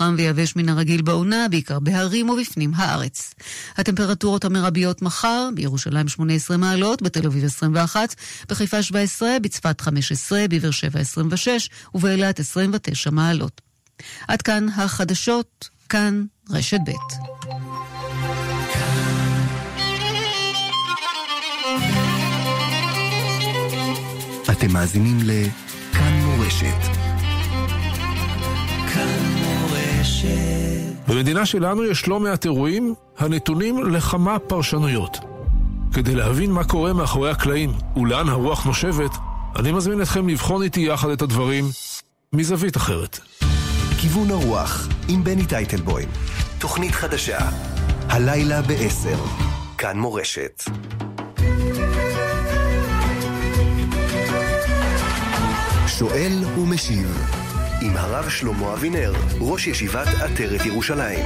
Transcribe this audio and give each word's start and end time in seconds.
חם 0.00 0.14
ויבש 0.18 0.56
מן 0.56 0.68
הרגיל 0.68 1.02
בעונה, 1.02 1.46
בעיקר 1.50 1.78
בהרים 1.78 2.30
ובפנים 2.30 2.72
הארץ. 2.76 3.34
הטמפרטורות 3.76 4.44
המרביות 4.44 5.02
מחר, 5.02 5.48
בירושלים 5.54 6.08
18 6.08 6.56
מעלות, 6.56 7.02
בתל 7.02 7.26
אביב 7.26 7.44
21, 7.44 8.14
בחיפה 8.48 8.82
17, 8.82 9.28
בצפת 9.42 9.80
15, 9.80 10.44
בבאר 10.50 10.70
שבע 10.70 11.00
26 11.00 11.70
ובאילת 11.94 12.40
29 12.40 13.10
מעלות. 13.10 13.60
עד 14.28 14.42
כאן 14.42 14.66
החדשות, 14.76 15.68
כאן 15.88 16.24
רשת 16.50 16.80
ב'. 16.86 16.90
אתם 24.50 24.72
מאזינים 24.72 25.18
לכאן 25.22 26.12
מורשת. 26.24 27.09
במדינה 31.08 31.46
שלנו 31.46 31.84
יש 31.84 32.08
לא 32.08 32.20
מעט 32.20 32.44
אירועים 32.44 32.94
הנתונים 33.18 33.86
לכמה 33.86 34.38
פרשנויות. 34.38 35.18
כדי 35.94 36.14
להבין 36.14 36.50
מה 36.50 36.64
קורה 36.64 36.92
מאחורי 36.92 37.30
הקלעים 37.30 37.72
ולאן 37.96 38.28
הרוח 38.28 38.64
נושבת, 38.66 39.10
אני 39.58 39.72
מזמין 39.72 40.02
אתכם 40.02 40.28
לבחון 40.28 40.62
איתי 40.62 40.80
יחד 40.80 41.10
את 41.10 41.22
הדברים 41.22 41.64
מזווית 42.32 42.76
אחרת. 42.76 43.18
כיוון 44.00 44.30
הרוח 44.30 44.88
עם 45.08 45.24
בני 45.24 45.46
טייטלבוים. 45.46 46.08
תוכנית 46.58 46.92
חדשה. 46.92 47.38
הלילה 48.08 48.62
ב-10. 48.62 49.18
כאן 49.78 49.98
מורשת. 49.98 50.62
שואל 55.86 56.44
ומשיב 56.58 57.39
עם 57.82 57.96
הרב 57.96 58.28
שלמה 58.28 58.72
אבינר, 58.72 59.12
ראש 59.40 59.66
ישיבת 59.66 60.06
עטרת 60.06 60.66
ירושלים. 60.66 61.24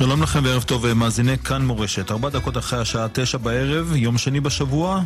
שלום 0.00 0.22
לכם 0.22 0.40
וערב 0.44 0.62
טוב 0.62 0.92
מאזיני 0.92 1.38
כאן 1.38 1.62
מורשת. 1.62 2.10
ארבע 2.10 2.28
דקות 2.28 2.56
אחרי 2.56 2.80
השעה 2.80 3.06
תשע 3.12 3.38
בערב, 3.38 3.92
יום 3.96 4.18
שני 4.18 4.40
בשבוע, 4.40 5.02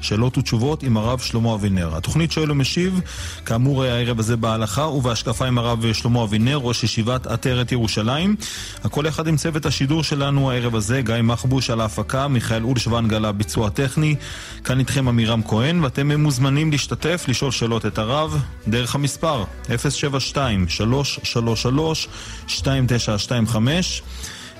שאלות 0.00 0.38
ותשובות 0.38 0.82
עם 0.82 0.96
הרב 0.96 1.18
שלמה 1.18 1.54
אבינר. 1.54 1.96
התוכנית 1.96 2.32
שואל 2.32 2.50
ומשיב, 2.50 3.00
כאמור 3.46 3.84
הערב 3.84 4.18
הזה 4.18 4.36
בהלכה 4.36 4.82
ובהשקפה 4.82 5.46
עם 5.46 5.58
הרב 5.58 5.92
שלמה 5.92 6.24
אבינר, 6.24 6.56
ראש 6.56 6.84
ישיבת 6.84 7.26
עטרת 7.26 7.72
ירושלים. 7.72 8.36
הכל 8.84 9.08
אחד 9.08 9.26
עם 9.26 9.36
צוות 9.36 9.66
השידור 9.66 10.02
שלנו 10.02 10.50
הערב 10.50 10.74
הזה, 10.74 11.02
גיא 11.02 11.14
מחבוש 11.22 11.70
על 11.70 11.80
ההפקה, 11.80 12.28
מיכאל 12.28 12.64
אולשוונג 12.64 13.14
על 13.14 13.24
הביצוע 13.24 13.66
הטכני. 13.66 14.14
כאן 14.64 14.78
איתכם 14.78 15.08
עמירם 15.08 15.42
כהן, 15.42 15.84
ואתם 15.84 16.20
מוזמנים 16.20 16.70
להשתתף, 16.70 17.24
לשאול 17.28 17.50
שאלות 17.50 17.86
את 17.86 17.98
הרב, 17.98 18.42
דרך 18.68 18.94
המספר 18.94 19.44
072-333-2925 19.66 19.68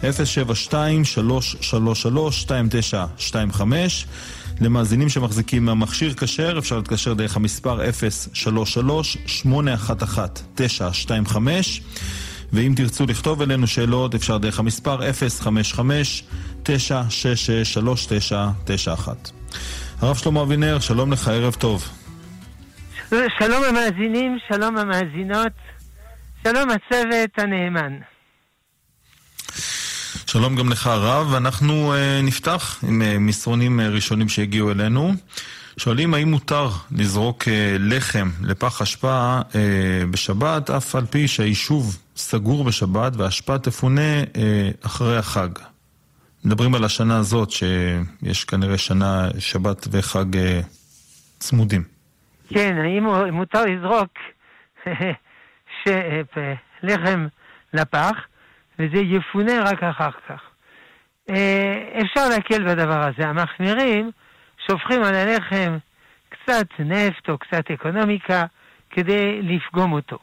072-333-2925 0.03 0.05
למאזינים 4.60 5.08
שמחזיקים 5.08 5.64
מהמכשיר 5.64 6.14
כשר, 6.14 6.58
אפשר 6.58 6.76
להתקשר 6.76 7.14
דרך 7.14 7.36
המספר 7.36 7.80
033-811-925 10.58 11.36
ואם 12.52 12.72
תרצו 12.76 13.06
לכתוב 13.06 13.42
אלינו 13.42 13.66
שאלות, 13.66 14.14
אפשר 14.14 14.38
דרך 14.38 14.58
המספר 14.58 14.98
055-966-3991 16.64 16.68
הרב 20.00 20.16
שלמה 20.16 20.42
אבינר, 20.42 20.80
שלום 20.80 21.12
לך, 21.12 21.28
ערב 21.28 21.54
טוב. 21.54 21.88
שלום 23.10 23.64
המאזינים, 23.68 24.38
שלום 24.48 24.76
המאזינות, 24.76 25.52
שלום 26.44 26.68
הצוות 26.70 27.30
הנאמן. 27.38 28.17
שלום 30.33 30.56
גם 30.56 30.69
לך 30.69 30.87
הרב, 30.87 31.33
ואנחנו 31.33 31.93
uh, 31.94 32.27
נפתח 32.27 32.84
עם 32.89 33.03
uh, 33.03 33.19
מסרונים 33.19 33.81
uh, 33.81 33.83
ראשונים 33.83 34.28
שהגיעו 34.28 34.71
אלינו. 34.71 35.12
שואלים 35.77 36.15
האם 36.15 36.31
מותר 36.31 36.69
לזרוק 36.93 37.43
uh, 37.43 37.47
לחם 37.78 38.28
לפח 38.43 38.83
אשפה 38.83 39.41
uh, 39.50 39.55
בשבת, 40.11 40.71
אף 40.71 40.94
על 40.94 41.06
פי 41.06 41.28
שהיישוב 41.28 41.99
סגור 42.16 42.65
בשבת 42.65 43.16
והאשפה 43.16 43.59
תפונה 43.59 44.22
uh, 44.22 44.87
אחרי 44.87 45.16
החג. 45.19 45.49
מדברים 46.45 46.75
על 46.75 46.84
השנה 46.84 47.19
הזאת, 47.19 47.50
שיש 47.50 48.45
כנראה 48.45 48.78
שנה, 48.78 49.28
שבת 49.39 49.89
וחג 49.91 50.34
uh, 50.37 50.39
צמודים. 51.39 51.84
כן, 52.49 52.77
האם 52.78 53.05
מותר 53.33 53.65
לזרוק 53.65 54.10
לחם 56.83 57.27
לפח? 57.75 58.28
וזה 58.78 58.99
יפונה 58.99 59.53
רק 59.65 59.83
אחר 59.83 60.11
כך. 60.28 60.41
אה, 61.31 62.00
אפשר 62.03 62.28
להקל 62.28 62.65
בדבר 62.65 63.09
הזה. 63.09 63.28
המחמירים 63.28 64.11
שופכים 64.66 65.03
על 65.03 65.15
הלחם 65.15 65.78
קצת 66.28 66.66
נפט 66.78 67.28
או 67.28 67.39
קצת 67.39 67.71
אקונומיקה 67.71 68.44
כדי 68.91 69.43
לפגום 69.43 69.93
אותו. 69.93 70.19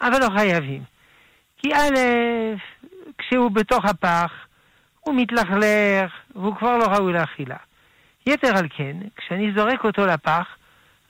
אבל 0.00 0.20
לא 0.20 0.38
חייבים. 0.38 0.82
כי 1.56 1.74
א', 1.74 1.94
כשהוא 3.18 3.50
בתוך 3.50 3.84
הפח, 3.84 4.32
הוא 5.00 5.14
מתלכלך 5.14 6.12
והוא 6.34 6.56
כבר 6.56 6.76
לא 6.76 6.84
ראוי 6.84 7.12
לאכילה. 7.12 7.56
יתר 8.26 8.56
על 8.58 8.68
כן, 8.76 8.96
כשאני 9.16 9.52
זורק 9.56 9.84
אותו 9.84 10.06
לפח, 10.06 10.56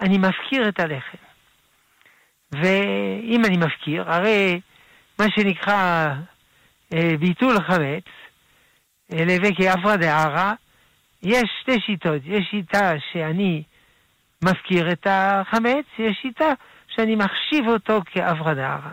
אני 0.00 0.18
מפקיר 0.18 0.68
את 0.68 0.80
הלחם. 0.80 1.18
ואם 2.52 3.42
אני 3.44 3.56
מפקיר, 3.56 4.10
הרי 4.12 4.60
מה 5.18 5.24
שנקרא 5.30 6.14
ביטול 7.18 7.60
חמץ, 7.60 8.04
אה, 9.12 9.24
לבקי 9.24 9.72
אפרא 9.72 9.96
דערא, 9.96 10.52
יש 11.22 11.44
שתי 11.60 11.80
שיטות. 11.80 12.22
יש 12.24 12.46
שיטה 12.50 12.92
שאני 13.12 13.62
מפקיר 14.44 14.92
את 14.92 15.06
החמץ, 15.10 15.84
יש 15.98 16.18
שיטה 16.22 16.52
שאני 16.88 17.16
מחשיב 17.16 17.68
אותו 17.68 18.00
כאפרא 18.06 18.54
דערא. 18.54 18.90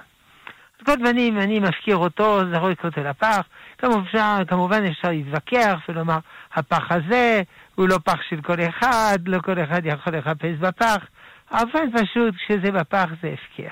על 0.80 0.86
כל 0.86 1.06
פנים, 1.06 1.40
אני 1.40 1.59
מפקיר 1.59 1.98
אותו, 1.98 2.40
זרוק 2.54 2.86
אותו 2.86 3.02
לפח. 3.04 3.48
כמובן, 3.78 4.44
כמובן 4.48 4.86
אפשר 4.86 5.10
להתווכח 5.10 5.80
ולומר, 5.90 6.18
הפח 6.54 6.92
הזה 6.92 7.42
הוא 7.75 7.90
לא 7.90 7.98
פח 8.04 8.22
של 8.30 8.42
כל 8.42 8.58
אחד, 8.70 9.18
לא 9.25 9.40
כל 9.40 9.64
אחד 9.64 9.86
יכול 9.86 10.18
לחפש 10.18 10.58
בפח, 10.60 11.06
אבל 11.52 11.84
פשוט 11.94 12.36
כשזה 12.36 12.72
בפח 12.72 13.06
זה 13.22 13.34
הפקר. 13.34 13.72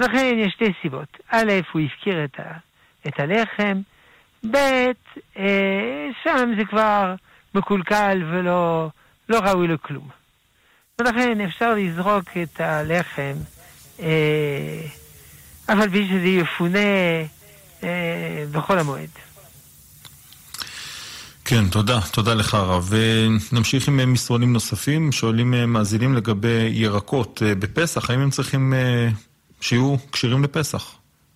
לכן 0.00 0.34
יש 0.38 0.52
שתי 0.52 0.72
סיבות. 0.82 1.16
א', 1.30 1.52
הוא 1.72 1.82
הפקיר 1.82 2.24
את 2.24 2.40
ה... 2.40 2.67
את 3.08 3.20
הלחם, 3.20 3.80
ב', 4.50 4.56
אה, 5.36 6.08
שם 6.24 6.52
זה 6.58 6.64
כבר 6.64 7.14
מקולקל 7.54 8.22
ולא 8.30 8.90
לא 9.28 9.38
ראוי 9.38 9.68
לכלום. 9.68 10.08
ולכן 10.98 11.40
אפשר 11.40 11.74
לזרוק 11.74 12.24
את 12.42 12.60
הלחם, 12.60 13.34
אה, 14.00 14.80
אף 15.66 15.78
על 15.78 15.90
שזה 15.90 16.28
יפונה 16.28 16.78
אה, 17.84 18.44
בחול 18.52 18.78
המועד. 18.78 19.08
כן, 21.44 21.68
תודה, 21.68 22.00
תודה 22.00 22.34
לך 22.34 22.54
הרב. 22.54 22.90
ונמשיך 23.52 23.88
עם 23.88 24.12
מסרונים 24.12 24.52
נוספים, 24.52 25.12
שואלים 25.12 25.54
אה, 25.54 25.66
מאזינים 25.66 26.14
לגבי 26.14 26.70
ירקות 26.72 27.42
אה, 27.46 27.54
בפסח, 27.54 28.10
האם 28.10 28.20
הם 28.20 28.30
צריכים 28.30 28.74
אה, 28.74 29.08
שיהיו 29.60 29.96
כשירים 30.12 30.44
לפסח? 30.44 30.94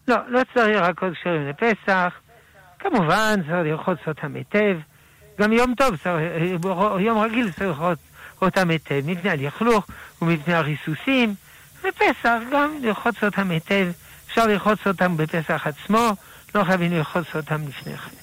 לא, 0.08 0.16
לא 0.28 0.40
צריך 0.54 0.68
ירקות 0.68 1.12
כשרים 1.12 1.48
לפסח. 1.48 2.12
כמובן, 2.78 3.40
צריך 3.42 3.52
לרחוץ 3.64 3.98
אותם 4.06 4.34
היטב. 4.34 4.76
גם 5.40 5.52
יום 5.52 5.74
טוב, 5.74 5.96
צריך, 5.96 6.22
יום 7.00 7.18
רגיל 7.18 7.52
צריך 7.52 7.62
לרחוץ 7.62 7.98
אותם 8.42 8.70
היטב, 8.70 9.00
מפני 9.04 9.30
הלכלוך 9.30 9.86
ומפני 10.22 10.54
הריסוסים. 10.54 11.34
בפסח 11.84 12.38
גם 12.52 12.70
לרחוץ 12.82 13.24
אותם 13.24 13.50
היטב. 13.50 13.86
אפשר 14.26 14.46
לרחוץ 14.46 14.86
אותם 14.86 15.16
בפסח 15.16 15.66
עצמו, 15.66 16.12
לא 16.54 16.64
חייבים 16.64 16.92
לרחוץ 16.92 17.26
אותם 17.34 17.68
לפני 17.68 17.96
כן. 17.96 18.16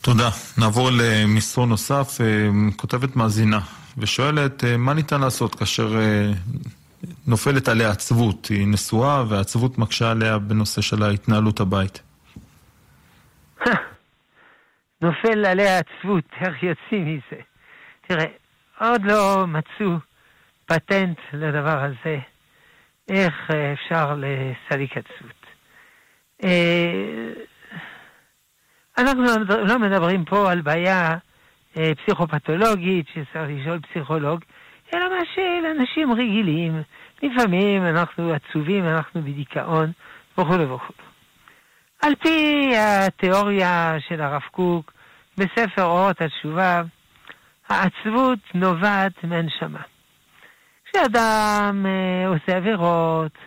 תודה. 0.00 0.30
נעבור 0.58 0.90
למסרון 0.92 1.68
נוסף. 1.68 2.18
אה, 2.20 2.26
כותבת 2.76 3.16
מאזינה 3.16 3.60
ושואלת, 3.98 4.64
אה, 4.64 4.76
מה 4.76 4.94
ניתן 4.94 5.20
לעשות 5.20 5.54
כאשר 5.54 6.00
אה, 6.00 6.32
נופלת 7.26 7.68
עליה 7.68 7.90
עצבות, 7.90 8.46
היא 8.46 8.68
נשואה 8.68 9.24
והעצבות 9.28 9.78
מקשה 9.78 10.10
עליה 10.10 10.38
בנושא 10.38 10.80
של 10.80 11.02
ההתנהלות 11.02 11.60
הבית. 11.60 12.02
נופל 15.02 15.44
עליה 15.44 15.78
עצבות, 15.78 16.24
איך 16.40 16.62
יוצאים 16.62 17.16
מזה? 17.16 17.42
תראה, 18.06 18.26
עוד 18.78 19.02
לא 19.04 19.46
מצאו 19.46 19.96
פטנט 20.66 21.18
לדבר 21.32 21.84
הזה, 21.84 22.18
איך 23.08 23.34
אפשר 23.72 24.14
לסליק 24.16 24.90
עצות. 24.96 25.40
אנחנו 28.98 29.22
לא 29.64 29.78
מדברים 29.78 30.24
פה 30.24 30.52
על 30.52 30.60
בעיה 30.60 31.16
פסיכופתולוגית 31.72 33.06
שצריך 33.08 33.50
לשאול 33.50 33.80
פסיכולוג, 33.80 34.40
אלא 34.94 35.08
מה 35.08 35.24
של 35.34 35.66
אנשים 35.80 36.12
רגילים. 36.12 36.82
לפעמים 37.22 37.86
אנחנו 37.86 38.32
עצובים, 38.32 38.84
אנחנו 38.84 39.22
בדיכאון 39.22 39.92
וכו' 40.38 40.74
וכו'. 40.74 40.92
על 42.02 42.14
פי 42.14 42.70
התיאוריה 42.76 43.96
של 44.08 44.20
הרב 44.20 44.42
קוק 44.50 44.92
בספר 45.38 45.82
אורות 45.82 46.20
התשובה, 46.20 46.82
העצבות 47.68 48.38
נובעת 48.54 49.24
מהנשמה. 49.24 49.82
כשאדם 50.84 51.86
אה, 51.86 52.28
עושה 52.28 52.56
עבירות, 52.56 53.38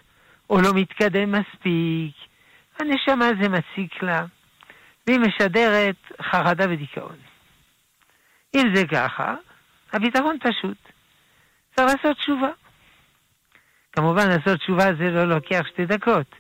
או 0.49 0.61
לא 0.61 0.69
מתקדם 0.75 1.31
מספיק, 1.31 2.15
הנשמה 2.79 3.25
זה 3.41 3.49
מציק 3.49 4.03
לה, 4.03 4.25
והיא 5.07 5.19
משדרת 5.19 5.95
חרדה 6.21 6.65
ודיכאון. 6.69 7.15
אם 8.55 8.75
זה 8.75 8.87
ככה, 8.87 9.35
הפתרון 9.93 10.37
פשוט. 10.39 10.92
צריך 11.75 11.87
לעשות 11.87 12.17
תשובה. 12.17 12.49
כמובן, 13.91 14.27
לעשות 14.27 14.59
תשובה 14.59 14.85
זה 14.97 15.11
לא 15.11 15.23
לוקח 15.23 15.61
שתי 15.67 15.85
דקות, 15.85 16.35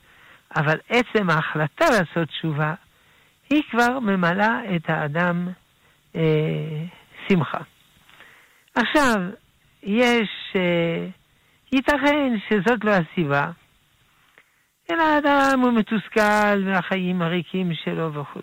אבל 0.55 0.77
עצם 0.89 1.29
ההחלטה 1.29 1.85
לעשות 1.89 2.27
תשובה, 2.27 2.73
היא 3.49 3.63
כבר 3.71 3.99
ממלאה 3.99 4.75
את 4.75 4.89
האדם 4.89 5.47
אה, 6.15 6.83
שמחה. 7.27 7.59
עכשיו, 8.75 9.15
יש, 9.83 10.29
אה, 10.55 11.07
ייתכן 11.71 12.33
שזאת 12.49 12.83
לא 12.83 12.91
הסיבה, 12.91 13.51
אלא 14.91 15.03
האדם 15.03 15.59
הוא 15.59 15.73
מתוסכל 15.73 16.57
מהחיים 16.65 17.21
הריקים 17.21 17.73
שלו 17.73 18.13
וכו'. 18.13 18.39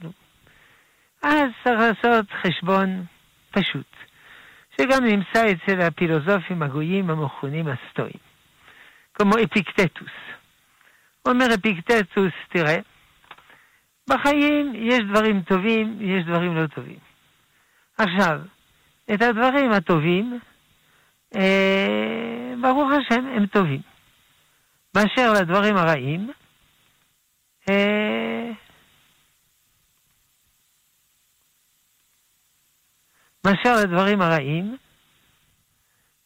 אז 1.22 1.50
צריך 1.64 1.80
לעשות 1.80 2.26
חשבון 2.42 3.04
פשוט, 3.50 3.89
שגם 4.80 5.04
נמצא 5.04 5.52
אצל 5.52 5.80
הפילוסופים 5.80 6.62
הגויים 6.62 7.10
המכונים 7.10 7.66
הסטואים, 7.68 8.20
כמו 9.14 9.30
אפיקטטוס. 9.44 10.12
אומר 11.28 11.46
אפיקטטוס, 11.54 12.32
תראה, 12.48 12.76
בחיים 14.10 14.72
יש 14.74 15.00
דברים 15.10 15.42
טובים, 15.42 15.98
יש 16.00 16.24
דברים 16.24 16.56
לא 16.56 16.66
טובים. 16.66 16.98
עכשיו, 17.98 18.40
את 19.14 19.22
הדברים 19.22 19.72
הטובים, 19.72 20.38
אה, 21.36 22.54
ברוך 22.60 22.90
השם, 22.92 23.26
הם 23.26 23.46
טובים. 23.46 23.80
באשר 24.94 25.32
לדברים 25.32 25.76
הרעים, 25.76 26.30
אה, 27.70 28.50
באשר 33.44 33.74
לדברים 33.82 34.22
הרעים, 34.22 34.76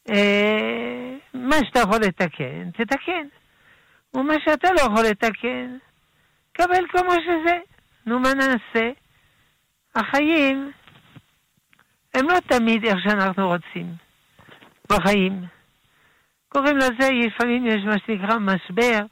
אה, 0.09 1.15
מה 1.33 1.55
שאתה 1.65 1.79
יכול 1.79 1.99
לתקן, 2.01 2.71
תתקן. 2.71 3.27
ומה 4.13 4.33
שאתה 4.45 4.67
לא 4.71 4.81
יכול 4.81 5.03
לתקן, 5.09 5.77
קבל 6.53 6.87
כמו 6.89 7.11
שזה. 7.11 7.57
נו, 8.05 8.19
מה 8.19 8.29
נעשה? 8.33 8.91
החיים 9.95 10.71
הם 12.13 12.27
לא 12.29 12.39
תמיד 12.39 12.85
איך 12.85 12.95
שאנחנו 13.03 13.47
רוצים 13.47 13.85
בחיים. 14.89 15.45
קוראים 16.49 16.77
לזה, 16.77 17.09
לפעמים 17.25 17.67
יש 17.67 17.83
מה 17.85 17.95
שנקרא 18.05 18.37
משבר 18.39 19.05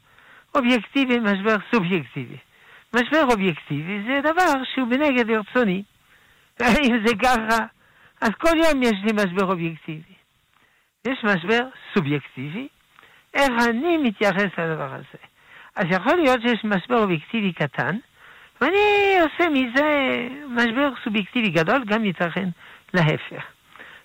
אובייקטיבי, 0.54 1.18
משבר 1.18 1.56
סובייקטיבי. 1.74 2.36
משבר 2.94 3.22
אובייקטיבי 3.30 4.02
זה 4.06 4.20
דבר 4.20 4.64
שהוא 4.74 4.88
בנגד 4.88 5.30
רצוני. 5.30 5.82
אם 6.86 7.06
זה 7.06 7.14
ככה, 7.22 7.66
אז 8.24 8.30
כל 8.38 8.56
יום 8.56 8.82
יש 8.82 8.92
לי 9.04 9.12
משבר 9.12 9.50
אובייקטיבי. 9.50 10.14
יש 11.06 11.24
משבר 11.24 11.60
סובייקטיבי, 11.94 12.68
איך 13.34 13.50
אני 13.68 13.98
מתייחס 13.98 14.58
לדבר 14.58 14.94
הזה. 14.94 15.22
אז 15.76 15.84
יכול 15.90 16.16
להיות 16.16 16.40
שיש 16.42 16.64
משבר 16.64 17.02
אובייקטיבי 17.02 17.52
קטן, 17.52 17.96
ואני 18.60 19.16
עושה 19.22 19.48
מזה 19.48 20.18
משבר 20.48 20.88
סובייקטיבי 21.04 21.50
גדול, 21.50 21.84
גם 21.86 22.04
ייתכן 22.04 22.48
להפך. 22.94 23.44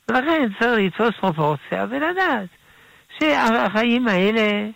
ולכן 0.10 0.50
צריך 0.60 0.80
לתפוס 0.80 1.20
פרופורציה 1.20 1.86
ולדעת 1.90 2.50
שהחיים 3.20 4.08
האלה 4.08 4.70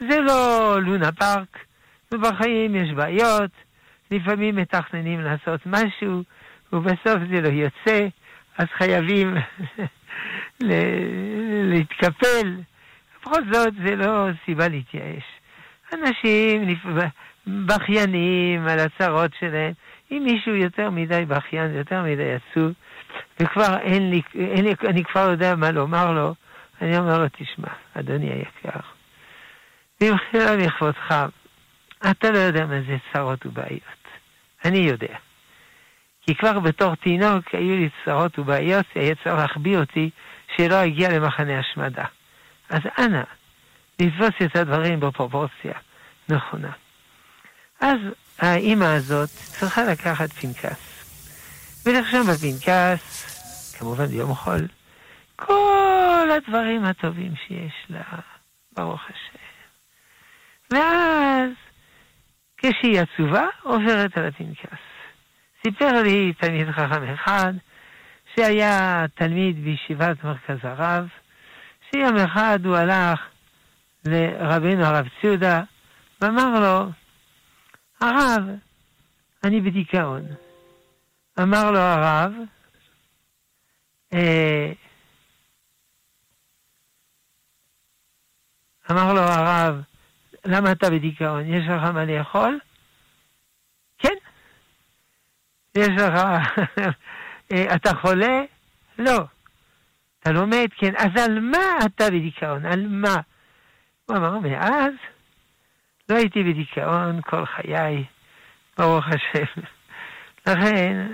זה 0.00 0.20
לא 0.20 0.76
לונה 0.82 1.12
פארק, 1.12 1.58
ובחיים 2.12 2.74
יש 2.74 2.92
בעיות, 2.92 3.50
לפעמים 4.10 4.56
מתכננים 4.56 5.20
לעשות 5.20 5.60
משהו, 5.66 6.22
ובסוף 6.72 7.18
זה 7.32 7.40
לא 7.40 7.48
יוצא, 7.48 8.08
אז 8.60 8.66
חייבים 8.78 9.36
להתקפל. 11.70 12.56
בכל 13.20 13.40
זאת, 13.52 13.74
זה 13.84 13.96
לא 13.96 14.26
סיבה 14.44 14.68
להתייאש. 14.68 15.24
אנשים 15.94 16.76
בכיינים 17.46 18.68
על 18.68 18.78
הצרות 18.78 19.30
שלהם. 19.40 19.72
אם 20.10 20.22
מישהו 20.24 20.54
יותר 20.54 20.90
מדי 20.90 21.24
בכיין, 21.28 21.74
יותר 21.74 22.02
מדי 22.02 22.32
עצוב, 22.32 22.72
וכבר 23.40 23.78
אין 23.78 24.10
לי, 24.10 24.22
אין 24.34 24.64
לי, 24.64 24.74
אני 24.88 25.04
כבר 25.04 25.30
יודע 25.30 25.56
מה 25.56 25.70
לומר 25.70 26.12
לו, 26.12 26.34
אני 26.82 26.98
אומר 26.98 27.18
לו, 27.18 27.24
תשמע, 27.28 27.68
אדוני 27.94 28.30
היקר, 28.30 28.80
במחילה 30.00 30.56
לכבודך, 30.56 31.14
אתה 32.10 32.30
לא 32.30 32.38
יודע 32.38 32.66
מה 32.66 32.80
זה 32.86 32.96
צרות 33.12 33.46
ובעיות. 33.46 33.82
אני 34.64 34.78
יודע. 34.78 35.16
כי 36.30 36.34
כבר 36.34 36.60
בתור 36.60 36.94
תינוק 36.94 37.44
היו 37.52 37.76
לי 37.76 37.88
צרות 38.04 38.38
ובעיות, 38.38 38.86
היה 38.94 39.14
צריך 39.14 39.34
להחביא 39.36 39.78
אותי 39.78 40.10
שלא 40.56 40.84
אגיע 40.84 41.08
למחנה 41.08 41.58
השמדה. 41.58 42.04
אז 42.68 42.80
אנא, 42.98 43.22
לתפוס 44.00 44.34
את 44.44 44.56
הדברים 44.56 45.00
בפרופורציה 45.00 45.72
נכונה. 46.28 46.70
אז 47.80 47.98
האימא 48.38 48.84
הזאת 48.84 49.28
צריכה 49.28 49.84
לקחת 49.84 50.32
פנקס, 50.32 51.04
ולרשום 51.86 52.26
בפנקס, 52.26 53.76
כמובן 53.78 54.06
ביום 54.06 54.34
חול, 54.34 54.68
כל 55.36 56.28
הדברים 56.36 56.84
הטובים 56.84 57.32
שיש 57.46 57.74
לה, 57.88 58.02
ברוך 58.72 59.02
השם. 59.04 59.38
ואז, 60.70 61.50
כשהיא 62.56 63.00
עצובה, 63.00 63.46
עוברת 63.62 64.18
על 64.18 64.26
הפנקס. 64.26 64.89
סיפר 65.62 66.02
לי 66.02 66.32
תלמיד 66.32 66.70
חכם 66.70 67.12
אחד, 67.14 67.52
שהיה 68.34 69.04
תלמיד 69.14 69.64
בישיבת 69.64 70.24
מרכז 70.24 70.58
הרב, 70.62 71.08
שיום 71.90 72.16
אחד 72.16 72.58
הוא 72.64 72.76
הלך 72.76 73.20
לרבינו 74.04 74.84
הרב 74.84 75.08
ציודה, 75.20 75.62
ואמר 76.20 76.60
לו, 76.60 76.90
הרב, 78.00 78.42
אני 79.44 79.60
בדיכאון. 79.60 80.22
אמר 81.42 81.70
לו 81.70 81.78
הרב, 81.78 82.32
אה, 84.12 84.72
אמר 88.90 89.12
לו 89.12 89.20
הרב, 89.20 89.82
למה 90.44 90.72
אתה 90.72 90.90
בדיכאון? 90.90 91.46
יש 91.46 91.64
לך 91.68 91.82
מה 91.82 92.04
לאכול? 92.04 92.58
כן. 93.98 94.14
יש 95.74 95.88
לך... 95.88 96.12
אה, 97.52 97.74
אתה 97.74 97.94
חולה? 97.94 98.40
לא. 98.98 99.18
אתה 100.20 100.32
לומד? 100.32 100.68
כן. 100.76 100.92
אז 100.96 101.22
על 101.24 101.40
מה 101.40 101.78
אתה 101.86 102.10
בדיכאון? 102.10 102.66
על 102.66 102.86
מה? 102.88 103.16
הוא 104.06 104.16
אמר, 104.16 104.38
מאז 104.38 104.92
לא 106.08 106.16
הייתי 106.16 106.42
בדיכאון 106.42 107.20
כל 107.22 107.46
חיי, 107.46 108.04
ברוך 108.78 109.04
השם. 109.06 109.60
לכן 110.46 111.06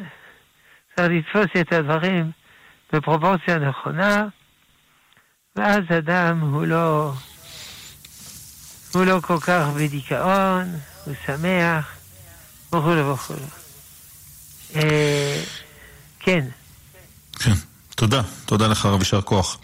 צריך 0.96 1.10
לתפוס 1.10 1.60
את 1.60 1.72
הדברים 1.72 2.30
בפרופורציה 2.92 3.58
נכונה, 3.58 4.26
ואז 5.56 5.82
אדם 5.98 6.40
הוא 6.40 6.66
לא, 6.66 7.12
הוא 8.94 9.04
לא 9.04 9.20
כל 9.20 9.38
כך 9.46 9.66
בדיכאון, 9.76 10.64
הוא 11.04 11.14
שמח, 11.26 11.98
וכו' 12.68 13.12
וכו'. 13.12 13.65
אה, 14.76 15.42
כן. 16.20 16.44
כן, 17.44 17.50
תודה. 17.96 18.22
תודה 18.46 18.68
לך, 18.68 18.86
רב 18.86 18.98
יישר 18.98 19.20
כוח. 19.20 19.60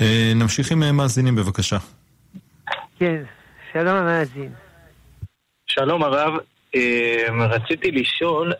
אה, 0.00 0.32
נמשיך 0.34 0.72
עם 0.72 0.82
אה, 0.82 0.92
מאזינים, 0.92 1.36
בבקשה. 1.36 1.76
כן, 2.98 3.22
שלום 3.72 3.96
המאזין. 3.96 4.52
שלום 5.66 6.02
הרב, 6.02 6.34
רציתי 7.40 7.90
לשאול 7.90 8.52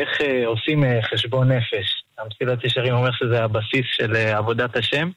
איך 0.00 0.08
עושים 0.46 0.84
חשבון 1.10 1.52
נפש. 1.52 2.04
המסילת 2.18 2.64
ישרים 2.64 2.94
אומר 2.94 3.10
שזה 3.12 3.44
הבסיס 3.44 3.86
של 3.86 4.16
עבודת 4.16 4.76
השם, 4.76 5.10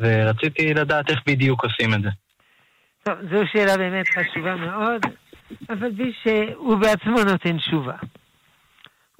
ורציתי 0.00 0.74
לדעת 0.74 1.10
איך 1.10 1.20
בדיוק 1.26 1.64
עושים 1.64 1.94
את 1.94 2.02
זה. 2.02 2.08
טוב, 3.02 3.14
זו 3.30 3.38
שאלה 3.52 3.76
באמת 3.76 4.06
חשובה 4.08 4.56
מאוד, 4.56 5.02
אבל 5.70 5.90
בלי 5.90 6.12
שהוא 6.22 6.76
בעצמו 6.76 7.24
נותן 7.24 7.58
תשובה. 7.58 7.96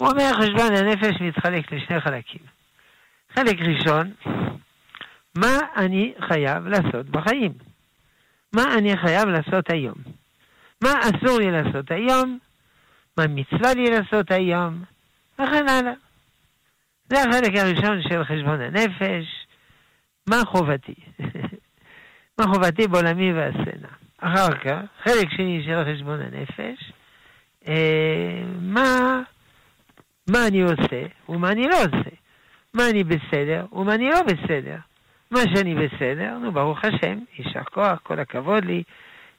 הוא 0.02 0.11
אומר, 0.11 0.32
חשבון 0.35 0.76
הנפש 0.76 1.21
מתחלק 1.21 1.73
לשני 1.73 2.00
חלקים. 2.00 2.40
חלק 3.35 3.56
ראשון, 3.61 4.12
מה 5.35 5.59
אני 5.76 6.14
חייב 6.28 6.66
לעשות 6.66 7.06
בחיים? 7.06 7.52
מה 8.52 8.75
אני 8.78 8.97
חייב 8.97 9.28
לעשות 9.28 9.71
היום? 9.71 9.94
מה 10.82 10.90
אסור 11.00 11.38
לי 11.38 11.50
לעשות 11.50 11.90
היום? 11.90 12.38
מה 13.18 13.25
מצווה 13.28 13.75
לי 13.75 13.90
לעשות 13.90 14.30
היום? 14.30 14.85
וכן 15.35 15.68
הלאה. 15.68 15.92
זה 17.09 17.23
החלק 17.23 17.56
הראשון 17.56 18.02
של 18.02 18.25
חשבון 18.25 18.61
הנפש. 18.61 19.47
מה 20.26 20.42
חובתי? 20.47 20.94
מה 22.38 22.44
חובתי 22.44 22.88
בעולמי 22.88 23.32
והסנה. 23.32 23.88
אחר 24.18 24.54
כך, 24.54 24.80
חלק 25.04 25.30
שני 25.37 25.62
של 25.66 25.85
חשבון 25.85 26.21
הנפש, 26.21 26.92
אה, 27.68 28.42
מה, 28.61 29.23
מה 30.29 30.47
אני 30.47 30.62
עושה 30.62 31.07
ומה 31.29 31.52
אני 31.52 31.69
לא 31.69 31.76
עושה. 31.76 32.11
מה 32.75 32.91
אני 32.91 33.05
בסדר 33.05 33.67
ומה 33.73 33.95
אני 33.95 34.11
לא 34.11 34.23
בסדר. 34.23 34.76
מה 35.31 35.41
שאני 35.55 35.75
בסדר, 35.75 36.38
נו 36.38 36.52
ברוך 36.52 36.79
השם, 36.85 37.19
יישר 37.38 37.64
כוח, 37.64 37.99
כל 38.02 38.19
הכבוד 38.19 38.64
לי, 38.64 38.83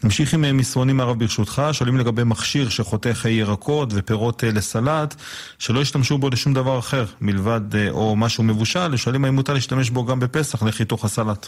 נמשיך 0.04 0.34
עם 0.34 0.46
אה, 0.46 0.54
מסרונים 0.54 1.00
הרב 1.00 1.20
ברשותך, 1.20 1.62
שואלים 1.72 1.98
לגבי 1.98 2.24
מכשיר 2.24 2.70
שחותך 2.70 3.26
ירקות 3.26 3.90
ופירות 3.96 4.44
אה, 4.44 4.50
לסלט, 4.52 5.16
שלא 5.60 5.80
ישתמשו 5.80 6.18
בו 6.18 6.30
לשום 6.30 6.54
דבר 6.54 6.80
אחר 6.80 7.04
מלבד 7.22 7.90
או 7.90 8.16
משהו 8.16 8.44
מבושל, 8.44 8.98
שואלים 8.98 9.26
האם 9.26 9.36
מותר 9.36 9.54
להשתמש 9.54 9.90
בו 9.90 10.06
גם 10.06 10.20
בפסח 10.20 10.64
לחיתוך 10.64 11.06
הסלט. 11.06 11.48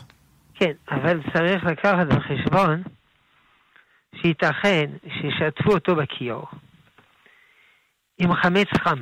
כן, 0.54 0.72
אבל 0.92 1.22
צריך 1.34 1.64
לקחת 1.64 2.08
בחשבון 2.08 2.84
שייתכן 4.22 4.86
שישתפו 5.04 5.74
אותו 5.74 5.96
בכיור 5.96 6.48
עם 8.18 8.36
חמץ 8.36 8.68
חם. 8.84 9.00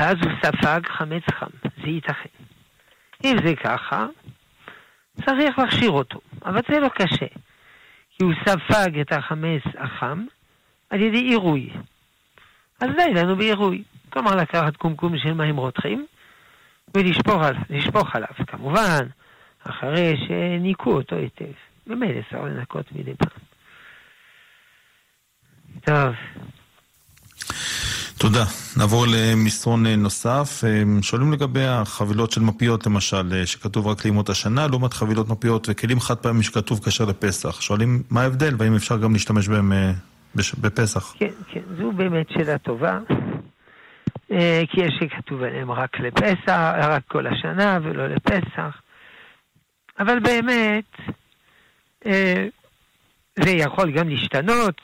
ואז 0.00 0.16
הוא 0.22 0.32
ספג 0.42 0.80
חמץ 0.86 1.22
חם, 1.30 1.46
זה 1.82 1.88
ייתכן. 1.88 2.28
אם 3.24 3.36
זה 3.44 3.54
ככה, 3.56 4.06
צריך 5.24 5.58
להכשיר 5.58 5.90
אותו, 5.90 6.20
אבל 6.44 6.60
זה 6.68 6.80
לא 6.80 6.88
קשה, 6.88 7.26
כי 8.10 8.24
הוא 8.24 8.32
ספג 8.44 8.98
את 9.00 9.12
החמץ 9.12 9.62
החם 9.78 10.24
על 10.90 11.00
ידי 11.00 11.18
עירוי. 11.18 11.70
אז 12.80 12.88
די 12.96 13.14
לנו 13.14 13.36
בעירוי. 13.36 13.82
כלומר, 14.10 14.36
לקחת 14.36 14.76
קומקום 14.76 15.18
של 15.18 15.32
מים 15.32 15.56
רותחים 15.56 16.06
ולשפוך 16.94 18.14
עליו, 18.14 18.46
כמובן, 18.46 19.06
אחרי 19.64 20.16
שניקו 20.26 20.92
אותו 20.92 21.16
היטב. 21.16 21.52
ממילא 21.86 22.20
צריך 22.30 22.42
לנקות 22.42 22.92
מדי 22.92 23.14
פעם. 23.14 23.40
טוב. 25.84 26.14
תודה. 28.20 28.44
נעבור 28.76 29.06
למסרון 29.08 29.86
אה, 29.86 29.96
נוסף. 29.96 30.64
אה, 30.64 30.82
שואלים 31.02 31.32
לגבי 31.32 31.64
החבילות 31.64 32.30
של 32.30 32.40
מפיות 32.40 32.86
למשל, 32.86 33.32
אה, 33.32 33.46
שכתוב 33.46 33.86
רק 33.86 34.04
לימות 34.04 34.28
השנה, 34.28 34.66
לעומת 34.66 34.92
חבילות 34.92 35.28
מפיות 35.28 35.66
וכלים 35.70 36.00
חד 36.00 36.14
פעמים 36.14 36.42
שכתוב 36.42 36.80
כשר 36.84 37.04
לפסח. 37.04 37.60
שואלים 37.60 38.02
מה 38.10 38.22
ההבדל 38.22 38.54
והאם 38.58 38.74
אפשר 38.74 38.96
גם 38.96 39.12
להשתמש 39.12 39.48
בהם 39.48 39.72
בפסח. 40.34 41.14
כן, 41.18 41.30
כן, 41.48 41.60
זו 41.78 41.92
באמת 41.92 42.26
שאלה 42.30 42.58
טובה. 42.58 42.98
כי 44.68 44.80
יש 44.80 44.94
שכתוב 45.00 45.42
עליהם 45.42 45.70
רק 45.70 46.00
לפסח, 46.00 46.72
רק 46.82 47.02
כל 47.08 47.26
השנה 47.26 47.78
ולא 47.82 48.06
לפסח. 48.06 48.80
אבל 49.98 50.18
באמת, 50.18 50.96
זה 53.44 53.50
יכול 53.50 53.90
גם 53.92 54.08
להשתנות 54.08 54.80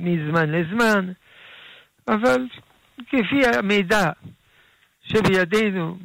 מזמן 0.00 0.50
לזמן. 0.50 1.12
אבל 2.08 2.46
כפי 3.06 3.46
המידע 3.58 4.10
שבידינו, 5.02 5.98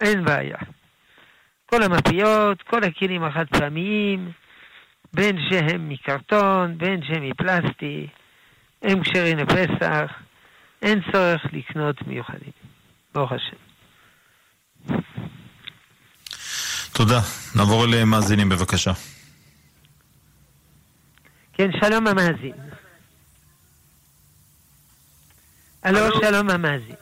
אין 0.00 0.24
בעיה. 0.24 0.58
כל 1.66 1.82
המפיות, 1.82 2.62
כל 2.62 2.84
הכלים 2.84 3.24
החד 3.24 3.44
פעמיים, 3.50 4.32
בין 5.12 5.36
שהם 5.50 5.88
מקרטון, 5.88 6.78
בין 6.78 7.00
שהם 7.04 7.30
מפלסטי, 7.30 8.06
הם 8.82 9.02
כשרים 9.02 9.38
לפסח, 9.38 10.12
אין 10.82 11.00
צורך 11.12 11.46
לקנות 11.52 12.06
מיוחדים. 12.06 12.52
ברוך 13.14 13.32
השם. 13.32 13.56
תודה. 16.92 17.20
נעבור 17.56 17.86
למאזינים 17.86 18.48
בבקשה. 18.48 18.92
כן, 21.52 21.70
שלום 21.80 22.06
המאזין. 22.06 22.71
הלו, 25.82 26.20
שלום 26.20 26.50
המאזין. 26.50 26.94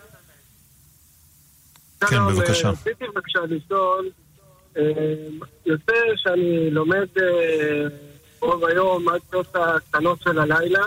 כן, 2.08 2.26
בבקשה. 2.26 2.68
אה, 2.68 2.72
רציתי 2.72 3.04
בבקשה 3.14 3.38
לשאול, 3.49 4.10
אה, 4.76 4.82
יוצא 5.66 5.92
שאני 6.16 6.70
לומד 6.70 7.06
אה, 7.22 7.87
רוב 8.40 8.64
היום 8.64 9.08
עד 9.08 9.20
שעות 9.30 9.56
הקטנות 9.56 10.22
של 10.22 10.38
הלילה, 10.38 10.84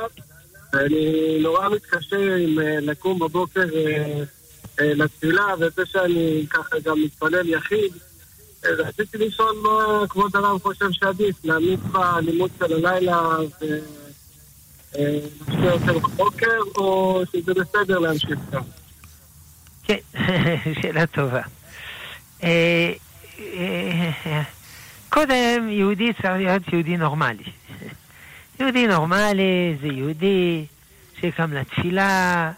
ואני 0.74 1.38
נורא 1.42 1.70
מתקשה 1.70 2.36
עם 2.36 2.60
לקום 2.60 3.20
בבוקר 3.20 3.66
לתפילה, 4.80 5.46
ויוצא 5.60 5.86
שאני 5.86 6.46
ככה 6.50 6.80
גם 6.84 7.02
מתפלל 7.04 7.50
יחיד. 7.50 7.94
רציתי 8.66 9.18
לשאול 9.18 9.56
מה 9.64 10.08
כבוד 10.10 10.36
הרב 10.36 10.62
חושב 10.62 10.92
שעדיף, 10.92 11.36
להעמיד 11.46 11.80
בלימוד 11.80 12.52
של 12.60 12.74
הלילה 12.74 13.38
נשקיע 15.00 15.66
יותר 15.66 16.00
בבוקר, 16.00 16.60
או 16.78 17.22
שזה 17.32 17.54
בסדר 17.54 18.00
להמשיך 18.00 18.40
גם? 18.52 18.62
כן, 19.84 19.98
שאלה 20.82 21.08
טובה. 21.08 21.42
אה, 22.44 22.94
אה, 23.40 24.42
קודם, 25.10 25.70
יהודי 25.70 26.14
צריך 26.14 26.26
להיות 26.26 26.62
יהודי 26.74 26.98
נורמלי. 26.98 27.44
יהודי 28.60 28.88
נורמלי 28.88 29.78
זה 29.82 29.88
יהודי 29.88 30.66
שקם 31.22 31.54
לתפילה 31.54 32.52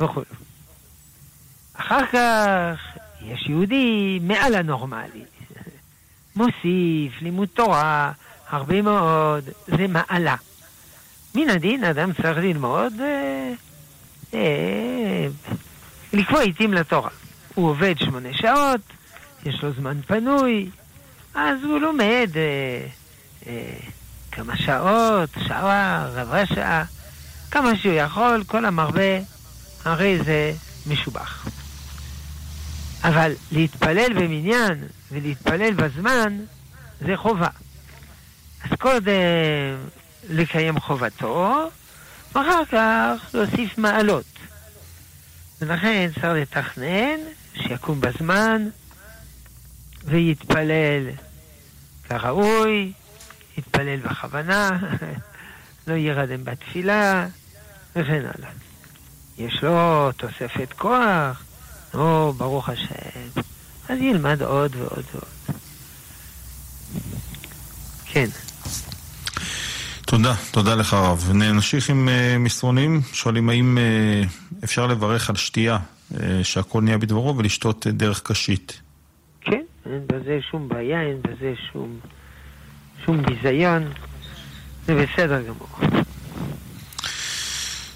וכו'. 0.00 0.22
אחר 1.74 2.06
כך 2.06 2.80
יש 3.22 3.46
יהודי 3.48 4.18
מעל 4.22 4.54
הנורמלי. 4.54 5.24
מוסיף 6.36 7.22
לימוד 7.22 7.48
תורה, 7.54 8.12
הרבה 8.48 8.82
מאוד, 8.82 9.44
זה 9.66 9.86
מעלה. 9.88 10.36
מן 11.34 11.48
הדין 11.48 11.84
אדם 11.84 12.12
צריך 12.12 12.38
ללמוד 12.38 12.92
אה, 13.00 13.52
אה, 14.34 15.26
לקבוע 16.12 16.40
עיתים 16.40 16.74
לתורה. 16.74 17.10
הוא 17.54 17.70
עובד 17.70 17.94
שמונה 17.98 18.28
שעות, 18.32 18.80
יש 19.46 19.62
לו 19.62 19.72
זמן 19.72 20.00
פנוי, 20.06 20.70
אז 21.34 21.64
הוא 21.64 21.78
לומד 21.78 22.30
אה, 23.46 23.52
כמה 24.32 24.56
שעות, 24.56 25.30
שעה, 25.48 26.08
רבע 26.12 26.46
שעה, 26.46 26.84
כמה 27.50 27.76
שהוא 27.76 27.94
יכול, 27.94 28.44
כל 28.46 28.64
המרבה, 28.64 29.18
הרי 29.84 30.18
זה 30.24 30.52
משובח. 30.86 31.46
אבל 33.04 33.32
להתפלל 33.52 34.12
במניין 34.12 34.84
ולהתפלל 35.12 35.74
בזמן 35.74 36.38
זה 37.00 37.16
חובה. 37.16 37.48
אז 38.64 38.70
קודם 38.78 39.12
לקיים 40.28 40.80
חובתו, 40.80 41.70
ואחר 42.34 42.64
כך 42.64 43.34
להוסיף 43.34 43.78
מעלות. 43.78 44.24
ולכן 45.60 46.10
צריך 46.14 46.24
לתכנן 46.24 47.18
שיקום 47.54 48.00
בזמן 48.00 48.68
ויתפלל 50.04 51.10
כראוי, 52.08 52.92
יתפלל 53.58 53.96
בכוונה, 53.96 54.70
לא 55.86 55.94
ירדם 55.94 56.44
בתפילה 56.44 57.26
וכן 57.96 58.24
הלאה. 58.24 58.50
יש 59.38 59.62
לו 59.62 60.12
תוספת 60.12 60.72
כוח, 60.78 61.42
או 61.94 62.32
ברוך 62.36 62.68
השם, 62.68 63.40
אז 63.88 63.98
ילמד 63.98 64.42
עוד 64.42 64.76
ועוד 64.76 65.04
ועוד. 65.12 65.58
כן. 68.04 68.28
תודה, 70.12 70.34
תודה 70.50 70.74
לך 70.74 70.92
הרב. 70.92 71.30
נמשיך 71.34 71.90
עם 71.90 72.08
uh, 72.08 72.38
מסרונים, 72.38 73.00
שואלים 73.12 73.48
האם 73.48 73.78
uh, 73.78 74.64
אפשר 74.64 74.86
לברך 74.86 75.30
על 75.30 75.36
שתייה, 75.36 75.78
uh, 76.12 76.16
שהכל 76.42 76.82
נהיה 76.82 76.98
בדברו, 76.98 77.36
ולשתות 77.36 77.86
uh, 77.86 77.90
דרך 77.90 78.22
קשית. 78.22 78.80
כן, 79.40 79.60
אין 79.86 80.00
בזה 80.06 80.38
שום 80.50 80.68
בעיה, 80.68 81.00
אין 81.00 81.16
בזה 81.22 81.52
שום, 81.72 81.98
שום 83.04 83.22
ביזיון, 83.22 83.82
זה 84.86 84.94
בסדר 84.94 85.42
גמור. 85.42 86.02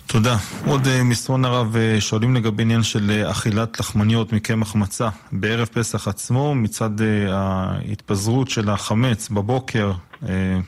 תודה. 0.07 0.37
עוד 0.67 1.03
מסרון 1.05 1.45
הרב, 1.45 1.77
שואלים 2.01 2.37
לגבי 2.37 2.63
עניין 2.63 2.83
של 2.83 3.25
אכילת 3.31 3.81
לחמניות 3.81 4.33
מקמח 4.33 4.75
מצה 4.75 5.09
בערב 5.33 5.67
פסח 5.67 6.09
עצמו, 6.09 6.55
מצד 6.55 6.91
ההתפזרות 7.31 8.49
של 8.49 8.71
החמץ 8.71 9.29
בבוקר, 9.29 9.93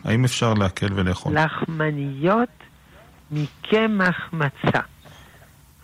האם 0.05 0.25
אפשר 0.25 0.55
להקל 0.55 0.93
ולאכול? 0.95 1.39
לחמניות 1.39 2.49
מקמח 3.31 4.33
מצה. 4.33 4.81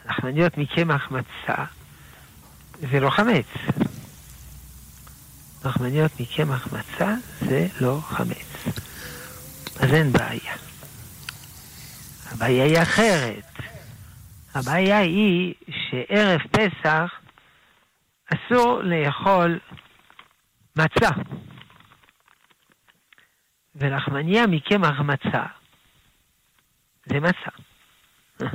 לחמניות 0.06 0.59
מקמח 0.59 1.11
מצה 1.11 1.64
זה 2.80 3.00
לא 3.00 3.11
חמץ. 3.11 3.47
לחמניות 5.64 6.12
מקמח 6.21 6.68
מצה 6.73 7.14
זה 7.40 7.66
לא 7.80 7.99
חמץ. 8.02 8.64
אז 9.80 9.94
אין 9.94 10.12
בעיה. 10.12 10.54
הבעיה 12.33 12.64
היא 12.64 12.83
אחרת. 12.83 13.44
הבעיה 14.54 14.99
היא 14.99 15.54
שערב 15.68 16.40
פסח 16.50 17.11
אסור 18.26 18.80
לאכול 18.83 19.59
מצה. 20.76 21.11
ולחמניה 23.76 24.47
מקמח 24.47 25.00
מצה 25.00 25.45
זה 27.07 27.21
מצה. 27.21 27.50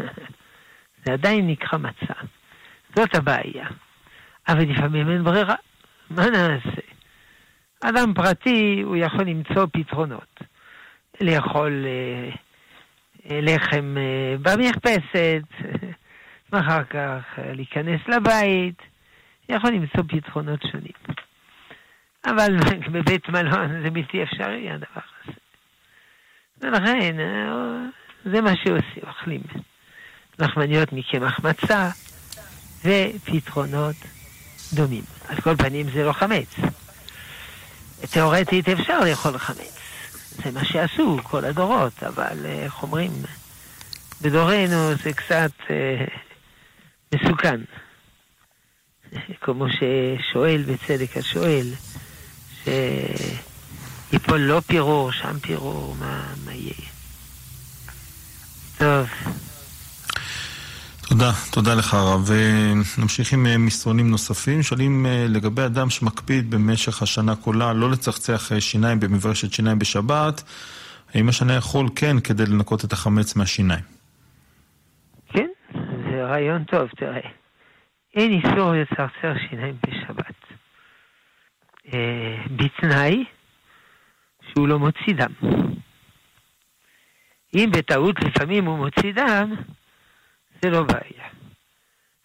זה 1.06 1.14
עדיין 1.14 1.48
נקרא 1.48 1.80
מצה. 1.80 2.14
זאת 2.96 3.16
הבעיה. 3.16 3.68
אבל 4.48 4.62
לפעמים 4.62 5.10
אין 5.10 5.24
ברירה. 5.24 5.56
מה 6.10 6.30
נעשה? 6.30 6.82
אדם 7.82 8.14
פרטי, 8.14 8.82
הוא 8.84 8.96
יכול 8.96 9.22
למצוא 9.22 9.66
פתרונות. 9.74 10.40
לאכול 11.22 11.86
אה, 11.86 13.42
לחם 13.42 13.96
אה, 13.98 14.36
במרפסת, 14.38 15.44
ואחר 16.52 16.84
כך 16.94 17.40
אה, 17.40 17.54
להיכנס 17.54 18.02
לבית, 18.08 18.82
יכול 19.50 19.72
למצוא 19.72 20.04
פתרונות 20.08 20.60
שונים. 20.72 21.20
אבל 22.26 22.58
בבית 22.94 23.30
מלון 23.30 23.82
זה 23.84 23.90
בלתי 23.90 24.24
אפשרי 24.24 24.72
הדבר 24.72 25.02
הזה. 25.24 25.34
ולכן, 26.62 27.20
אה, 27.20 27.86
זה 28.32 28.42
מה 28.42 28.56
שעושים, 28.56 29.04
אוכלים 29.08 29.42
לחמניות 30.40 30.94
מקמח 30.94 31.40
מצה 31.40 31.90
ופתרונות 32.86 33.96
דומים. 34.74 35.04
על 35.28 35.42
כל 35.42 35.56
פנים 35.56 35.90
זה 35.90 36.04
לא 36.06 36.14
חמץ. 36.14 36.56
תאורטית 38.14 38.70
אפשר 38.70 39.00
לאכול 39.00 39.38
חמץ. 39.38 39.80
זה 40.44 40.52
מה 40.52 40.66
שעשו 40.66 41.18
כל 41.24 41.46
הדורות, 41.46 42.04
אבל 42.04 42.46
אה, 42.46 42.64
איך 42.64 42.84
אומרים, 42.84 43.12
בדורנו 44.22 44.96
זה 45.04 45.14
קצת 45.14 45.52
אה, 45.70 46.06
מסוכן. 47.14 47.62
כמו 49.42 49.66
ששואל 49.70 50.64
בצדק 50.68 51.18
השואל, 51.18 51.66
שיפול 54.12 54.40
לא 54.40 54.62
פירור, 54.68 55.12
שם 55.12 55.40
פירור, 55.40 55.96
מה, 56.00 56.24
מה 56.46 56.54
יהיה? 56.54 56.74
טוב. 58.78 59.08
תודה, 61.10 61.32
תודה 61.52 61.76
לך 61.76 61.94
הרב. 61.94 62.30
נמשיך 62.98 63.34
עם 63.34 63.46
אה, 63.46 63.58
מסרונים 63.58 64.10
נוספים. 64.10 64.64
שואלים 64.64 65.06
אה, 65.06 65.26
לגבי 65.30 65.66
אדם 65.66 65.90
שמקפיד 65.90 66.52
במשך 66.52 67.02
השנה 67.02 67.36
כולה 67.36 67.74
לא 67.74 67.92
לצחצח 67.92 68.52
אה, 68.52 68.62
שיניים 68.62 69.00
במברשת 69.00 69.54
שיניים 69.54 69.80
בשבת, 69.80 70.44
האם 71.14 71.30
השנה 71.30 71.54
יכול 71.54 71.90
כן 71.96 72.20
כדי 72.20 72.46
לנקות 72.46 72.86
את 72.86 72.94
החמץ 72.94 73.36
מהשיניים? 73.36 73.84
כן, 75.34 75.48
זה 75.74 76.24
רעיון 76.24 76.64
טוב, 76.64 76.90
תראה. 76.98 77.30
אין 78.16 78.32
איסור 78.32 78.74
לצרצר 78.74 79.34
שיניים 79.50 79.76
בשבת. 79.88 80.29
בתנאי 82.56 83.26
שהוא 84.42 84.68
לא 84.68 84.80
מוציא 84.80 85.14
דם. 85.14 85.34
אם 87.56 87.70
בטעות 87.72 88.16
לפעמים 88.24 88.66
הוא 88.66 88.78
מוציא 88.78 89.14
דם, 89.14 89.56
זה 90.62 90.70
לא 90.70 90.84
בעיה. 90.84 91.28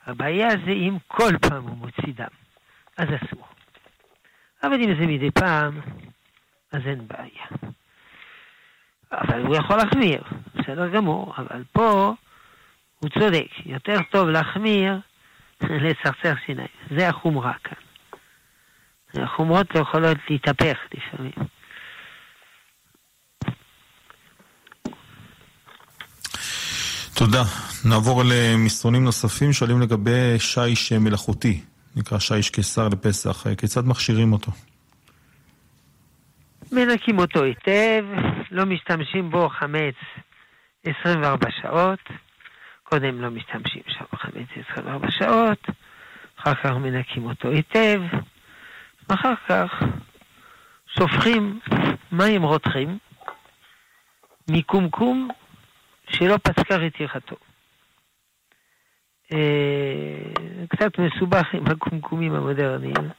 הבעיה 0.06 0.48
זה 0.50 0.70
אם 0.70 0.96
כל 1.06 1.32
פעם 1.40 1.62
הוא 1.62 1.76
מוציא 1.76 2.12
דם, 2.14 2.34
אז 2.98 3.08
אסור. 3.08 3.46
אבל 4.62 4.74
אם 4.74 4.94
זה 5.00 5.06
מדי 5.06 5.30
פעם, 5.30 5.80
אז 6.72 6.80
אין 6.86 7.08
בעיה. 7.08 7.74
אבל 9.12 9.42
הוא 9.46 9.56
יכול 9.56 9.76
להחמיר, 9.76 10.22
בסדר 10.54 10.88
גמור, 10.88 11.34
אבל 11.38 11.62
פה 11.72 12.14
הוא 12.98 13.10
צודק, 13.10 13.66
יותר 13.66 13.96
טוב 14.10 14.28
להחמיר 14.28 14.98
לצרצר 15.84 16.34
שיניים. 16.46 16.68
זה 16.96 17.08
החומרה 17.08 17.52
כאן. 17.64 17.93
החומרות 19.22 19.74
לא 19.74 19.80
יכולות 19.80 20.18
להתהפך 20.30 20.78
לפעמים. 20.94 21.32
תודה. 27.14 27.42
נעבור 27.84 28.22
למסרונים 28.24 29.04
נוספים, 29.04 29.52
שואלים 29.52 29.80
לגבי 29.80 30.38
שיש 30.38 30.92
מלאכותי, 30.92 31.60
נקרא 31.96 32.18
שיש 32.18 32.50
קיסר 32.50 32.88
לפסח, 32.88 33.44
כיצד 33.58 33.86
מכשירים 33.86 34.32
אותו? 34.32 34.52
מנקים 36.72 37.18
אותו 37.18 37.44
היטב, 37.44 38.04
לא 38.50 38.64
משתמשים 38.66 39.30
בו 39.30 39.48
חמץ 39.48 39.94
24 40.84 41.48
שעות, 41.62 41.98
קודם 42.82 43.20
לא 43.20 43.30
משתמשים 43.30 43.82
שם 43.86 44.04
חמץ 44.16 44.48
24 44.70 45.10
שעות, 45.10 45.58
אחר 46.40 46.54
כך 46.54 46.70
מנקים 46.70 47.24
אותו 47.24 47.50
היטב, 47.50 48.00
אחר 49.08 49.34
כך 49.48 49.82
שופכים 50.86 51.60
מים 52.12 52.42
רותחים 52.42 52.98
מקומקום 54.50 55.28
שלא 56.10 56.36
פסקה 56.42 56.76
רתיחתו. 56.76 57.36
אה, 59.32 60.66
קצת 60.68 60.98
מסובך 60.98 61.54
עם 61.54 61.66
הקומקומים 61.66 62.34
המודרניים, 62.34 63.10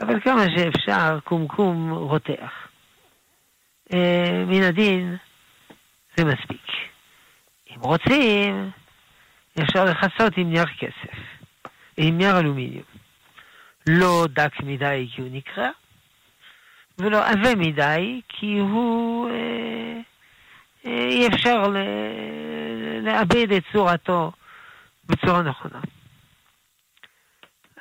אבל 0.00 0.20
כמה 0.20 0.44
שאפשר, 0.56 1.18
קומקום 1.24 1.90
רותח. 1.90 2.68
אה, 3.92 4.44
מן 4.46 4.62
הדין 4.62 5.16
זה 6.16 6.24
מספיק. 6.24 6.66
אם 7.70 7.80
רוצים, 7.80 8.70
אפשר 9.62 9.84
לכסות 9.84 10.36
עם 10.36 10.50
נייר 10.50 10.66
כסף, 10.78 11.18
עם 11.96 12.18
נייר 12.18 12.38
אלומיניום. 12.38 12.91
לא 13.86 14.26
דק 14.30 14.52
מדי 14.62 15.08
כי 15.14 15.22
הוא 15.22 15.30
נקרע, 15.32 15.70
ולא 16.98 17.28
עבה 17.28 17.54
מדי 17.54 18.20
כי 18.28 18.58
הוא... 18.58 19.30
אה, 19.30 20.00
אה, 20.86 21.06
אי 21.08 21.28
אפשר. 21.28 21.72
לאבד 23.02 23.52
את 23.52 23.62
צורתו 23.72 24.32
בצורה 25.06 25.42
נכונה. 25.42 25.80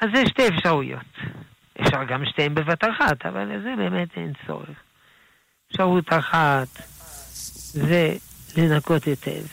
אז 0.02 0.10
זה 0.14 0.24
שתי 0.28 0.48
אפשרויות. 0.48 1.18
אפשר 1.82 2.04
גם 2.04 2.26
שתיהן 2.26 2.56
בבת 2.56 2.84
אחת, 2.84 3.26
אבל 3.26 3.44
לזה 3.44 3.74
באמת 3.78 4.18
אין 4.18 4.34
צורך. 4.48 4.84
אפשרות 5.72 6.06
אחת 6.14 6.68
זה 7.74 8.14
לנקות 8.58 9.04
היטב 9.04 9.46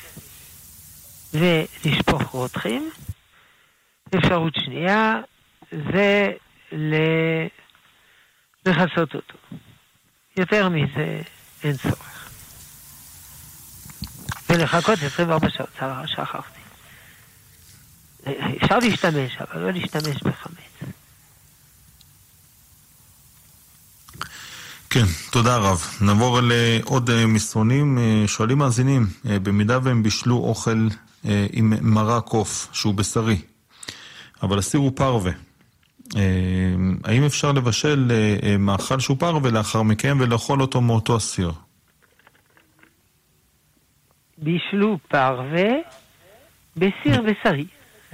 ולשפוך 1.34 2.22
רותחים. 2.22 2.90
אפשרות 4.16 4.54
שנייה 4.54 5.20
זה 5.72 6.30
לכסות 8.66 9.14
אותו. 9.14 9.38
יותר 10.36 10.68
מזה 10.68 11.22
אין 11.64 11.76
צורך. 11.76 12.30
ולחכות 14.48 14.98
24 15.02 15.48
שעות, 15.50 15.68
שכחתי. 16.06 16.60
אפשר 18.64 18.78
להשתמש, 18.78 19.36
אבל 19.36 19.60
לא 19.60 19.70
להשתמש 19.70 20.22
בחמץ. 20.22 20.94
כן, 24.90 25.04
תודה 25.30 25.56
רב. 25.56 25.84
נעבור 26.00 26.40
לעוד 26.42 27.10
אה, 27.10 27.26
מסרונים. 27.26 27.98
אה, 27.98 28.24
שואלים 28.26 28.58
מאזינים, 28.58 29.06
אה, 29.28 29.38
במידה 29.38 29.78
והם 29.82 30.02
בישלו 30.02 30.36
אוכל 30.36 30.88
עם 31.52 31.72
מרק 31.80 32.28
עוף, 32.28 32.68
שהוא 32.72 32.94
בשרי, 32.94 33.40
אבל 34.42 34.58
הסיר 34.58 34.80
הוא 34.80 34.92
פרווה, 34.94 35.32
האם 37.04 37.24
אפשר 37.26 37.52
לבשל 37.52 38.10
מאכל 38.58 39.00
שהוא 39.00 39.16
פרווה 39.18 39.50
לאחר 39.50 39.82
מכן 39.82 40.20
ולאכול 40.20 40.60
אותו 40.60 40.80
מאותו 40.80 41.16
הסיר? 41.16 41.52
בישלו 44.38 44.98
פרווה 45.08 45.68
בסיר 46.76 47.22
בשרי. 47.22 47.66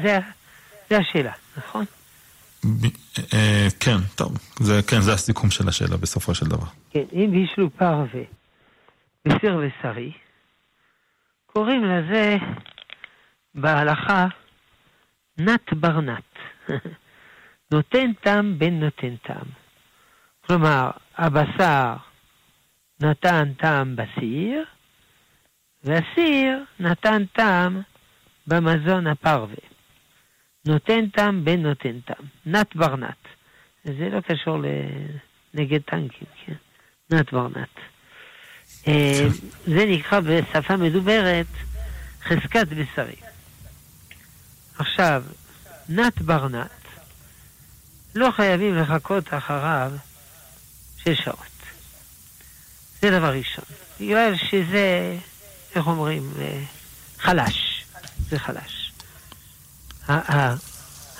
זה, 0.02 0.18
השאלה, 0.90 1.32
נכון? 1.56 1.84
אה, 3.34 3.68
כן, 3.80 3.96
טוב, 4.14 4.38
זה, 4.56 4.80
כן, 4.82 5.00
זה 5.00 5.12
הסיכום 5.12 5.50
של 5.50 5.68
השאלה 5.68 5.96
בסופו 5.96 6.34
של 6.34 6.46
דבר. 6.46 6.66
כן, 6.90 7.04
אם 7.12 7.30
בישלו 7.30 7.70
פרווה 7.70 8.22
בסיר 9.24 9.60
ושרי, 9.60 10.12
קוראים 11.46 11.84
לזה 11.84 12.36
בהלכה 13.54 14.26
נת 15.38 15.72
ברנת. 15.72 16.22
נותן 17.74 18.12
טעם 18.12 18.58
בן 18.58 18.74
נותן 18.74 19.16
טעם. 19.16 19.46
כלומר, 20.46 20.90
הבשר 21.16 21.94
נתן 23.00 23.52
טעם 23.58 23.96
בסיר, 23.96 24.64
והסיר 25.84 26.64
נתן 26.80 27.24
טעם 27.32 27.82
במזון 28.46 29.06
הפרווה. 29.06 29.56
נותן 30.66 31.08
טעם 31.08 31.44
בן 31.44 31.62
נותן 31.62 32.00
טעם. 32.00 32.24
נת 32.46 32.76
ברנת. 32.76 33.22
זה 33.84 34.08
לא 34.12 34.20
קשור 34.20 34.58
לנגד 35.54 35.82
טנקים, 35.82 36.28
כן? 36.46 36.54
נת 37.10 37.32
ברנת. 37.32 37.74
אה, 38.88 39.26
זה 39.66 39.86
נקרא 39.86 40.20
בשפה 40.20 40.76
מדוברת 40.76 41.46
חזקת 42.22 42.68
בשרי. 42.68 43.16
עכשיו, 44.78 45.24
נת 45.88 46.22
ברנת, 46.22 46.83
לא 48.14 48.30
חייבים 48.30 48.74
לחכות 48.74 49.34
אחריו 49.34 49.92
שש 50.96 51.20
שעות. 51.24 51.54
זה 53.00 53.10
דבר 53.10 53.32
ראשון. 53.32 53.64
בגלל 54.00 54.36
שזה, 54.36 55.16
איך 55.74 55.86
אומרים, 55.86 56.22
אה, 56.40 56.60
חלש. 57.18 57.84
זה 58.18 58.38
חלש. 58.38 58.92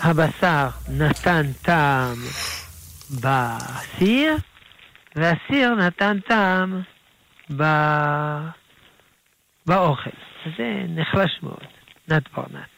הבשר 0.01 0.69
נתן 0.89 1.53
טעם 1.63 2.17
בסיר, 3.11 4.37
והסיר 5.17 5.75
נתן 5.75 6.19
טעם 6.29 6.83
ב... 7.57 7.65
באוכל. 9.67 10.11
זה 10.59 10.83
נחלש 10.89 11.39
מאוד, 11.43 11.67
נת 12.09 12.23
ברנת. 12.33 12.75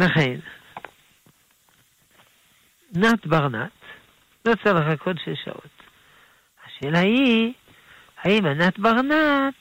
אה, 0.00 0.06
לכן, 0.06 0.38
נת 2.92 3.26
ברנת 3.26 3.70
לא 4.44 4.52
צריך 4.64 4.76
לחכות 4.76 5.16
שש 5.18 5.44
שעות. 5.44 5.82
השאלה 6.64 6.98
היא, 6.98 7.52
האם 8.18 8.46
הנת 8.46 8.78
ברנת 8.78 9.54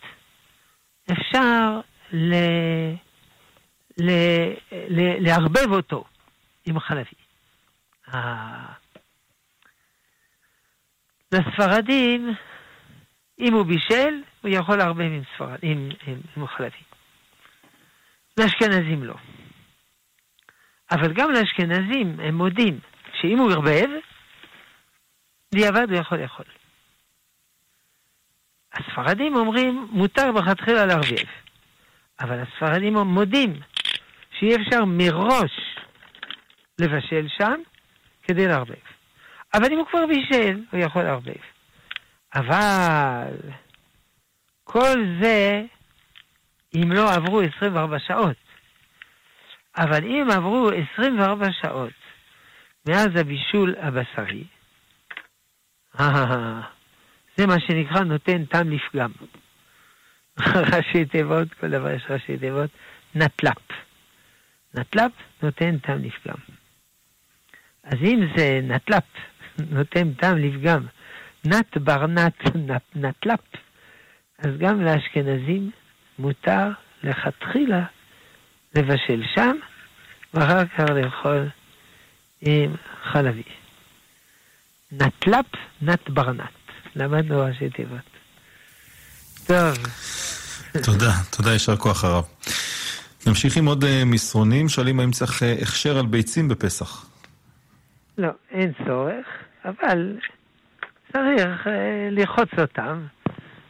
אפשר 1.12 1.80
ל... 2.14 2.36
ל... 3.98 4.12
ל... 4.72 5.28
לערבב 5.28 5.72
אותו 5.72 6.04
עם 6.66 6.80
חלבי. 6.80 7.22
לספרדים, 11.32 12.36
אם 13.40 13.54
הוא 13.54 13.66
בישל, 13.66 14.22
הוא 14.42 14.52
יכול 14.52 14.78
לערבב 14.78 15.02
עם, 15.02 15.22
ספרד, 15.36 15.60
עם, 15.62 15.90
עם, 16.08 16.22
עם 16.38 16.48
חלבי. 16.48 16.84
לאשכנזים 18.38 19.04
לא. 19.04 19.16
אבל 20.92 21.14
גם 21.14 21.32
לאשכנזים 21.32 22.20
הם 22.20 22.36
מודים 22.36 22.80
שאם 23.22 23.38
הוא 23.38 23.52
ערבב, 23.52 23.90
דיעבד 25.54 25.92
הוא 25.92 26.00
יכול 26.00 26.18
לאכול. 26.18 26.46
הספרדים 28.74 29.36
אומרים, 29.36 29.88
מותר 29.92 30.32
בכתחילה 30.32 30.86
לערבב. 30.86 31.26
אבל 32.20 32.40
הספרדים 32.40 32.98
מודים 32.98 33.60
שאי 34.40 34.56
אפשר 34.56 34.86
מראש 34.86 35.52
לבשל 36.80 37.28
שם 37.38 37.62
כדי 38.24 38.48
לערבב. 38.48 38.74
אבל 39.54 39.74
אם 39.74 39.78
הוא 39.78 39.88
כבר 39.88 40.06
בישל, 40.08 40.64
הוא 40.72 40.80
יכול 40.80 41.04
לערבב. 41.04 41.42
אבל 42.36 43.36
כל 44.64 45.06
זה 45.22 45.62
אם 46.76 46.92
לא 46.92 47.14
עברו 47.14 47.42
24 47.42 48.00
שעות. 48.00 48.51
אבל 49.78 50.06
אם 50.06 50.28
עברו 50.32 50.70
24 50.94 51.48
שעות 51.62 51.94
מאז 52.88 53.08
הבישול 53.16 53.76
הבשרי, 53.80 54.44
זה 57.38 57.48
מה 57.48 57.60
שנקרא 57.60 58.00
נותן 58.00 58.46
טעם 58.46 58.72
לפגם. 58.72 59.12
ראשי 60.74 61.06
תיבות, 61.06 61.54
כל 61.54 61.70
דבר 61.70 61.92
יש 61.92 62.04
ראשי 62.10 62.38
תיבות, 62.38 62.70
נטל"פ. 63.16 63.58
נטל"פ 64.74 65.12
נותן 65.44 65.78
טעם 65.78 66.04
לפגם. 66.04 66.38
אז 67.84 67.98
אם 68.04 68.20
זה 68.36 68.60
נטל"פ 68.64 69.04
נותן 69.78 70.14
טעם 70.14 70.38
לפגם, 70.38 70.86
נט 71.46 71.78
ברנט 71.78 72.56
נטל"פ, 72.96 73.40
אז 74.40 74.58
גם 74.58 74.82
לאשכנזים 74.82 75.72
מותר 76.20 76.70
לכתחילה 77.04 77.86
לבשל 78.76 79.24
שם, 79.36 79.56
ואחר 80.34 80.66
כך 80.66 80.80
לאכול 80.90 81.50
עם 82.42 82.76
חלבי. 83.04 83.44
נטל"פ, 84.92 85.46
נט 85.82 86.10
ברנט. 86.10 86.62
למדנו 86.96 87.40
ראשי 87.40 87.70
תיבות. 87.70 88.10
טוב. 89.48 89.78
תודה, 90.84 91.12
תודה, 91.38 91.52
יישר 91.54 91.76
כוח 91.76 92.04
הרב. 92.04 92.24
נמשיך 93.28 93.58
עם 93.58 93.66
עוד 93.66 93.84
אה, 93.84 94.04
מסרונים, 94.06 94.70
שואלים 94.70 95.00
האם 95.00 95.12
צריך 95.12 95.44
אה, 95.44 95.56
הכשר 95.62 95.98
על 95.98 96.06
ביצים 96.06 96.48
בפסח. 96.48 97.06
לא, 98.18 98.30
אין 98.52 98.72
צורך, 98.88 99.26
אבל 99.66 100.18
צריך 101.14 101.68
אה, 101.68 102.08
לרחוץ 102.12 102.50
אותם. 102.58 103.06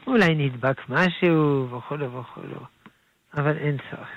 אולי 0.08 0.36
נדבק 0.36 0.78
משהו 0.90 1.68
וכולו 1.72 2.14
וכולו, 2.14 2.66
אבל 3.34 3.58
אין 3.58 3.78
צורך. 3.92 4.10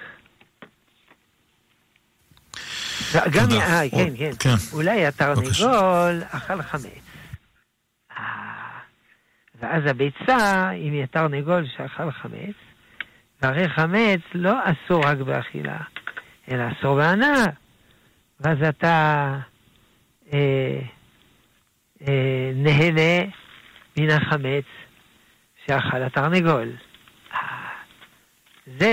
גם, 3.14 3.46
אה, 3.52 3.90
כן, 3.90 4.16
כן, 4.18 4.30
כן. 4.38 4.54
אולי 4.72 5.06
התרנגול 5.06 6.22
אכל 6.30 6.62
חמץ. 6.62 7.04
ואז 9.60 9.82
הביצה, 9.86 10.70
אם 10.70 10.92
היא 10.92 11.06
תרנגול 11.06 11.66
שאכל 11.76 12.10
חמץ, 12.10 12.54
והרי 13.42 13.68
חמץ 13.68 14.20
לא 14.34 14.54
אסור 14.64 15.04
רק 15.04 15.18
באכילה, 15.18 15.78
אלא 16.50 16.64
אסור 16.72 16.96
בהנאה. 16.96 17.44
ואז 18.40 18.58
אתה 18.68 19.38
אה, 20.32 20.80
אה, 22.08 22.52
נהנה 22.54 23.30
מן 23.96 24.10
החמץ 24.10 24.64
שאכל 25.66 26.02
התרנגול. 26.02 26.72
זה... 28.66 28.86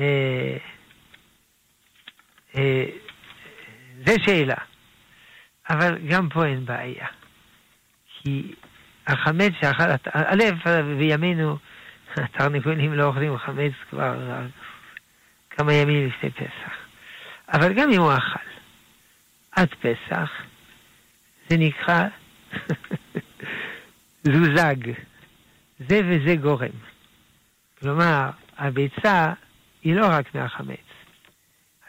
אה, 0.00 0.06
אה, 0.06 0.56
זה 4.06 4.14
שאלה. 4.26 4.56
אבל 5.70 5.98
גם 6.08 6.28
פה 6.28 6.46
אין 6.46 6.64
בעיה. 6.64 7.06
כי 8.08 8.54
החמץ 9.06 9.52
שאכל, 9.60 9.84
א', 10.12 10.44
בימינו 10.98 11.56
התרנגולים 12.16 12.92
לא 12.92 13.04
אוכלים 13.04 13.38
חמץ 13.38 13.72
כבר 13.90 14.40
כמה 15.50 15.74
ימים 15.74 16.08
לפני 16.08 16.30
פסח. 16.30 16.72
אבל 17.52 17.72
גם 17.72 17.90
אם 17.90 18.00
הוא 18.00 18.12
אכל 18.12 18.48
עד 19.52 19.68
פסח, 19.74 20.30
זה 21.48 21.56
נקרא 21.58 22.08
זוזג. 24.32 24.92
זה 25.78 26.00
וזה 26.04 26.36
גורם. 26.36 26.68
כלומר, 27.80 28.30
הביצה 28.58 29.32
היא 29.82 29.94
לא 29.94 30.06
רק 30.06 30.34
מהחמץ. 30.34 30.87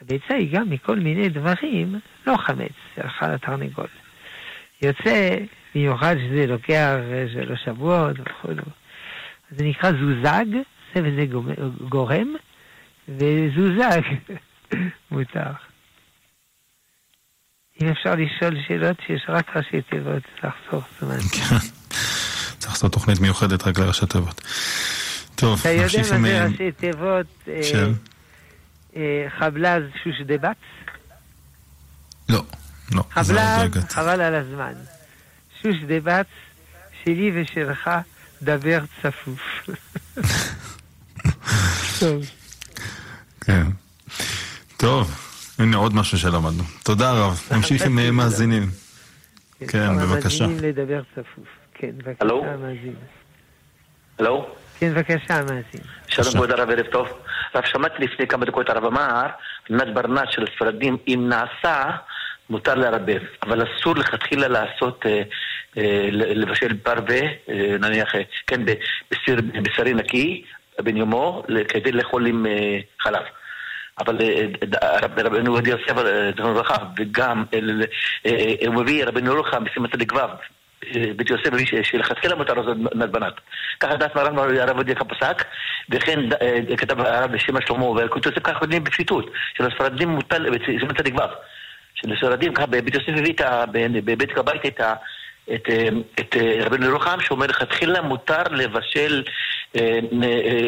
הביצה 0.01 0.33
היא 0.33 0.53
גם 0.53 0.69
מכל 0.69 0.99
מיני 0.99 1.29
דברים, 1.29 1.99
לא 2.27 2.38
חמץ, 2.38 2.71
שאכל 2.95 3.25
התרנגול. 3.25 3.88
יוצא, 4.81 5.38
במיוחד 5.75 6.15
שזה 6.17 6.47
לוקח 6.47 6.95
אה, 7.12 7.25
שלוש 7.33 7.59
שבועות 7.65 8.15
וכו'. 8.19 8.51
זה 9.51 9.63
נקרא 9.63 9.91
זוזג, 9.91 10.45
זה 10.95 11.01
וזה 11.03 11.25
גורם, 11.89 12.35
וזוזג 13.09 14.01
מותר. 15.12 15.51
אם 17.81 17.88
אפשר 17.88 18.15
לשאול 18.15 18.55
שאלות 18.67 18.97
שיש 19.07 19.25
רק 19.29 19.57
ראשי 19.57 19.81
תיבות, 19.81 20.23
לחסוך 20.43 20.85
זמן. 20.99 21.19
כן, 21.19 21.55
צריך 22.57 22.71
לעשות 22.71 22.93
תוכנית 22.93 23.19
מיוחדת 23.19 23.67
רק 23.67 23.79
לראשי 23.79 24.05
תיבות. 24.05 24.41
טוב, 25.35 25.62
נמשיך 25.81 26.12
עם... 26.12 26.25
אתה 26.25 26.31
יודע 26.33 26.43
מה 26.43 26.47
זה 26.47 26.53
ראשי 26.53 26.71
תיבות? 26.71 27.25
כן. 27.45 27.91
חבלז 29.39 29.84
שושדבץ? 30.04 30.58
לא, 32.30 32.43
לא. 32.95 33.04
חבלז, 33.12 33.86
חבל 33.89 34.21
על 34.21 34.36
הזמן. 34.36 34.73
שושדבץ, 35.62 36.25
שלי 37.04 37.32
ושלך, 37.41 37.89
דבר 38.41 38.80
צפוף. 39.02 39.69
טוב. 41.99 42.23
כן. 43.45 43.63
טוב. 44.78 45.30
הנה 45.60 45.78
עוד 45.78 45.95
משהו 45.95 46.17
שלמדנו. 46.17 46.63
תודה 46.84 47.12
רב. 47.12 47.41
נמשיך 47.52 47.86
עם 47.86 48.15
מאזינים. 48.15 48.69
כן, 49.67 49.97
בבקשה. 49.97 50.47
מאזינים 50.47 50.69
לדבר 50.69 51.02
צפוף. 51.12 51.47
כן, 51.73 51.91
בבקשה, 51.97 52.25
מאזין. 52.58 52.95
הלו? 54.19 54.56
כן, 54.80 54.93
בבקשה, 54.93 55.41
מאזין. 55.41 55.82
שלום 56.08 56.34
כבוד 56.34 56.52
הרב, 56.52 56.69
ערב 56.69 56.86
טוב. 56.91 57.08
רב, 57.55 57.65
שמעתי 57.65 58.03
לפני 58.03 58.27
כמה 58.27 58.45
דקות 58.45 58.69
הרב 58.69 58.85
אמר, 58.85 59.25
נת 59.69 59.93
ברנש 59.93 60.35
של 60.35 60.43
הספרדים, 60.43 60.97
אם 61.07 61.29
נעשה, 61.29 61.83
מותר 62.49 62.75
לערבב, 62.75 63.21
אבל 63.43 63.63
אסור 63.63 63.95
לכתחילה 63.95 64.47
לעשות, 64.47 65.05
אה, 65.05 65.21
אה, 65.77 66.07
לבשל 66.12 66.77
פרווה, 66.77 67.21
אה, 67.49 67.75
נניח, 67.79 68.15
כן, 68.47 68.62
בשרי 69.63 69.93
נקי, 69.93 70.43
בן 70.81 70.97
יומו, 70.97 71.43
כדי 71.67 71.91
לאכול 71.91 72.27
עם 72.27 72.45
חלב. 72.99 73.23
אבל 73.99 74.17
רבנו 75.17 75.51
עובדיה 75.51 75.71
יוסף, 75.71 76.01
זכרונו 76.35 76.53
לברכה, 76.53 76.77
וגם 76.97 77.43
הוא 78.67 78.75
מביא 78.75 79.05
רבנו 79.05 79.33
ירוחם 79.33 79.63
בסימן 79.63 79.89
צדיק 79.89 80.13
ו', 80.13 80.19
בית 81.15 81.29
יוסף 81.29 81.47
מביא 81.53 81.65
שלכתחילה 81.83 82.35
מותר 82.35 82.53
לעשות 82.53 82.77
נדבנת. 82.95 83.33
ככה 83.79 83.95
דעת 83.95 84.15
מרן 84.15 84.37
הרב 84.37 84.69
עובדיה 84.77 84.95
כפסק, 84.95 85.45
וכן 85.89 86.19
כתב 86.77 86.99
הרב 86.99 87.31
בשם 87.31 87.61
שלמה 87.61 87.85
ואלקוט 87.85 88.25
יוסף 88.25 88.39
ככה 88.39 88.59
יודעים 88.61 88.83
בפשיטות, 88.83 89.31
שלספרדים 89.57 90.09
מוטל, 90.09 90.49
בסימן 90.49 90.93
צדיק 90.93 91.15
ו', 91.15 91.19
שלספרדים 91.95 92.53
ככה 92.53 92.65
בית 92.65 92.95
יוסף 92.95 93.09
מביא 93.09 93.33
בבית 94.05 94.37
הבית 94.37 94.65
את 94.65 94.79
ה... 94.79 94.93
רבנו 96.65 96.85
ירוחם 96.85 97.21
שאומר 97.21 97.45
לכתחילה 97.45 98.01
מותר 98.01 98.43
לבשל 98.51 99.23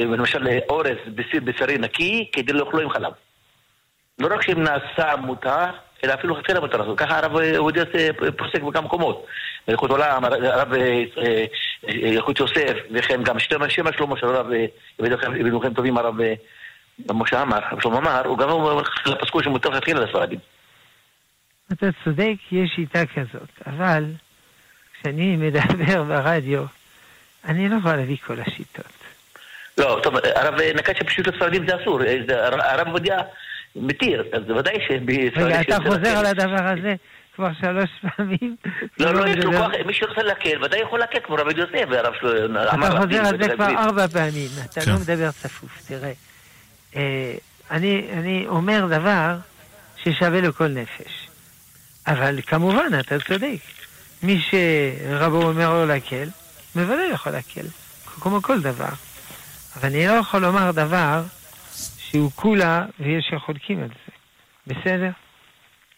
למשל 0.07 0.47
אורז 0.69 0.97
בשרי 1.43 1.77
נקי 1.77 2.29
כדי 2.33 2.53
לאכלו 2.53 2.79
עם 2.79 2.89
חלב. 2.89 3.11
לא 4.19 4.33
רק 4.33 4.41
שאם 4.41 4.63
נעשה 4.63 5.15
מותר, 5.15 5.65
אלא 6.03 6.13
אפילו 6.13 6.35
חצי 6.35 6.53
למותר 6.53 6.77
לעשות. 6.77 6.97
ככה 6.97 7.17
הרב 7.17 7.35
עובדיה 7.57 7.85
פוסק 8.37 8.61
בכמה 8.61 8.81
מקומות. 8.81 9.25
בלכות 9.67 9.91
עולם, 9.91 10.23
הרב 10.25 10.73
ילכות 11.87 12.39
יוסף, 12.39 12.77
וכן 12.91 13.23
גם 13.23 13.39
שם 13.39 13.61
השלמה 13.61 14.17
של 14.17 14.27
הרב 14.27 14.47
בדוכים 14.99 15.73
טובים, 15.73 15.97
הרב 15.97 16.15
משה 17.11 17.43
הרב 17.51 17.81
שלמה 17.81 17.97
אמר, 17.97 18.27
הוא 18.27 18.37
גם 18.37 18.49
אומר 18.49 18.81
לפסקו 19.05 19.43
שמותר 19.43 19.69
להתחיל 19.69 19.99
לספרדים. 19.99 20.39
אתה 21.71 21.85
צודק, 22.03 22.35
יש 22.51 22.71
שיטה 22.75 23.05
כזאת, 23.05 23.49
אבל 23.67 24.03
כשאני 24.93 25.35
מדבר 25.37 26.03
ברדיו, 26.03 26.63
אני 27.45 27.69
לא 27.69 27.75
יכול 27.75 27.95
להביא 27.95 28.17
כל 28.27 28.39
השיטות. 28.39 28.85
לא, 29.77 29.99
טוב, 30.03 30.15
הרב 30.35 30.55
נקט 30.75 30.95
שפשוט 30.97 31.27
הספרדים 31.27 31.67
זה 31.67 31.75
אסור, 31.81 31.99
הרב 32.59 32.87
עובדיה 32.87 33.19
מתיר, 33.75 34.23
אז 34.33 34.43
בוודאי 34.47 34.75
ש... 34.87 34.91
רגע, 35.35 35.61
אתה 35.61 35.77
חוזר 35.83 36.17
על 36.17 36.25
הדבר 36.25 36.67
הזה 36.67 36.95
כבר 37.35 37.49
שלוש 37.61 37.89
פעמים? 38.01 38.55
לא, 38.99 39.13
לא, 39.13 39.27
יש 39.27 39.45
לו 39.45 39.51
כוח, 39.51 39.71
מי 39.85 39.93
שרוצה 39.93 40.23
להקל, 40.23 40.63
ודאי 40.63 40.81
יכול 40.81 40.99
להקל, 40.99 41.19
כמו 41.23 41.35
רבי 41.35 41.53
יוסף, 41.57 41.85
והרב 41.89 42.13
שלו 42.19 42.45
אמר... 42.45 42.87
אתה 42.87 43.01
חוזר 43.01 43.25
על 43.27 43.43
זה 43.43 43.49
כבר 43.55 43.69
ארבע 43.77 44.07
פעמים, 44.07 44.49
אתה 44.65 44.81
כן. 44.81 44.91
לא 44.91 44.97
מדבר 44.97 45.31
צפוף, 45.31 45.83
תראה. 45.87 46.11
אה, 46.95 47.33
אני 47.71 48.45
אומר 48.47 48.85
דבר 48.85 49.35
ששווה 49.97 50.41
לכל 50.41 50.67
נפש. 50.67 51.27
אבל 52.07 52.39
כמובן, 52.47 52.99
אתה 52.99 53.15
צודק. 53.19 53.57
מי 54.23 54.41
שרבו 54.41 55.43
אומר 55.43 55.73
לו 55.73 55.85
להקל, 55.85 56.27
בוודאי 56.75 57.09
יכול 57.13 57.31
להקל, 57.31 57.65
כמו 58.05 58.41
כל 58.41 58.61
דבר. 58.61 58.89
אבל 59.75 59.89
אני 59.89 60.07
לא 60.07 60.11
יכול 60.11 60.41
לומר 60.41 60.71
דבר 60.71 61.21
שהוא 62.11 62.31
כולה 62.35 62.85
ויש 62.99 63.25
שחולקים 63.31 63.79
על 63.79 63.87
זה. 63.87 64.11
בסדר? 64.67 65.09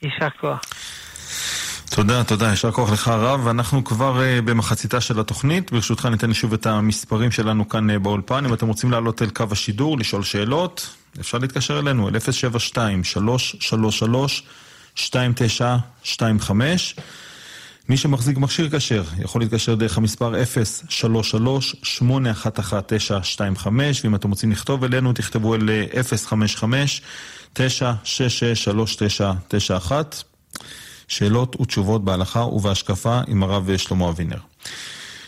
יישר 0.02 0.30
כוח. 0.30 0.62
תודה, 1.96 2.24
תודה, 2.24 2.50
יישר 2.50 2.72
כוח 2.72 2.92
לך 2.92 3.08
הרב, 3.08 3.46
ואנחנו 3.46 3.84
כבר 3.84 4.22
uh, 4.22 4.42
במחציתה 4.42 5.02
של 5.02 5.20
התוכנית, 5.20 5.72
ברשותך 5.72 6.06
ניתן 6.06 6.34
שוב 6.34 6.54
את 6.54 6.66
המספרים 6.66 7.32
שלנו 7.32 7.70
כאן 7.70 7.90
uh, 7.90 8.00
באולפן, 8.00 8.46
אם 8.46 8.54
אתם 8.54 8.68
רוצים 8.68 8.92
לעלות 8.92 9.22
אל 9.22 9.30
קו 9.30 9.46
השידור, 9.52 9.98
לשאול 9.98 10.24
שאלות, 10.24 10.96
אפשר 11.20 11.38
להתקשר 11.38 11.80
אלינו, 11.80 12.10
אל 12.10 12.16
072-333-2925. 14.96 15.02
מי 17.90 17.98
שמחזיק 17.98 18.38
מכשיר 18.38 18.70
כשר 18.70 19.04
יכול 19.20 19.42
להתקשר 19.42 19.76
דרך 19.76 19.98
המספר 19.98 20.34
033-811-925 23.64 23.68
ואם 24.04 24.16
אתם 24.16 24.30
רוצים 24.30 24.52
לכתוב 24.52 24.84
אלינו 24.84 25.14
תכתבו 25.14 25.56
אל 25.56 25.70
055-966-3991 27.56 29.92
שאלות 31.08 31.62
ותשובות 31.62 32.06
בהלכה 32.06 32.40
ובהשקפה 32.40 33.20
עם 33.28 33.44
הרב 33.44 33.78
שלמה 33.78 34.10
אבינר. 34.10 34.38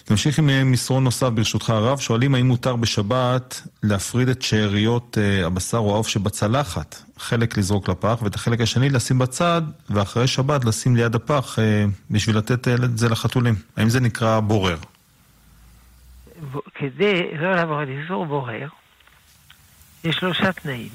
נמשיך 0.10 0.39
עם 0.39 0.72
מסרון 0.72 1.04
נוסף 1.04 1.28
ברשותך 1.28 1.70
הרב, 1.70 2.00
שואלים 2.00 2.36
האם 2.36 2.48
מותר 2.48 2.76
בשבת 2.76 3.62
להפריד 3.84 4.30
את 4.30 4.41
שאריות 4.41 5.18
אה, 5.18 5.46
הבשר 5.46 5.78
או 5.78 5.94
העוף 5.94 6.08
שבצלחת, 6.08 7.02
חלק 7.18 7.58
לזרוק 7.58 7.89
לפח 7.89 8.20
ואת 8.22 8.36
החלק 8.36 8.62
השני 8.62 8.89
לשים 8.89 9.20
בצד, 9.20 9.62
ואחרי 9.89 10.28
שבת 10.28 10.65
לשים 10.65 10.96
ליד 10.96 11.15
הפח 11.15 11.60
אה, 11.60 11.86
בשביל 12.12 12.38
לתת 12.38 12.68
אה, 12.68 12.74
את 12.74 12.98
זה 12.98 13.10
לחתולים. 13.10 13.56
האם 13.78 13.89
זה 13.89 14.00
נקרא 14.00 14.39
בורר? 14.39 14.78
כדי 16.76 17.22
לא 17.39 17.56
לעבור 17.56 17.80
על 17.80 17.89
איסור 17.89 18.26
בורר, 18.26 18.68
יש 20.04 20.15
שלושה 20.15 20.52
תנאים. 20.52 20.89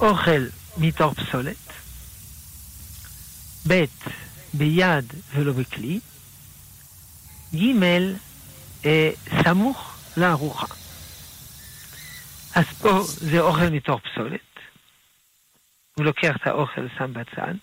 אוכל 0.00 0.40
מתוך 0.76 1.14
פסולת, 1.14 1.72
ב' 3.68 3.84
ביד 4.54 5.12
ולא 5.34 5.52
בכלי, 5.52 6.00
ג' 7.54 7.82
אה, 8.86 9.10
סמוך 9.42 9.98
לארוחה. 10.16 10.66
אז 12.56 12.64
פה 12.82 13.02
זה 13.02 13.40
אוכל 13.40 13.68
מתוך 13.70 14.00
פסולת. 14.00 14.40
הוא 15.96 16.04
לוקח 16.04 16.36
את 16.36 16.46
האוכל, 16.46 16.86
שם 16.98 17.12
בצד. 17.12 17.54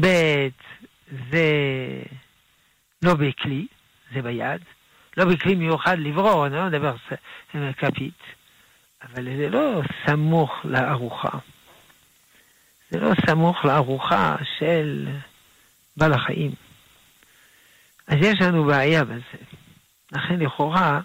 ב' 0.00 0.48
זה 1.30 1.52
לא 3.02 3.14
בכלי, 3.14 3.66
זה 4.14 4.22
ביד. 4.22 4.60
לא 5.16 5.24
בכלי 5.24 5.54
מיוחד 5.54 5.98
לברור, 5.98 6.46
אני 6.46 6.54
לא 6.54 6.66
מדבר 6.66 6.94
כפית. 7.76 8.18
אבל 9.02 9.24
זה 9.36 9.48
לא 9.48 9.80
סמוך 10.06 10.50
לארוחה. 10.64 11.38
זה 12.90 13.00
לא 13.00 13.10
סמוך 13.26 13.64
לארוחה 13.64 14.36
של 14.58 15.08
בעל 15.96 16.12
החיים. 16.12 16.52
אז 18.08 18.16
יש 18.20 18.40
לנו 18.40 18.64
בעיה 18.64 19.04
בזה. 19.04 19.38
לכן 20.12 20.38
לכאורה 20.38 21.00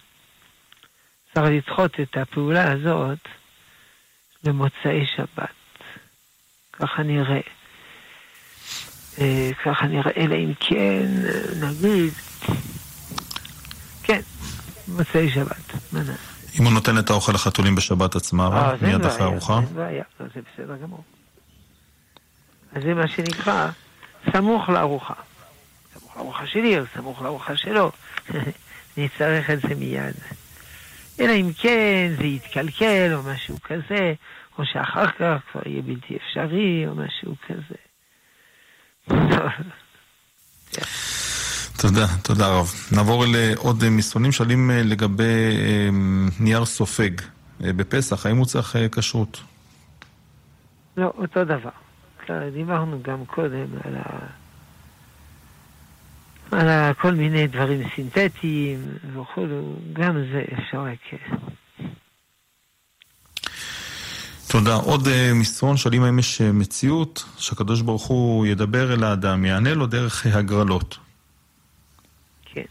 צריך 1.33 1.47
לדחות 1.51 1.99
את 1.99 2.17
הפעולה 2.17 2.71
הזאת 2.71 3.19
למוצאי 4.43 5.05
שבת. 5.15 5.49
ככה 6.73 7.03
נראה. 7.03 7.39
אה, 9.19 9.49
ככה 9.65 9.87
נראה, 9.87 10.11
אלא 10.17 10.35
אם 10.35 10.53
כן, 10.59 11.05
נגיד, 11.61 12.13
כן, 14.03 14.19
מוצאי 14.87 15.29
שבת, 15.29 15.93
מה 15.93 15.99
נעשה? 15.99 16.13
אם 16.59 16.63
הוא 16.63 16.73
נותן 16.73 16.97
את 16.97 17.09
האוכל 17.09 17.31
לחתולים 17.31 17.75
בשבת 17.75 18.15
עצמה, 18.15 18.47
אה, 18.47 18.73
מיד 18.81 19.05
אחרי 19.05 19.23
ארוחה? 19.23 19.59
אין 19.59 19.75
בעיה, 19.75 20.03
לא, 20.19 20.25
זה 20.35 20.41
בסדר 20.41 20.77
גמור. 20.77 21.03
אז 22.73 22.83
זה 22.83 22.93
מה 22.93 23.07
שנקרא 23.07 23.69
סמוך 24.31 24.69
לארוחה. 24.69 25.13
לארוחה 26.17 26.47
שלי 26.47 26.79
או 26.79 26.83
סמוך 26.93 27.21
לארוחה 27.21 27.57
שלו. 27.57 27.91
אני 28.97 29.05
אצטרך 29.05 29.49
את 29.53 29.61
זה 29.61 29.75
מיד. 29.75 30.15
אלא 31.19 31.31
אם 31.31 31.51
כן 31.57 32.11
זה 32.17 32.23
יתקלקל 32.23 33.13
או 33.13 33.23
משהו 33.23 33.57
כזה, 33.63 34.13
או 34.57 34.65
שאחר 34.65 35.07
כך 35.11 35.41
כבר 35.51 35.61
יהיה 35.65 35.81
בלתי 35.81 36.17
אפשרי 36.17 36.87
או 36.87 36.95
משהו 36.95 37.35
כזה. 37.47 37.75
תודה, 41.81 42.07
תודה 42.23 42.47
רב. 42.47 42.71
נעבור 42.91 43.25
לעוד 43.27 43.89
מסרונים 43.89 44.31
שואלים 44.31 44.71
לגבי 44.73 45.57
נייר 46.39 46.65
סופג 46.65 47.11
בפסח, 47.59 48.25
האם 48.25 48.37
הוא 48.37 48.45
צריך 48.45 48.75
כשרות? 48.91 49.41
לא, 50.97 51.11
אותו 51.17 51.43
דבר. 51.43 51.69
דיברנו 52.53 52.99
גם 53.01 53.25
קודם 53.25 53.65
על, 53.83 53.95
ה... 53.95 54.27
על 56.51 56.93
כל 56.93 57.11
מיני 57.11 57.47
דברים 57.47 57.89
סינתטיים 57.95 58.79
וכולו, 59.13 59.75
גם 59.93 60.15
זה 60.31 60.43
אפשר 60.53 60.85
כן. 61.09 61.17
תודה. 64.51 64.75
עוד 64.75 65.01
uh, 65.05 65.33
מסרון 65.33 65.77
שואלים 65.77 66.03
האם 66.03 66.19
יש 66.19 66.41
מציאות 66.41 67.25
שהקדוש 67.37 67.81
ברוך 67.81 68.05
הוא 68.05 68.45
ידבר 68.45 68.93
אל 68.93 69.03
האדם, 69.03 69.45
יענה 69.45 69.73
לו 69.73 69.85
דרך 69.85 70.25
הגרלות. 70.25 70.97
כן. 72.45 72.65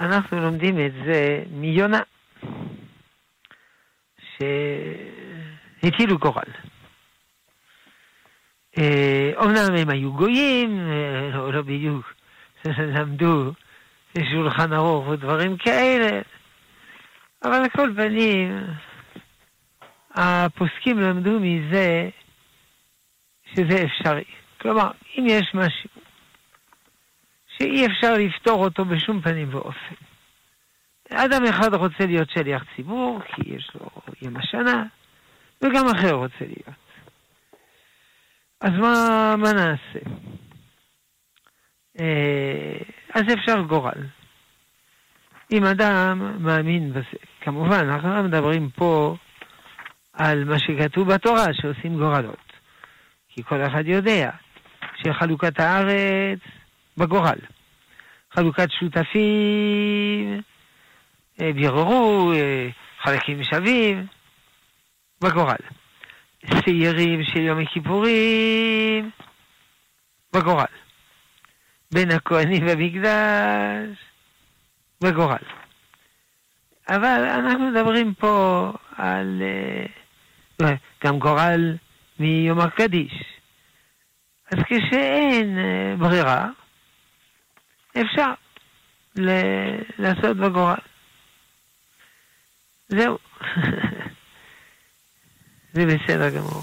אנחנו 0.00 0.40
לומדים 0.40 0.86
את 0.86 0.92
זה 1.06 1.42
מיונה, 1.50 2.00
שהטילו 5.82 6.18
גורל. 6.18 6.50
אומנם 9.36 9.74
הם 9.78 9.88
היו 9.90 10.12
גויים, 10.12 10.80
לא, 11.32 11.52
לא 11.52 11.62
בדיוק, 11.62 12.15
למדו 12.78 13.52
שולחן 14.32 14.72
ערוך 14.72 15.08
ודברים 15.08 15.56
כאלה, 15.56 16.20
אבל 17.44 17.54
על 17.54 17.68
כל 17.68 17.92
פנים, 17.96 18.58
הפוסקים 20.14 20.98
למדו 20.98 21.40
מזה 21.40 22.08
שזה 23.54 23.84
אפשרי. 23.84 24.24
כלומר, 24.60 24.90
אם 25.18 25.24
יש 25.28 25.54
משהו 25.54 25.90
שאי 27.58 27.86
אפשר 27.86 28.14
לפתור 28.14 28.64
אותו 28.64 28.84
בשום 28.84 29.20
פנים 29.20 29.54
ואופן. 29.54 29.94
אדם 31.10 31.44
אחד 31.44 31.74
רוצה 31.74 32.06
להיות 32.06 32.30
שליח 32.30 32.62
ציבור, 32.76 33.20
כי 33.26 33.42
יש 33.46 33.70
לו 33.74 33.88
יום 34.22 34.36
השנה, 34.36 34.84
וגם 35.62 35.88
אחר 35.88 36.12
רוצה 36.12 36.40
להיות. 36.40 36.76
אז 38.60 38.70
מה, 38.70 39.34
מה 39.38 39.52
נעשה? 39.52 40.10
אה, 42.00 42.78
אז 43.14 43.22
אפשר 43.34 43.60
גורל. 43.60 44.06
אם 45.52 45.64
אדם 45.64 46.36
מאמין 46.38 46.92
כמובן, 47.40 47.88
אנחנו 47.88 48.14
לא 48.14 48.22
מדברים 48.22 48.70
פה 48.70 49.16
על 50.12 50.44
מה 50.44 50.58
שכתוב 50.58 51.14
בתורה, 51.14 51.44
שעושים 51.52 51.96
גורלות. 51.96 52.52
כי 53.28 53.42
כל 53.42 53.62
אחד 53.66 53.86
יודע 53.86 54.30
שחלוקת 54.96 55.60
הארץ 55.60 56.38
בגורל. 56.96 57.38
חלוקת 58.32 58.68
שותפים, 58.70 60.42
אה, 61.40 61.52
ביררו, 61.52 62.32
אה, 62.34 62.68
חלקים 63.02 63.44
שווים, 63.44 64.06
בגורל. 65.20 65.56
שעירים 66.64 67.24
של 67.24 67.40
יום 67.40 67.58
הכיפורים 67.58 69.10
בגורל. 70.32 70.85
בין 71.92 72.10
הכהנים 72.10 72.66
במקדש 72.66 73.98
בגורל. 75.00 75.36
אבל 76.88 77.24
אנחנו 77.28 77.70
מדברים 77.70 78.14
פה 78.14 78.72
על 78.96 79.42
uh, 80.62 80.66
גם 81.04 81.18
גורל 81.18 81.76
מיום 82.18 82.60
הקדיש. 82.60 83.12
אז 84.52 84.58
כשאין 84.66 85.58
uh, 85.58 86.00
ברירה, 86.00 86.48
אפשר 88.00 88.32
ל- 89.16 89.80
לעשות 89.98 90.36
בגורל. 90.36 90.76
זהו. 92.88 93.18
זה 95.72 95.86
בסדר 95.86 96.30
גמור. 96.30 96.62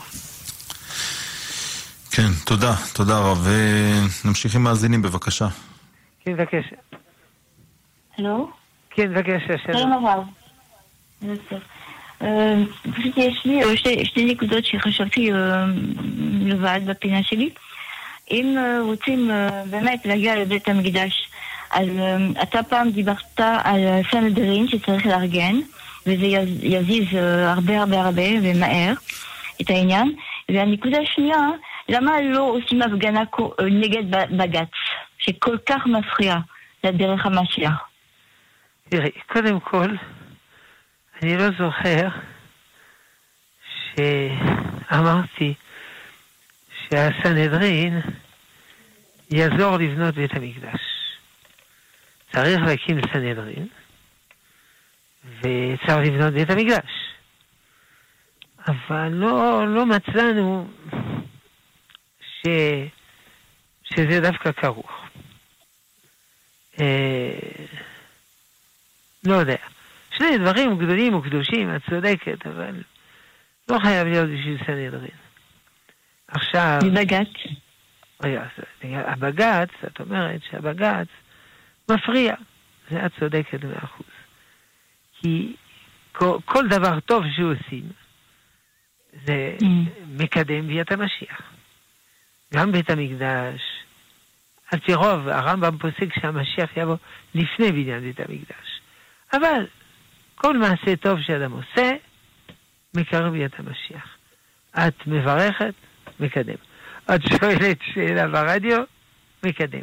כן, 2.16 2.30
תודה, 2.46 2.74
תודה 2.94 3.20
רב. 3.20 3.48
ונמשיך 4.24 4.56
עם 4.56 4.64
מאזינים, 4.64 5.02
בבקשה. 5.02 5.48
כן, 6.26 6.34
בבקשה. 6.34 6.76
הלו? 8.18 8.50
כן, 8.90 9.14
בבקשה, 9.14 9.58
שלום. 9.64 9.78
שלום 9.78 10.06
הרב. 10.06 10.24
פשוט 12.96 13.18
יש 13.18 13.46
לי 13.46 13.78
שתי, 13.78 14.06
שתי 14.06 14.26
נקודות 14.26 14.66
שחשבתי 14.66 15.30
לבד 16.42 16.80
בפינה 16.86 17.24
שלי. 17.24 17.50
אם 18.32 18.58
רוצים 18.82 19.32
באמת 19.70 20.06
להגיע 20.06 20.36
לבית 20.36 20.70
המקדש, 20.70 21.30
אז 21.72 21.88
אתה 22.42 22.64
פעם 22.64 22.90
דיברת 22.90 23.40
על 23.40 23.80
סנדרין 24.12 24.68
שצריך 24.68 25.06
לארגן. 25.06 25.56
וזה 26.06 26.26
יזיז 26.62 27.08
הרבה 27.48 27.80
הרבה 27.80 28.02
הרבה 28.02 28.24
ומהר 28.44 28.94
את 29.62 29.70
העניין. 29.70 30.16
והנקודה 30.50 30.98
השנייה, 31.02 31.38
למה 31.90 32.22
לא 32.22 32.42
עושים 32.42 32.82
הפגנה 32.82 33.22
נגד 33.72 34.12
בג"ץ, 34.38 34.70
שכל 35.18 35.58
כך 35.66 35.86
מפריע 35.86 36.36
לדרך 36.84 37.26
המשיח? 37.26 37.74
תראי, 38.90 39.12
קודם 39.28 39.60
כל, 39.60 39.88
אני 41.22 41.38
לא 41.38 41.48
זוכר 41.60 42.08
שאמרתי 44.90 45.54
שהסנהדרין 46.90 48.02
יעזור 49.32 49.78
לבנות 49.78 50.16
בית 50.16 50.34
המקדש. 50.36 50.82
צריך 52.32 52.62
להקים 52.62 53.02
סנהדרין, 53.14 53.68
וצריך 55.40 55.98
לבנות 56.08 56.34
בית 56.34 56.50
המקדש. 56.50 56.92
אבל 58.68 59.10
לא, 59.12 59.64
לא 59.68 59.86
מצאנו 59.86 60.68
ש, 62.44 62.48
שזה 63.84 64.20
דווקא 64.20 64.52
כרוך. 64.52 65.08
אה, 66.80 67.66
לא 69.24 69.34
יודע. 69.34 69.58
שני 70.18 70.38
דברים 70.38 70.78
גדולים 70.78 71.16
וקדושים, 71.16 71.76
את 71.76 71.82
צודקת, 71.90 72.48
אבל 72.48 72.84
לא 73.70 73.80
חייב 73.80 74.08
להיות 74.08 74.30
בשביל 74.30 74.58
סנהדרין. 74.66 75.18
עכשיו... 76.28 76.80
בג"ץ. 76.94 77.28
הבג"ץ, 78.84 79.70
את 79.88 80.00
אומרת 80.00 80.42
שהבג"ץ 80.50 81.08
מפריע. 81.90 82.36
זה 82.90 83.06
את 83.06 83.12
צודקת 83.20 83.64
מאה 83.64 83.84
אחוז. 83.84 84.08
כי 85.22 85.56
כל, 86.12 86.38
כל 86.46 86.68
דבר 86.68 87.00
טוב 87.00 87.24
שעושים, 87.36 87.90
זה 89.26 89.56
mm. 89.62 89.66
מקדם 90.08 90.68
ביאת 90.68 90.92
המשיח. 90.92 91.42
גם 92.56 92.72
בית 92.72 92.90
המקדש, 92.90 93.62
על 94.72 94.80
פי 94.80 94.94
רוב, 94.94 95.28
הרמב"ם 95.28 95.78
פוסק 95.78 96.14
שהמשיח 96.22 96.78
יבוא 96.78 96.96
לפני 97.36 97.72
בניין 97.72 98.00
בית 98.00 98.20
המקדש. 98.20 98.82
אבל 99.34 99.66
כל 100.36 100.58
מעשה 100.58 100.96
טוב 100.96 101.22
שאדם 101.22 101.52
עושה, 101.52 101.92
מקרב 102.96 103.34
ביאת 103.34 103.52
המשיח. 103.60 104.18
את 104.78 105.08
מברכת, 105.08 105.74
מקדם. 106.20 106.56
את 107.16 107.22
שואלת 107.22 107.78
שאלה 107.94 108.28
ברדיו, 108.28 108.80
מקדם. 109.46 109.82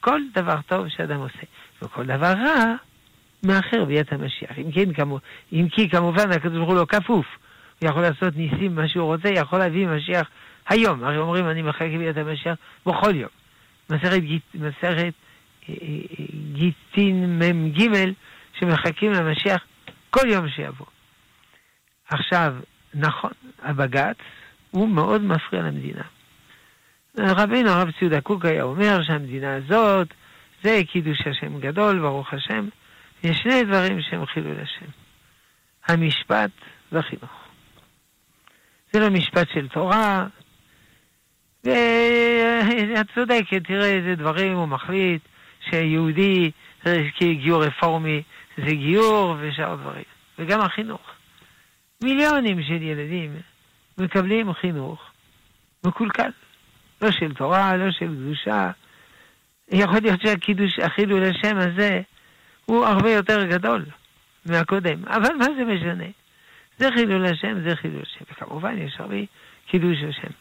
כל 0.00 0.20
דבר 0.34 0.56
טוב 0.66 0.88
שאדם 0.88 1.20
עושה. 1.20 1.42
וכל 1.82 2.06
דבר 2.06 2.32
רע, 2.32 2.74
מאחר 3.42 3.84
ביאת 3.84 4.12
המשיח. 4.12 4.58
אם 4.58 4.72
כן, 4.72 4.92
כמו, 4.92 5.18
אם 5.52 5.68
כי 5.70 5.88
כמובן 5.90 6.32
הקדוש 6.32 6.56
ברוך 6.56 6.70
הוא 6.70 6.76
לא 6.76 6.84
כפוף. 6.84 7.26
הוא 7.80 7.90
יכול 7.90 8.02
לעשות 8.02 8.36
ניסים 8.36 8.74
מה 8.74 8.88
שהוא 8.88 9.14
רוצה, 9.14 9.28
יכול 9.28 9.58
להביא 9.58 9.86
משיח 9.86 10.28
היום. 10.68 11.04
הרי 11.04 11.18
אומרים 11.18 11.48
אני 11.48 11.62
מחכה 11.62 11.98
ביאת 11.98 12.16
המשיח 12.16 12.56
בכל 12.86 13.14
יום. 13.16 13.30
מסכת, 13.90 14.22
מסכת 14.54 15.14
אה, 15.68 15.74
אה, 15.74 16.24
גיטין 16.52 17.38
מ"ג 17.38 17.88
שמחכים 18.58 19.12
למשיח 19.12 19.64
כל 20.10 20.28
יום 20.28 20.48
שיבוא. 20.48 20.86
עכשיו, 22.08 22.54
נכון, 22.94 23.30
הבג"ץ 23.62 24.16
הוא 24.70 24.88
מאוד 24.88 25.22
מפריע 25.22 25.62
למדינה. 25.62 26.02
רבינו 27.18 27.70
הרב 27.70 27.90
ציודה 27.98 28.20
קוק 28.20 28.44
היה 28.44 28.62
אומר 28.62 29.02
שהמדינה 29.02 29.54
הזאת 29.54 30.08
זה 30.62 30.80
קידוש 30.92 31.26
השם 31.26 31.60
גדול, 31.60 32.00
ברוך 32.00 32.34
השם. 32.34 32.68
יש 33.24 33.38
שני 33.38 33.64
דברים 33.64 34.00
שהם 34.02 34.26
חילול 34.26 34.56
השם. 34.62 34.86
המשפט 35.88 36.50
והחינוך. 36.92 37.42
זה 38.92 39.00
לא 39.00 39.10
משפט 39.10 39.48
של 39.54 39.68
תורה, 39.68 40.26
ואת 41.64 43.06
צודקת, 43.14 43.66
תראה 43.66 43.86
איזה 43.86 44.14
דברים 44.14 44.56
הוא 44.56 44.66
מחליט, 44.66 45.22
שיהודי, 45.70 46.50
גיור 47.20 47.64
רפורמי 47.64 48.22
זה 48.56 48.74
גיור 48.74 49.36
ושאר 49.40 49.74
דברים. 49.74 50.04
וגם 50.38 50.60
החינוך. 50.60 51.00
מיליונים 52.02 52.62
של 52.62 52.82
ילדים 52.82 53.36
מקבלים 53.98 54.52
חינוך 54.52 55.10
מקולקל, 55.86 56.30
לא 57.02 57.10
של 57.10 57.34
תורה, 57.34 57.76
לא 57.76 57.90
של 57.90 58.06
קדושה. 58.06 58.70
יכול 59.68 59.98
להיות 60.02 60.20
שהקידוש, 60.20 60.78
החילול 60.78 61.22
השם 61.24 61.56
הזה, 61.56 62.00
הוא 62.66 62.86
הרבה 62.86 63.10
יותר 63.10 63.44
גדול 63.44 63.84
מהקודם. 64.46 65.04
אבל 65.06 65.34
מה 65.34 65.44
זה 65.44 65.64
משנה? 65.64 66.04
זה 66.78 66.88
חילול 66.94 67.26
השם, 67.26 67.68
זה 67.68 67.76
חילול 67.76 68.02
השם. 68.02 68.24
וכמובן, 68.32 68.78
יש 68.78 68.94
הרבה 68.98 69.16
קידוש 69.66 69.98
השם. 70.08 70.32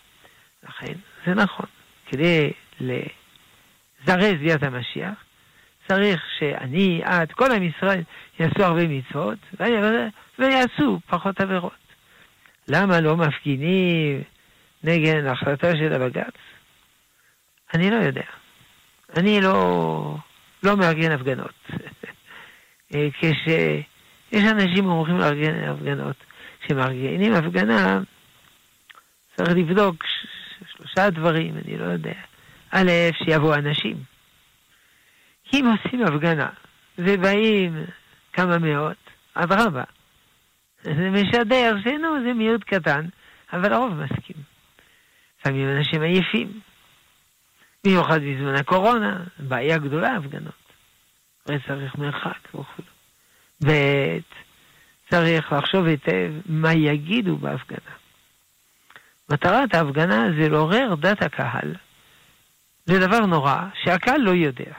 לכן, 0.69 0.93
זה 1.25 1.33
נכון. 1.33 1.65
כדי 2.07 2.51
לזרז 2.79 4.35
ביאת 4.39 4.63
המשיח, 4.63 5.23
צריך 5.87 6.21
שאני, 6.39 7.01
את, 7.05 7.31
כל 7.31 7.51
עם 7.51 7.63
ישראל 7.63 8.03
יעשו 8.39 8.63
הרבה 8.63 8.87
מצוות, 8.87 9.39
ויעשו 10.39 10.99
פחות 11.07 11.41
עבירות. 11.41 11.71
למה 12.67 13.01
לא 13.01 13.17
מפגינים 13.17 14.21
נגד 14.83 15.25
החלטה 15.25 15.75
של 15.75 15.93
הבג"ץ? 15.93 16.33
אני 17.73 17.91
לא 17.91 17.95
יודע. 17.95 18.23
אני 19.17 19.41
לא, 19.41 20.17
לא 20.63 20.77
מארגן 20.77 21.11
הפגנות. 21.11 21.67
כשיש 23.19 24.43
אנשים 24.51 24.85
אמורים 24.85 25.17
לארגן 25.17 25.69
הפגנות, 25.69 26.15
כשמארגנים 26.61 27.33
הפגנה, 27.33 27.99
צריך 29.35 29.49
לבדוק 29.49 30.03
שלושה 30.81 31.09
דברים, 31.09 31.57
אני 31.65 31.77
לא 31.77 31.85
יודע. 31.85 32.13
א', 32.71 32.91
שיבואו 33.13 33.53
אנשים. 33.53 33.97
אם 35.53 35.65
עושים 35.65 36.03
הפגנה 36.03 36.49
ובאים 36.97 37.85
כמה 38.33 38.57
מאות, 38.57 38.97
אדרבה. 39.33 39.83
זה 40.81 41.09
משדר 41.09 41.75
שנו, 41.83 42.23
זה 42.25 42.33
מיעוט 42.33 42.63
קטן, 42.63 43.05
אבל 43.53 43.73
הרוב 43.73 43.93
מסכים. 43.93 44.35
לפעמים 45.39 45.69
אנשים 45.69 46.01
עייפים. 46.01 46.59
במיוחד 47.83 48.19
בזמן 48.21 48.55
הקורונה, 48.55 49.23
בעיה 49.39 49.77
גדולה 49.77 50.15
הפגנות. 50.15 50.61
צריך 51.45 51.95
מרחק 51.95 52.47
וכו'. 52.55 52.83
ב', 53.65 54.19
צריך 55.09 55.53
לחשוב 55.53 55.85
היטב 55.85 56.31
מה 56.45 56.73
יגידו 56.73 57.37
בהפגנה. 57.37 58.00
מטרת 59.31 59.75
ההפגנה 59.75 60.25
זה 60.39 60.49
לעורר 60.49 60.95
דת 60.95 61.21
הקהל 61.21 61.75
לדבר 62.87 63.19
נורא 63.19 63.55
שהקהל 63.83 64.21
לא 64.21 64.31
יודע. 64.31 64.73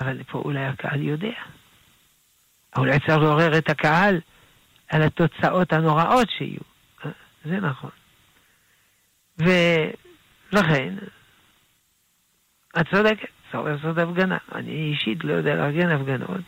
אבל 0.00 0.22
פה 0.22 0.38
אולי 0.38 0.64
הקהל 0.64 1.02
יודע. 1.02 1.34
אולי 2.76 3.00
צריך 3.00 3.18
לעורר 3.18 3.58
את 3.58 3.70
הקהל 3.70 4.20
על 4.88 5.02
התוצאות 5.02 5.72
הנוראות 5.72 6.28
שיהיו. 6.30 6.60
זה 7.44 7.60
נכון. 7.60 7.90
ולכן, 9.38 10.94
את 12.80 12.86
צודקת, 12.90 13.28
צריך 13.52 13.64
לעשות 13.64 13.98
הפגנה. 13.98 14.38
אני 14.54 14.72
אישית 14.72 15.24
לא 15.24 15.32
יודע 15.32 15.54
לארגן 15.54 15.90
הפגנות. 15.90 16.44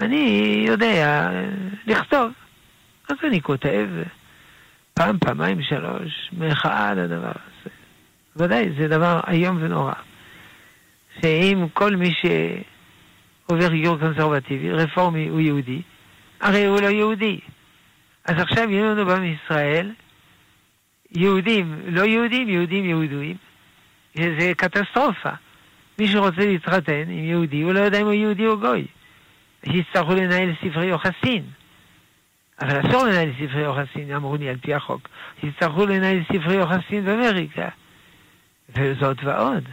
אני 0.00 0.54
יודע 0.66 1.30
לכתוב. 1.86 2.32
אז 3.08 3.16
אני 3.24 3.42
כותב 3.42 3.88
פעם, 4.98 5.18
פעמיים, 5.18 5.62
שלוש, 5.62 6.30
מחאה 6.38 6.88
על 6.88 6.98
הדבר 6.98 7.32
הזה. 7.32 7.70
ודאי, 8.36 8.64
זה 8.78 8.88
דבר 8.88 9.20
איום 9.28 9.58
ונורא. 9.62 9.92
שאם 11.20 11.66
כל 11.72 11.96
מי 11.96 12.14
שעובר 12.20 13.72
גיור 13.72 13.98
קונסרבטיבי, 13.98 14.70
רפורמי, 14.70 15.28
הוא 15.28 15.40
יהודי, 15.40 15.82
הרי 16.40 16.66
הוא 16.66 16.80
לא 16.80 16.86
יהודי. 16.86 17.40
אז 18.24 18.40
עכשיו 18.40 18.70
יהיו 18.70 18.84
לנו 18.84 19.06
בעם 19.06 19.24
ישראל 19.24 19.92
יהודים, 21.10 21.80
לא 21.86 22.02
יהודים, 22.02 22.48
יהודים 22.48 22.84
יהודים. 22.84 23.36
זה 24.14 24.52
קטסטרופה. 24.56 25.30
מי 25.98 26.08
שרוצה 26.08 26.46
להתחתן 26.46 27.02
עם 27.08 27.24
יהודי, 27.24 27.62
הוא 27.62 27.72
לא 27.72 27.80
יודע 27.80 28.00
אם 28.00 28.06
הוא 28.06 28.12
יהודי 28.12 28.46
או 28.46 28.58
גוי. 28.58 28.86
יצטרכו 29.64 30.14
לנהל 30.14 30.52
ספרי 30.64 30.86
יוחסין. 30.86 31.42
אבל 32.60 32.80
אסור 32.80 33.06
לנהל 33.06 33.30
ספרי 33.34 33.62
יוחסין, 33.62 34.14
אמרו 34.14 34.36
לי 34.36 34.48
על 34.48 34.56
פי 34.56 34.74
החוק. 34.74 35.08
יצטרכו 35.42 35.86
לנהל 35.86 36.22
ספרי 36.32 36.54
יוחסין 36.54 37.04
באמריקה. 37.04 37.68
וזאת 38.68 39.16
ועוד. 39.24 39.64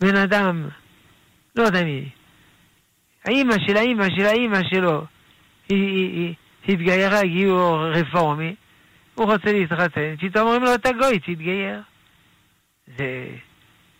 בן 0.00 0.16
אדם, 0.16 0.68
לא 1.56 1.62
יודע 1.62 1.84
מי, 1.84 2.08
האימא 3.24 3.54
של 3.66 3.76
האימא 3.76 4.04
של 4.16 4.24
האימא 4.26 4.58
שלו, 4.70 5.04
היא, 5.68 5.88
היא, 5.88 6.34
היא 6.66 6.74
התגיירה 6.74 7.22
גיור 7.22 7.86
רפורמי, 7.86 8.54
הוא 9.14 9.32
רוצה 9.32 9.52
להתחתן, 9.52 10.14
פתאום 10.20 10.46
אומרים 10.46 10.62
לו, 10.62 10.74
אתה 10.74 10.92
גוי, 10.92 11.18
תתגייר. 11.18 11.80
זה 12.98 13.28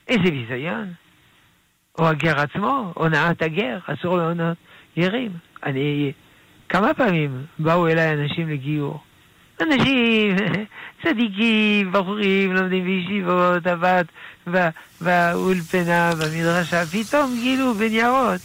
איזה 0.09 0.31
ביזיון. 0.31 0.93
או 1.99 2.09
הגר 2.09 2.41
עצמו, 2.41 2.93
הונאת 2.95 3.43
הגר, 3.43 3.79
אסור 3.87 4.17
להונות 4.17 4.57
גרים. 4.99 5.33
אני, 5.63 6.13
כמה 6.69 6.95
פעמים 6.95 7.45
באו 7.59 7.89
אליי 7.89 8.13
אנשים 8.13 8.49
לגיור. 8.49 9.01
אנשים, 9.61 10.37
צדיקים, 11.03 11.93
בחורים, 11.93 12.53
לומדים 12.53 12.85
בישיבות, 12.85 13.67
הבת 13.67 14.07
באולפנה, 15.01 16.11
במדרשה, 16.15 16.87
פתאום 16.87 17.35
גילו 17.35 17.75
בניירות 17.75 18.41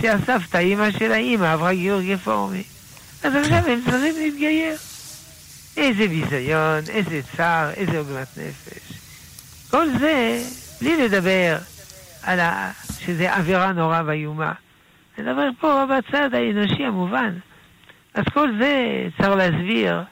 שהסבתא, 0.00 0.56
אימא 0.56 0.90
של 0.90 1.12
האימא, 1.12 1.52
עברה 1.52 1.74
גיור 1.74 2.00
רפורמי. 2.12 2.62
אז 3.24 3.34
עכשיו 3.34 3.58
הם 3.66 3.80
צריכים 3.84 4.14
להתגייר. 4.18 4.76
איזה 5.76 6.08
ביזיון, 6.08 6.80
איזה 6.88 7.20
צער, 7.36 7.70
איזה 7.70 7.98
עוגמת 7.98 8.38
נפש. 8.38 8.98
כל 9.70 9.86
זה, 9.98 10.42
בלי 10.80 10.96
לדבר 11.04 11.58
על 12.22 12.40
ה... 12.40 12.70
שזה 12.98 13.34
עבירה 13.34 13.72
נורא 13.72 14.02
ואיומה. 14.06 14.52
נדבר 15.18 15.48
פה 15.60 15.84
בצד 15.86 16.34
האנושי 16.34 16.84
המובן. 16.84 17.34
אז 18.14 18.24
כל 18.32 18.48
זה 18.60 19.06
צריך 19.16 19.28
להסביר 19.28 20.02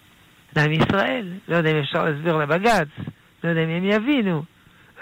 לעם 0.56 0.72
ישראל. 0.72 1.32
לא 1.48 1.56
יודע 1.56 1.70
אם 1.70 1.76
אפשר 1.76 2.04
להסביר 2.04 2.36
לבג"ץ, 2.36 2.88
לא 3.44 3.48
יודע 3.48 3.64
אם 3.64 3.68
הם 3.68 3.84
יבינו. 3.84 4.42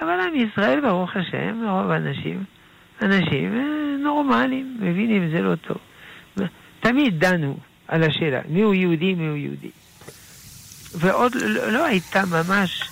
אבל 0.00 0.20
עם 0.20 0.34
ישראל, 0.34 0.80
ברוך 0.80 1.16
השם, 1.16 1.62
רוב 1.68 1.90
האנשים, 1.90 2.44
אנשים 3.02 3.58
אה, 3.58 3.96
נורמליים, 4.02 4.76
מבינים, 4.80 5.30
זה 5.30 5.42
לא 5.42 5.54
טוב. 5.54 5.78
תמיד 6.80 7.24
דנו 7.24 7.56
על 7.88 8.02
השאלה, 8.02 8.40
מיהו 8.48 8.74
יהודי, 8.74 9.14
מיהו 9.14 9.36
יהודי. 9.36 9.70
ועוד 10.94 11.34
לא, 11.34 11.72
לא 11.72 11.84
הייתה 11.84 12.22
ממש 12.26 12.82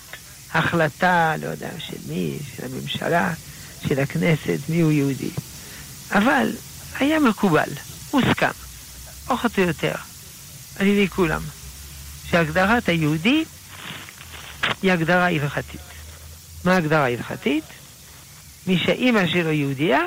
החלטה, 0.53 1.33
לא 1.41 1.47
יודע, 1.47 1.69
של 1.79 1.97
מי, 2.13 2.37
של 2.55 2.63
הממשלה, 2.65 3.33
של 3.87 3.99
הכנסת, 3.99 4.69
מיהו 4.69 4.91
יהודי. 4.91 5.29
אבל 6.11 6.49
היה 6.99 7.19
מקובל, 7.19 7.69
מוסכם, 8.13 8.51
פחות 9.25 9.59
או 9.59 9.63
יותר, 9.63 9.93
על 10.79 10.87
ידי 10.87 11.09
כולם, 11.09 11.41
שהגדרת 12.29 12.89
היהודי 12.89 13.45
היא 14.81 14.91
הגדרה 14.91 15.27
הלכתית. 15.27 15.81
מה 16.65 16.73
ההגדרה 16.73 17.03
ההלכתית? 17.03 17.63
מי 18.67 18.77
שאימא 18.85 19.27
שלו 19.27 19.51
יהודייה, 19.51 20.01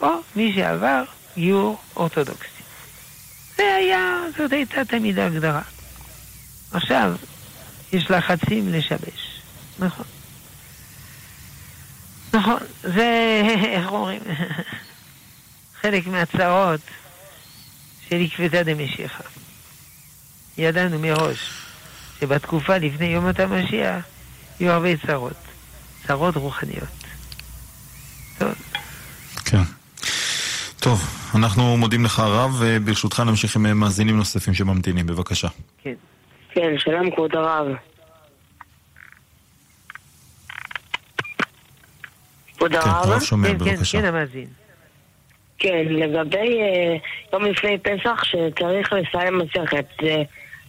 או 0.00 0.10
מי 0.36 0.52
שעבר 0.54 1.02
גיור 1.34 1.78
אורתודוקסי. 1.96 2.48
זה 3.56 3.74
היה, 3.74 4.20
זאת 4.38 4.52
הייתה 4.52 4.84
תמיד 4.84 5.18
ההגדרה. 5.18 5.62
עכשיו, 6.72 7.12
יש 7.92 8.10
לחצים 8.10 8.72
לשבש. 8.72 9.40
נכון. 9.78 10.04
נכון, 12.32 12.58
זה, 12.82 13.40
איך 13.76 13.86
אומרים, 13.92 14.20
חלק 15.82 16.06
מהצרות 16.06 16.80
של 18.08 18.16
עקבתא 18.16 18.62
דמשיחא. 18.62 19.24
ידענו 20.58 20.98
מראש 20.98 21.52
שבתקופה 22.20 22.78
לפני 22.78 23.06
יום 23.06 23.26
המשיח 23.38 24.04
יהיו 24.60 24.72
הרבה 24.72 24.96
צרות. 25.06 25.36
צרות 26.06 26.36
רוחניות. 26.36 26.88
טוב. 28.38 28.54
כן. 29.44 29.62
טוב, 30.80 31.00
אנחנו 31.34 31.76
מודים 31.76 32.04
לך 32.04 32.18
הרב, 32.18 32.56
וברשותך 32.58 33.20
נמשיך 33.20 33.56
עם 33.56 33.80
מאזינים 33.80 34.16
נוספים 34.16 34.54
שממתינים, 34.54 35.06
בבקשה. 35.06 35.48
כן. 35.82 35.94
כן, 36.54 36.78
שלום 36.78 37.10
כבוד 37.10 37.34
הרב. 37.34 37.66
כבוד 42.56 42.72
כן, 42.72 42.78
הרב? 42.82 43.20
שומע, 43.20 43.48
כן, 43.48 43.58
כן. 43.64 43.76
כן, 43.92 44.04
המאזין. 44.04 44.59
כן, 45.60 45.84
לגבי 45.88 46.60
אה, 46.60 46.96
יום 47.32 47.44
לפני 47.44 47.78
פסח 47.78 48.24
שצריך 48.24 48.92
לסיים 48.92 49.38
מסכת, 49.38 49.84
זה, 50.02 50.22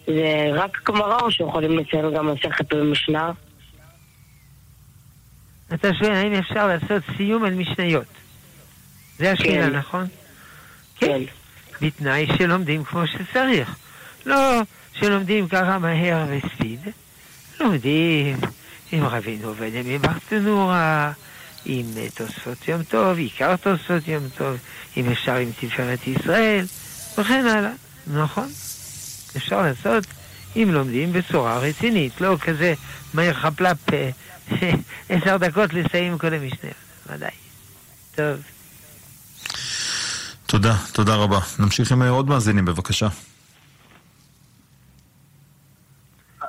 זה 0.07 0.49
רק 0.53 0.89
גמרא 0.89 1.19
או 1.21 1.31
שיכולים 1.31 1.79
לציין 1.79 2.13
גם 2.13 2.33
מסכת 2.33 2.73
ומשנה? 2.73 3.31
אתה 5.73 5.93
שואל 5.93 6.11
האם 6.11 6.33
אפשר 6.33 6.67
לעשות 6.67 7.03
סיום 7.17 7.43
על 7.43 7.53
משניות. 7.53 8.05
זה 9.17 9.31
השאלה, 9.31 9.69
כן. 9.69 9.75
נכון? 9.75 10.05
כן. 10.99 11.21
בתנאי 11.81 12.27
שלומדים 12.37 12.83
כמו 12.83 13.07
שצריך. 13.07 13.75
לא 14.25 14.61
שלומדים 14.93 15.47
ככה 15.47 15.79
מהר 15.79 16.25
וספיד, 16.29 16.79
לומדים 17.59 18.37
עם 18.91 19.05
רבינו 19.05 19.47
עובדיה 19.47 19.81
מברטנורה, 19.85 21.11
עם 21.65 21.85
אה, 21.97 22.07
תוספות 22.15 22.67
יום 22.67 22.83
טוב, 22.83 23.17
עיקר 23.17 23.55
תוספות 23.55 24.07
יום 24.07 24.29
טוב, 24.37 24.57
אם 24.97 25.09
אפשר 25.11 25.35
עם 25.35 25.51
תפארת 25.59 26.07
ישראל, 26.07 26.65
וכן 27.17 27.45
הלאה. 27.45 27.71
נכון, 28.07 28.47
אפשר 29.37 29.61
לעשות 29.61 30.03
אם 30.55 30.69
לומדים 30.71 31.13
בצורה 31.13 31.59
רצינית, 31.59 32.21
לא 32.21 32.37
כזה 32.41 32.73
מהר 33.13 33.33
חפלפ 33.33 33.77
עשר 35.09 35.37
דקות 35.37 35.73
לסיים 35.73 36.17
כל 36.17 36.33
המשנה, 36.33 36.69
ודאי. 37.07 37.31
טוב. 38.15 38.39
תודה, 40.45 40.75
תודה 40.93 41.15
רבה. 41.15 41.39
נמשיך 41.59 41.91
עם 41.91 42.01
עוד 42.01 42.27
מאזינים, 42.29 42.65
בבקשה. 42.65 43.07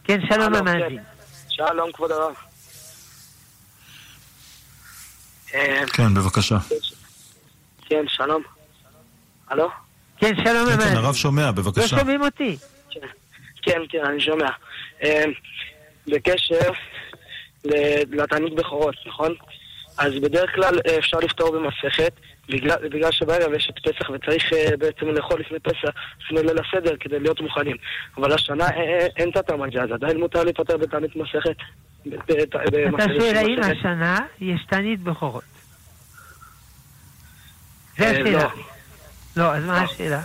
כן, 0.05 0.21
שלום 0.29 0.55
המאזין. 0.55 0.99
שלום, 1.49 1.93
כבוד 1.93 2.11
הרב. 2.11 2.35
כן, 5.93 6.15
בבקשה. 6.15 6.59
כן, 7.89 8.05
שלום. 8.09 8.43
הלו? 9.49 9.69
כן, 10.19 10.35
שלום 10.45 10.67
כן, 10.67 10.73
המאזין. 10.73 10.97
הרב 10.97 11.15
שומע, 11.15 11.45
לא 11.47 11.51
בבקשה. 11.53 11.99
שומעים 11.99 12.23
אותי. 12.23 12.57
כן, 13.63 13.79
כן, 13.89 14.05
אני 14.05 14.21
שומע. 14.21 14.49
אה, 15.03 15.25
בקשר 16.07 16.71
ל- 17.65 18.21
לתענית 18.23 18.55
בכורות, 18.55 18.95
נכון? 19.07 19.35
אז 19.99 20.13
בדרך 20.23 20.55
כלל 20.55 20.81
אה, 20.89 20.99
אפשר 20.99 21.19
לפתור 21.19 21.51
במסכת, 21.51 22.13
בגלל, 22.49 22.89
בגלל 22.89 23.13
שבערב 23.13 23.53
יש 23.55 23.71
את 23.71 23.79
פסח 23.79 24.11
וצריך 24.11 24.53
אה, 24.53 24.77
בעצם 24.77 25.07
לאכול 25.07 25.41
לפני 25.41 25.59
פסח, 25.59 25.91
לפני 26.25 26.43
ליל 26.43 26.59
הסדר, 26.59 26.97
כדי 27.01 27.21
להיות 27.21 27.41
מוכנים. 27.41 27.77
אבל 28.17 28.33
השנה 28.33 28.65
אה, 28.65 29.07
אין 29.17 29.31
את 29.31 29.37
הטעם 29.37 29.63
הזה, 29.63 29.83
אז 29.83 29.91
עדיין 29.93 30.21
מותר 30.21 30.45
להיפטר 30.45 30.77
בתענית 30.77 31.17
מסכת. 31.17 31.57
אתה 32.09 33.05
שואל 33.19 33.37
האם. 33.37 33.63
השנה 33.63 34.19
יש 34.41 34.61
תענית 34.69 35.01
בכורות. 35.01 35.45
זה 37.99 38.11
השאלה. 38.11 38.31
לא. 38.33 38.49
לא, 39.37 39.55
אז 39.55 39.65
מה 39.65 39.81
השאלה? 39.81 40.21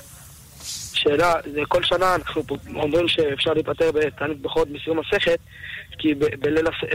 שאלה, 0.94 1.34
זה 1.54 1.62
כל 1.68 1.84
שנה 1.84 2.16
אנחנו 2.16 2.42
אומרים 2.76 3.08
שאפשר 3.08 3.54
להיפטר 3.54 3.92
בתענית 3.92 4.42
בכורות 4.42 4.68
בסיום 4.70 5.00
מסכת, 5.00 5.40
כי 5.98 6.16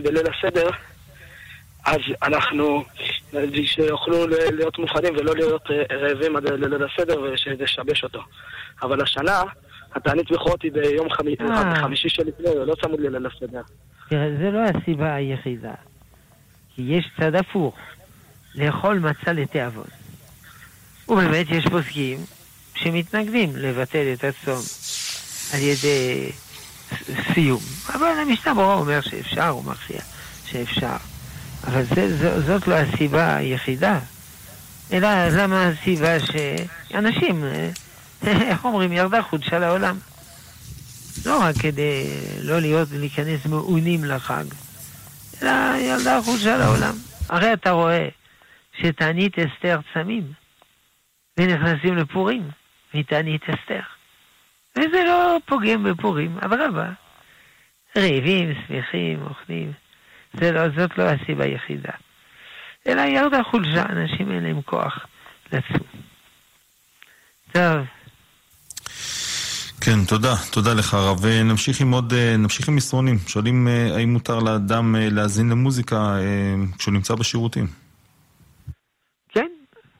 בליל 0.03 0.27
הסדר, 0.27 0.70
אז 1.87 1.99
אנחנו, 2.22 2.85
שיוכלו 3.64 4.26
להיות 4.26 4.78
מוכנים 4.78 5.14
ולא 5.16 5.35
להיות 5.35 5.62
אה, 5.70 5.97
רעבים 5.97 6.37
עד 6.37 6.49
ליל 6.49 6.74
הסדר 6.85 7.20
ושזה 7.22 7.64
ישבש 7.64 8.05
אותו. 8.05 8.20
אבל 8.83 9.03
השנה, 9.03 9.43
התענית 9.95 10.30
בכורות 10.33 10.62
היא 10.62 10.72
ביום 10.72 11.11
חמי- 11.11 11.35
אה. 11.41 11.74
חמישי 11.83 12.09
שלפני, 12.09 12.47
לא 12.66 12.74
צמוד 12.83 13.01
לליל 13.01 13.26
הסדר. 13.26 13.61
תראה, 14.09 14.28
זה 14.39 14.51
לא 14.51 14.59
הסיבה 14.64 15.14
היחידה. 15.14 15.74
כי 16.74 16.83
יש 16.83 17.09
צד 17.20 17.35
הפוך, 17.35 17.76
לאכול 18.55 18.99
מצה 18.99 19.33
לתיאבון. 19.33 19.85
ובאמת 21.09 21.47
יש 21.51 21.64
פוסקים 21.66 22.18
שמתנגדים 22.74 23.51
לבטל 23.57 24.12
את 24.12 24.24
הצום 24.24 24.61
על 25.55 25.61
ידי 25.61 26.30
סיום. 27.35 27.61
אבל 27.95 28.07
המשנה 28.22 28.55
ברורה 28.55 28.74
אומר 28.74 29.01
שאפשר, 29.01 29.49
הוא 29.49 29.64
מכריע 29.64 30.01
שאפשר. 30.47 30.97
אבל 31.66 31.82
זה, 31.82 32.16
זו, 32.16 32.40
זאת 32.40 32.68
לא 32.68 32.74
הסיבה 32.74 33.36
היחידה. 33.36 33.98
אלא 34.92 35.08
למה 35.28 35.68
הסיבה 35.68 36.16
שאנשים, 36.20 37.44
איך 38.26 38.64
אומרים, 38.64 38.92
ירדה 38.92 39.22
חודשה 39.22 39.58
לעולם. 39.58 39.98
לא 41.26 41.42
רק 41.42 41.56
כדי 41.56 42.06
לא 42.42 42.60
להיות, 42.60 42.88
להיכנס 42.92 43.46
מעונים 43.46 44.04
לחג, 44.04 44.44
אלא 45.42 45.52
ילדה 45.78 46.20
חודשה 46.24 46.56
לעולם. 46.56 46.94
הרי 47.28 47.52
אתה 47.52 47.70
רואה 47.70 48.08
שתענית 48.80 49.38
אסתר 49.38 49.80
צמים, 49.94 50.32
ונכנסים 51.38 51.96
לפורים 51.96 52.50
מתענית 52.94 53.42
אסתר. 53.42 53.80
וזה 54.76 55.04
לא 55.06 55.38
פוגם 55.46 55.82
בפורים, 55.84 56.38
אבל 56.42 56.62
רבה. 56.62 56.90
רעבים, 57.96 58.54
שמחים, 58.54 59.22
אוכלים. 59.22 59.72
זה 60.41 60.53
לא, 60.53 60.62
זאת 60.76 60.99
לא 60.99 61.05
הסיבה 61.05 61.45
היחידה. 61.45 61.93
אלא 62.87 63.01
ירדה 63.01 63.43
חולשה, 63.43 63.83
אנשים 63.83 64.33
אין 64.33 64.43
להם 64.43 64.62
כוח 64.62 65.07
לצום. 65.53 65.87
טוב. 67.53 67.87
כן, 69.85 70.05
תודה, 70.09 70.35
תודה 70.53 70.74
לך 70.74 70.95
הרב. 70.95 71.18
ונמשיך 71.22 71.80
עם 71.80 71.93
עוד, 71.93 72.12
אה, 72.12 72.37
נמשיך 72.37 72.68
עם 72.68 72.76
מסרונים. 72.76 73.18
שואלים 73.26 73.68
אה, 73.68 73.97
האם 73.97 74.12
מותר 74.12 74.39
לאדם 74.39 74.97
אה, 74.97 75.09
להאזין 75.11 75.49
למוזיקה 75.49 76.16
כשהוא 76.78 76.95
נמצא 76.95 77.14
בשירותים. 77.14 77.66
כן, 79.28 79.49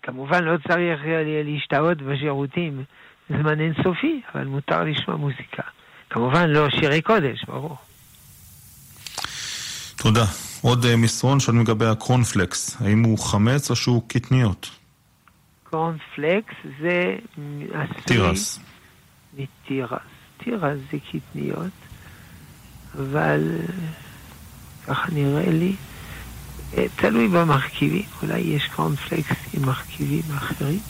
כמובן 0.03 0.45
לא 0.45 0.57
צריך 0.69 1.01
להשתהות 1.45 2.03
בשירותים 2.03 2.85
זמן 3.29 3.61
אינסופי, 3.61 4.21
אבל 4.35 4.45
מותר 4.45 4.85
לשמוע 4.85 5.17
מוזיקה. 5.17 5.63
כמובן 6.11 6.51
לא 6.51 6.71
שירי 6.71 7.03
קודש, 7.03 7.45
ברור. 7.45 7.77
תודה. 10.03 10.25
עוד 10.63 10.85
אה, 10.85 10.97
מסרון 10.97 11.41
שואלים 11.41 11.63
לגבי 11.63 11.87
הקורנפלקס. 11.87 12.77
האם 12.81 13.03
הוא 13.03 13.19
חמץ 13.19 13.71
או 13.71 13.77
שהוא 13.77 14.03
קטניות? 14.09 14.71
קורנפלקס 15.71 16.55
זה 16.81 17.17
תירס. 18.05 18.59
מתירס. 19.35 20.01
תירס 20.45 20.79
זה 20.93 20.99
קטניות, 21.13 21.73
אבל 22.95 23.51
אה, 23.51 23.67
ככה 24.87 25.13
נראה 25.13 25.51
לי, 25.51 25.77
אה, 26.77 26.87
תלוי 26.97 27.29
במרכיבים, 27.29 28.05
אולי 28.23 28.39
יש 28.39 28.69
קורנפלקס 28.69 29.37
עם 29.55 29.67
מרכיבים 29.67 30.37
אחרים, 30.37 30.81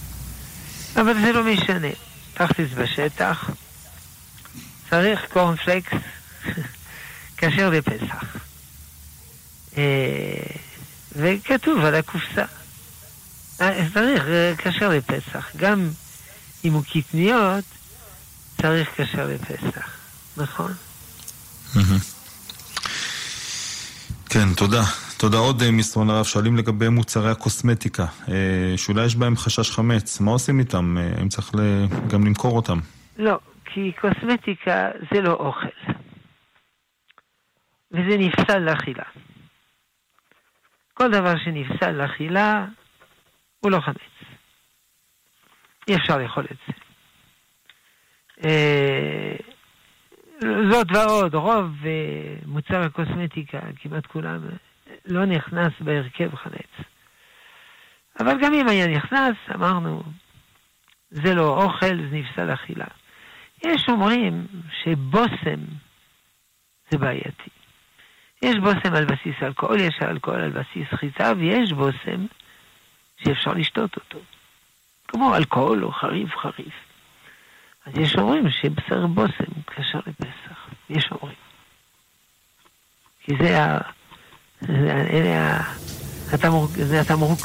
אבל 0.96 1.14
זה 1.20 1.32
לא 1.32 1.44
משנה. 1.44 1.88
תכלס 2.34 2.72
בשטח, 2.74 3.50
צריך 4.90 5.20
קורנפלקס 5.32 5.92
כשר 7.38 7.70
לפסח. 7.70 8.51
אה, 9.78 10.42
וכתוב 11.12 11.84
על 11.84 11.94
הקופסה. 11.94 12.44
אה, 13.60 13.86
צריך 13.94 14.22
אה, 14.28 14.52
כשר 14.58 14.88
לפסח. 14.88 15.50
גם 15.56 15.88
אם 16.64 16.72
הוא 16.72 16.82
קטניות, 16.92 17.64
צריך 18.62 18.90
כשר 18.96 19.26
לפסח, 19.26 19.88
נכון? 20.36 20.72
כן, 24.28 24.54
תודה. 24.56 24.82
תודה 25.16 25.38
עוד 25.38 25.70
מסרון 25.70 26.10
הרב. 26.10 26.24
שואלים 26.24 26.56
לגבי 26.56 26.88
מוצרי 26.88 27.30
הקוסמטיקה, 27.30 28.06
שאולי 28.76 29.04
יש 29.04 29.16
בהם 29.16 29.36
חשש 29.36 29.70
חמץ. 29.70 30.20
מה 30.20 30.30
עושים 30.30 30.58
איתם? 30.58 30.96
האם 31.18 31.28
צריך 31.28 31.52
גם 32.08 32.26
למכור 32.26 32.56
אותם? 32.56 32.78
לא, 33.18 33.38
כי 33.64 33.92
קוסמטיקה 34.00 34.88
זה 35.14 35.20
לא 35.20 35.32
אוכל. 35.32 35.92
וזה 37.92 38.16
נפסל 38.18 38.58
לאכילה. 38.58 39.04
כל 40.94 41.10
דבר 41.10 41.34
שנפסל 41.44 41.90
לאכילה 41.90 42.66
הוא 43.60 43.70
לא 43.70 43.80
חמץ. 43.80 43.96
אי 45.88 45.96
אפשר 45.96 46.18
לאכול 46.18 46.44
את 46.50 46.56
זה. 46.66 46.72
אה, 48.44 49.36
זאת 50.70 50.86
ועוד, 50.94 51.34
רוב 51.34 51.86
אה, 51.86 52.34
מוצר 52.46 52.80
הקוסמטיקה, 52.80 53.60
כמעט 53.76 54.06
כולם, 54.06 54.40
לא 55.06 55.24
נכנס 55.24 55.72
בהרכב 55.80 56.34
חמץ. 56.34 56.86
אבל 58.20 58.38
גם 58.42 58.54
אם 58.54 58.68
היה 58.68 58.86
נכנס, 58.86 59.36
אמרנו, 59.54 60.02
זה 61.10 61.34
לא 61.34 61.62
אוכל, 61.64 61.96
זה 62.10 62.16
נפסל 62.16 62.54
אכילה. 62.54 62.86
יש 63.64 63.88
אומרים 63.88 64.46
שבושם 64.82 65.60
זה 66.90 66.98
בעייתי. 66.98 67.50
יש 68.42 68.56
בושם 68.62 68.94
על 68.94 69.04
בסיס 69.04 69.34
אלכוהול, 69.42 69.80
יש 69.80 69.94
אלכוהול 70.02 70.40
על 70.40 70.50
בסיס 70.50 70.88
חיטה, 70.94 71.32
ויש 71.38 71.72
בושם 71.72 72.26
שאפשר 73.24 73.52
לשתות 73.52 73.96
אותו. 73.96 74.18
כמו 75.08 75.36
אלכוהול 75.36 75.84
או 75.84 75.92
חריף 75.92 76.30
חריף. 76.36 76.74
אז 77.86 77.92
יש 77.98 78.16
אומרים 78.16 78.44
שבשר 78.50 79.06
בושם 79.06 79.44
קשר 79.64 79.98
לפסח. 80.06 80.58
יש 80.90 81.08
אומרים. 81.12 81.36
כי 83.24 83.32
זה 83.42 83.62
ה... 83.64 83.78
זה, 84.60 84.92
אלה 85.10 85.56
ה... 85.56 85.62
התמרוק, 86.34 86.70
זה 86.70 87.00
התמרוק 87.00 87.40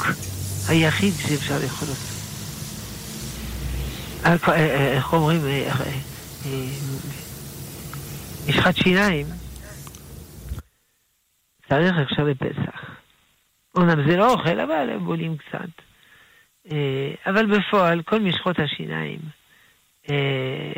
היחיד 0.68 1.12
שאפשר 1.12 1.54
לאכול 1.62 1.88
אותו. 1.88 2.08
אלכוה- 4.26 4.54
אה, 4.54 4.74
אה, 4.76 4.92
איך 4.92 5.12
אומרים? 5.12 5.40
אה, 5.46 5.48
אה, 5.50 5.90
אה, 6.46 6.66
משחת 8.48 8.76
שיניים 8.76 9.26
צריך 11.68 11.96
עכשיו 11.98 12.28
לפסח. 12.28 12.90
אומנם 13.74 14.10
זה 14.10 14.16
לא 14.16 14.32
אוכל, 14.32 14.60
אבל 14.60 14.90
הם 14.90 15.04
בולים 15.04 15.36
קצת. 15.36 15.70
אה, 16.70 17.14
אבל 17.26 17.46
בפועל, 17.46 18.02
כל 18.02 18.20
משחות 18.20 18.58
השיניים 18.58 19.18
אה, 20.10 20.72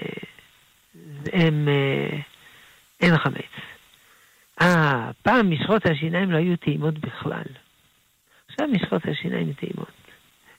הם, 1.32 1.68
אה, 1.68 2.18
אין 3.00 3.18
חמץ. 3.18 3.52
אה, 4.60 5.10
פעם 5.22 5.50
משחות 5.50 5.86
השיניים 5.86 6.30
לא 6.30 6.36
היו 6.36 6.56
טעימות 6.56 6.98
בכלל. 6.98 7.44
עכשיו 8.50 8.68
משחות 8.68 9.02
השיניים 9.06 9.52
טעימות. 9.52 10.00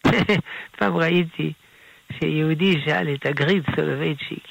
פעם 0.78 0.98
ראיתי 0.98 1.54
שיהודי 2.20 2.82
שאל 2.86 3.14
את 3.14 3.26
הגריד 3.26 3.64
סולובייצ'יק, 3.76 4.44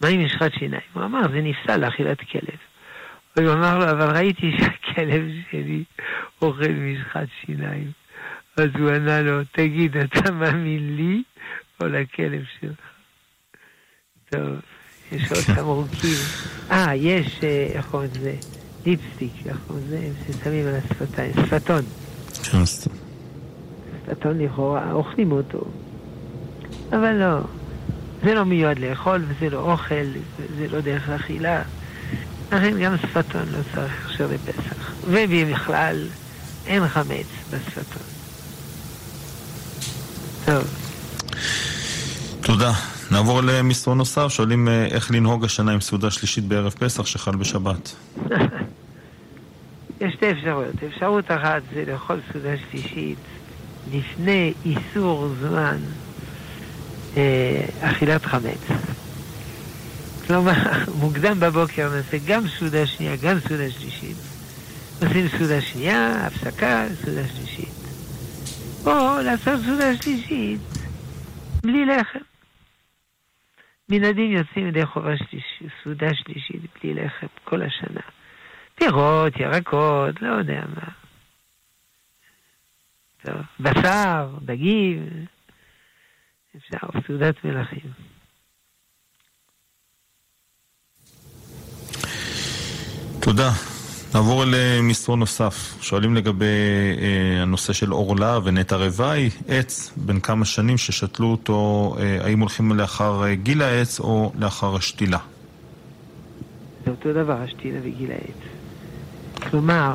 מה 0.00 0.08
עם 0.08 0.24
משחת 0.24 0.52
שיניים? 0.52 0.82
הוא 0.92 1.04
אמר, 1.04 1.22
זה 1.22 1.40
נפסל 1.40 1.76
לאכילת 1.76 2.20
כלב. 2.20 2.67
הוא 3.44 3.52
אמר 3.52 3.78
לו, 3.78 3.90
אבל 3.90 4.16
ראיתי 4.16 4.52
שהכלב 4.58 5.22
שלי 5.50 5.84
אוכל 6.42 6.68
משחת 6.68 7.28
שיניים. 7.40 7.90
אז 8.56 8.68
הוא 8.78 8.90
ענה 8.90 9.22
לו, 9.22 9.40
תגיד, 9.52 9.96
אתה 9.96 10.30
מאמין 10.30 10.96
לי 10.96 11.22
או 11.80 11.86
לכלב 11.86 12.42
שלך? 12.60 12.78
טוב, 14.30 14.60
יש 15.12 15.32
עוד 15.32 15.40
תמרוקים. 15.56 16.18
אה, 16.70 16.94
יש, 16.94 17.40
אה, 17.42 17.66
איך 17.72 17.86
קוראים 17.86 18.10
לזה? 18.16 18.34
ליפסטיק, 18.86 19.32
איך 19.46 19.58
קוראים 19.66 19.84
לזה? 19.86 20.10
ששמים 20.26 20.66
על 20.66 20.74
השפתיים, 20.74 21.32
שפתון. 21.32 21.82
כן, 22.50 22.58
שפתון 22.66 24.38
לכאורה, 24.38 24.92
אוכלים 24.92 25.32
אותו. 25.32 25.64
אבל 26.90 27.12
לא, 27.12 27.38
זה 28.22 28.34
לא 28.34 28.44
מיועד 28.44 28.78
לאכול, 28.78 29.24
וזה 29.28 29.50
לא 29.50 29.72
אוכל, 29.72 30.04
וזה 30.38 30.68
לא 30.68 30.80
דרך 30.80 31.08
אכילה. 31.08 31.62
לכן 32.52 32.78
גם 32.80 32.96
שפתון 32.96 33.42
לא 33.52 33.58
צריך 33.74 34.06
עכשיו 34.06 34.28
לפסח. 34.32 34.92
ובכלל, 35.06 36.06
אין 36.66 36.88
חמץ 36.88 37.26
בשפתון. 37.50 38.02
טוב. 40.44 40.64
תודה. 42.40 42.72
נעבור 43.10 43.40
למסרון 43.42 43.98
נוסף, 43.98 44.28
שואלים 44.28 44.68
אה, 44.68 44.84
איך 44.84 45.10
לנהוג 45.10 45.44
השנה 45.44 45.72
עם 45.72 45.80
סעודה 45.80 46.10
שלישית 46.10 46.44
בערב 46.44 46.74
פסח 46.78 47.06
שחל 47.06 47.36
בשבת. 47.36 47.94
יש 50.00 50.14
שתי 50.14 50.30
אפשרויות. 50.30 50.74
אפשרות 50.88 51.24
אחת 51.30 51.62
זה 51.74 51.84
לאכול 51.86 52.20
סעודה 52.32 52.54
שלישית 52.70 53.18
לפני 53.92 54.52
איסור 54.64 55.28
זמן 55.40 55.76
אה, 57.16 57.64
אכילת 57.80 58.24
חמץ. 58.24 58.58
כלומר, 60.28 60.52
מוקדם 61.00 61.40
בבוקר 61.40 61.88
נעשה 61.96 62.16
גם 62.26 62.48
סעודה 62.48 62.86
שנייה, 62.86 63.16
גם 63.22 63.38
סעודה 63.38 63.70
שלישית. 63.70 64.16
עושים 65.02 65.28
סעודה 65.28 65.60
שנייה, 65.60 66.26
הפסקה, 66.26 66.86
סעודה 66.94 67.28
שלישית. 67.28 67.74
או 68.86 69.22
לעשות 69.24 69.60
סעודה 69.64 69.96
שלישית 69.96 70.60
בלי 71.62 71.86
לחם. 71.86 72.18
מנהדים 73.88 74.32
יוצאים 74.32 74.66
ידי 74.66 74.86
חובה 74.86 75.16
שליש, 75.16 75.62
סעודה 75.82 76.14
שלישית 76.14 76.62
בלי 76.82 76.94
לחם 76.94 77.26
כל 77.44 77.62
השנה. 77.62 78.00
פירות, 78.74 79.36
ירקות, 79.36 80.22
לא 80.22 80.34
יודע 80.34 80.62
מה. 80.74 80.88
טוב, 83.22 83.42
בשר, 83.60 84.30
דגים, 84.42 85.08
אפשר, 86.56 87.00
סעודת 87.06 87.44
מלכים. 87.44 88.07
תודה. 93.38 93.50
נעבור 94.14 94.44
למסרון 94.46 95.18
נוסף. 95.18 95.54
שואלים 95.80 96.14
לגבי 96.14 96.44
אה, 97.00 97.42
הנושא 97.42 97.72
של 97.72 97.90
עורלה 97.90 98.38
ונטע 98.44 98.76
רוואי, 98.76 99.30
עץ 99.48 99.92
בן 99.96 100.20
כמה 100.20 100.44
שנים 100.44 100.78
ששתלו 100.78 101.26
אותו, 101.26 101.94
אה, 101.98 102.24
האם 102.24 102.40
הולכים 102.40 102.72
לאחר 102.72 103.24
אה, 103.24 103.34
גיל 103.34 103.62
העץ 103.62 104.00
או 104.00 104.32
לאחר 104.38 104.76
השתילה? 104.76 105.18
זה 106.84 106.90
אותו 106.90 107.12
דבר, 107.12 107.42
השתילה 107.42 107.78
וגיל 107.82 108.10
העץ. 108.10 108.36
כלומר, 109.50 109.94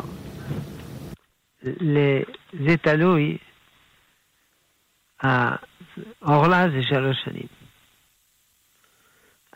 זה 2.66 2.78
תלוי, 2.82 3.38
העורלה 6.22 6.70
זה 6.70 6.84
שלוש 6.84 7.18
שנים. 7.26 7.48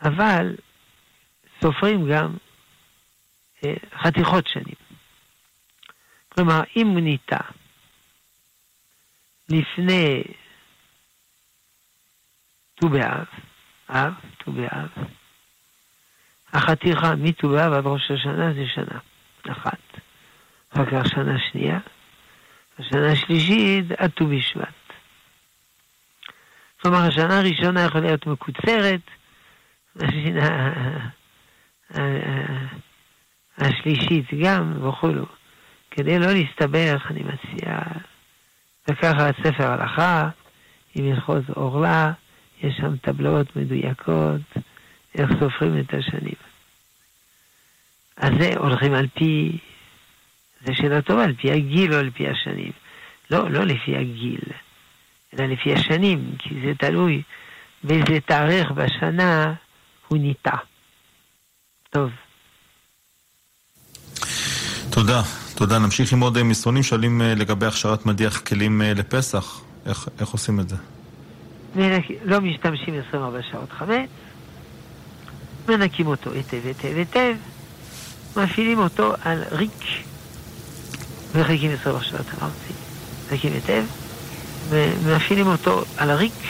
אבל 0.02 0.56
סופרים 1.62 2.08
גם 2.10 2.30
אה, 2.32 2.47
חתיכות 4.02 4.46
שנים. 4.46 4.74
כלומר, 6.28 6.60
אם 6.76 6.98
ניטע 6.98 7.40
לפני 9.48 10.22
ט"ו 12.74 12.88
באב, 12.88 13.26
אב, 13.88 14.12
ט"ו 14.38 14.52
באב, 14.52 14.88
החתיכה 16.52 17.14
מט"ו 17.16 17.48
באב 17.48 17.72
עד 17.72 17.86
ראש 17.86 18.10
השנה 18.10 18.52
זה 18.54 18.64
שנה 18.74 18.98
אחת. 19.52 19.78
אחר 20.72 20.84
כך 20.90 21.08
שנה 21.08 21.38
שנייה, 21.50 21.78
השנה 22.78 23.12
השלישית 23.12 23.84
עד 23.96 24.10
ט"ו 24.10 24.26
בשבט. 24.26 24.74
כלומר, 26.82 26.98
השנה 26.98 27.38
הראשונה 27.38 27.80
יכולה 27.80 28.04
להיות 28.04 28.26
מקוצרת, 28.26 29.00
השנה 29.96 31.10
השלישית 33.58 34.26
גם 34.42 34.88
וכולו. 34.88 35.26
כדי 35.90 36.18
לא 36.18 36.26
להסתבך, 36.26 37.06
אני 37.10 37.22
מציע 37.22 37.78
לקחת 38.88 39.34
ספר 39.44 39.72
הלכה 39.72 40.28
עם 40.94 41.12
הלכות 41.12 41.50
עורלה, 41.54 42.12
יש 42.62 42.76
שם 42.76 42.96
טבלאות 42.96 43.56
מדויקות, 43.56 44.40
איך 45.14 45.30
סופרים 45.40 45.80
את 45.80 45.94
השנים. 45.94 46.34
אז 48.16 48.32
זה 48.40 48.52
הולכים 48.56 48.94
על 48.94 49.06
פי, 49.14 49.58
זה 50.60 50.74
שאלה 50.74 51.02
טובה, 51.02 51.24
על 51.24 51.34
פי 51.34 51.52
הגיל 51.52 51.94
או 51.94 51.98
על 51.98 52.10
פי 52.10 52.28
השנים. 52.28 52.72
לא, 53.30 53.50
לא 53.50 53.64
לפי 53.64 53.96
הגיל, 53.96 54.40
אלא 55.34 55.46
לפי 55.46 55.72
השנים, 55.74 56.34
כי 56.38 56.54
זה 56.66 56.72
תלוי 56.78 57.22
באיזה 57.84 58.20
תאריך 58.20 58.70
בשנה 58.70 59.54
הוא 60.08 60.18
ניטע. 60.18 60.56
טוב. 61.90 62.10
תודה. 64.98 65.22
תודה. 65.54 65.78
נמשיך 65.78 66.12
עם 66.12 66.20
עוד 66.20 66.36
אה, 66.36 66.42
מסרונים 66.42 66.82
שואלים 66.82 67.22
אה, 67.22 67.34
לגבי 67.34 67.66
הכשרת 67.66 68.06
מדיח 68.06 68.40
כלים 68.40 68.82
אה, 68.82 68.94
לפסח. 68.94 69.60
איך, 69.86 70.08
איך 70.20 70.28
עושים 70.28 70.60
את 70.60 70.68
זה? 70.68 70.76
לא 72.24 72.40
משתמשים 72.40 72.94
24 73.08 73.38
שעות 73.50 73.72
חמץ, 73.72 74.08
מנקים 75.68 76.06
אותו 76.06 76.32
היטב 76.32 76.58
היטב 76.64 76.96
היטב, 76.96 77.34
מפעילים 78.36 78.78
אותו 78.78 79.14
על 79.24 79.42
ריק, 79.52 79.84
מחכים 81.34 81.70
24 81.70 82.04
שעות 82.04 82.26
אמרתי, 82.40 82.72
מנקים 83.30 83.52
היטב, 83.52 83.84
ומפעילים 84.68 85.46
אותו 85.46 85.84
על 85.96 86.10
הריק 86.10 86.42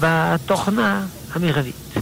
בתוכנה 0.00 1.06
המרבית. 1.32 1.94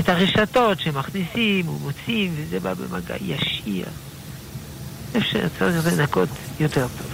את 0.00 0.08
הרשתות 0.08 0.80
שמכניסים 0.80 1.68
ומוצאים, 1.68 2.34
וזה 2.36 2.60
בא 2.60 2.74
במגע 2.74 3.16
ישיר. 3.20 3.86
אפשר 5.16 5.46
צריך 5.58 5.86
לנקות 5.86 6.28
יותר 6.60 6.86
טוב. 6.98 7.06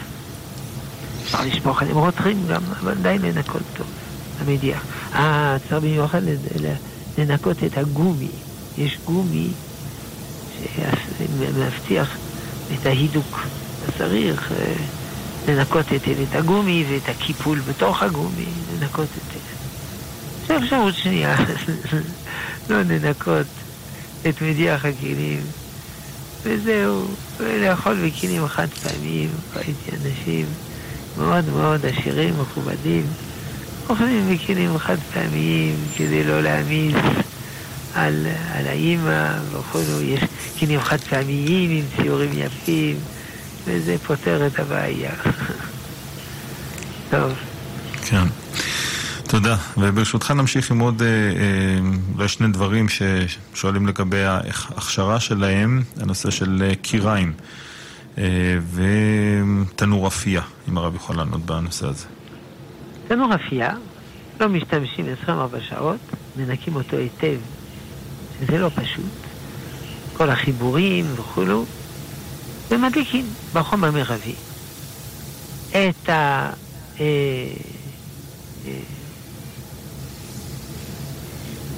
אפשר 1.25 1.45
לשפוך 1.45 1.83
עליהם 1.83 1.97
רותחים 1.97 2.47
גם, 2.49 2.63
אבל 2.81 2.95
די 2.95 3.19
לנקות 3.19 3.63
טוב, 3.77 3.87
המדיח. 4.41 4.85
אה, 5.15 5.57
צריך 5.69 5.83
במיוחד 5.83 6.21
לנקות 7.19 7.65
את 7.65 7.79
הגומי. 7.79 8.29
יש 8.79 8.99
גומי 9.05 9.49
שמבטיח 10.77 12.17
את 12.75 12.87
ההידוק. 12.87 13.47
צריך 13.99 14.53
אה, 14.53 14.75
לנקות 15.49 15.91
היטב 15.91 16.21
את 16.31 16.35
הגומי 16.35 16.85
ואת 16.91 17.09
הקיפול 17.09 17.59
בתוך 17.59 18.03
הגומי, 18.03 18.47
לנקות 18.81 19.09
היטב. 19.15 19.47
עכשיו 20.43 20.59
אפשרות 20.65 20.95
שנייה, 20.95 21.37
לא 22.71 22.83
לנקות 22.83 23.47
את 24.29 24.43
מדיח 24.43 24.85
הכלים, 24.85 25.41
וזהו, 26.47 27.07
ולאכול 27.39 27.97
בכלים 28.07 28.49
חד 28.49 28.67
פעמיים, 28.83 29.29
ראיתי 29.57 29.91
אנשים 29.91 30.47
מאוד 31.19 31.45
מאוד 31.49 31.87
עשירים, 31.87 32.35
מכובדים, 32.41 33.07
אוכלים 33.89 34.35
בכלים 34.35 34.79
חד 34.79 34.97
פעמיים 35.13 35.75
כדי 35.97 36.25
לא 36.25 36.43
להעמיס 36.43 36.95
על, 37.95 38.27
על 38.55 38.67
האימא 38.67 39.29
וכו', 39.53 39.79
יש 40.03 40.21
כלים 40.59 40.81
חד 40.81 41.01
פעמיים 41.01 41.71
עם 41.71 41.85
ציורים 41.97 42.31
יפים, 42.35 42.97
וזה 43.65 43.97
פותר 44.07 44.47
את 44.47 44.59
הבעיה. 44.59 45.13
טוב. 47.11 47.33
כן. 48.07 48.27
תודה. 49.29 49.57
וברשותך 49.79 50.31
נמשיך 50.31 50.71
עם 50.71 50.79
עוד 50.79 51.03
אולי 52.15 52.23
אה, 52.23 52.29
שני 52.29 52.49
דברים 52.49 52.87
ששואלים 52.89 53.87
לגבי 53.87 54.23
ההכשרה 54.23 55.21
שלהם, 55.21 55.83
הנושא 56.01 56.31
של 56.31 56.63
אה, 56.69 56.75
קיריים 56.75 57.33
אה, 58.19 58.25
ותנור 58.75 60.07
אפייה, 60.07 60.43
אם 60.69 60.79
הרב 60.79 60.95
יכול 60.95 61.17
לענות 61.17 61.41
בנושא 61.41 61.87
הזה. 61.87 62.07
תנור 63.09 63.35
אפייה, 63.35 63.71
לא 64.41 64.49
משתמשים 64.49 65.07
24 65.23 65.59
שעות, 65.61 66.01
מנקים 66.37 66.77
אותו 66.77 66.97
היטב, 66.97 67.39
שזה 68.41 68.59
לא 68.59 68.71
פשוט. 68.75 69.05
כל 70.17 70.31
החיבורים 70.31 71.07
וכולו, 71.17 71.65
ומדליקים 72.71 73.27
בחום 73.53 73.85
המרבי 73.85 74.35
את 75.71 76.09
ה... 76.09 76.51
אה, 77.01 77.05
אה, 78.67 78.73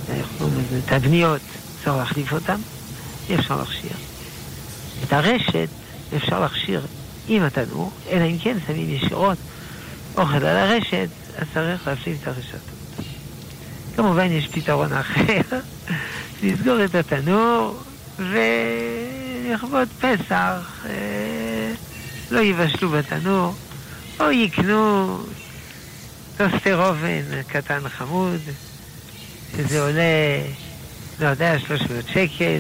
איך 0.09 0.27
קוראים 0.39 0.55
לזה? 0.55 0.58
תבניות, 0.87 1.41
צריך 1.85 1.97
להחליף 1.97 2.33
אותן, 2.33 2.57
אי 3.29 3.35
אפשר 3.35 3.57
להכשיר. 3.57 3.91
את 5.05 5.13
הרשת 5.13 5.69
אפשר 6.17 6.41
להכשיר 6.41 6.87
עם 7.29 7.43
התנור, 7.43 7.91
אלא 8.11 8.25
אם 8.25 8.39
כן 8.39 8.57
שמים 8.67 8.95
ישירות 8.95 9.39
אוכל 10.17 10.47
על 10.47 10.57
הרשת, 10.57 11.09
אז 11.39 11.47
צריך 11.55 11.87
להפליף 11.87 12.23
את 12.23 12.29
הרשתות. 12.29 12.61
כמובן 13.97 14.33
יש 14.33 14.49
פתרון 14.49 14.93
אחר, 14.93 15.41
לסגור 16.43 16.85
את 16.85 16.95
התנור 16.95 17.83
ולכבוד 18.19 19.89
פסח 20.01 20.85
אה, 20.87 21.73
לא 22.31 22.41
יבשלו 22.41 22.91
בתנור, 22.91 23.55
או 24.21 24.31
יקנו 24.31 25.19
טוסטר 26.37 26.89
אובן 26.89 27.43
קטן 27.47 27.89
חמוד, 27.89 28.41
שזה 29.57 29.81
עולה, 29.81 30.43
לא 31.21 31.27
יודע, 31.27 31.59
300 31.59 32.05
שקל, 32.07 32.59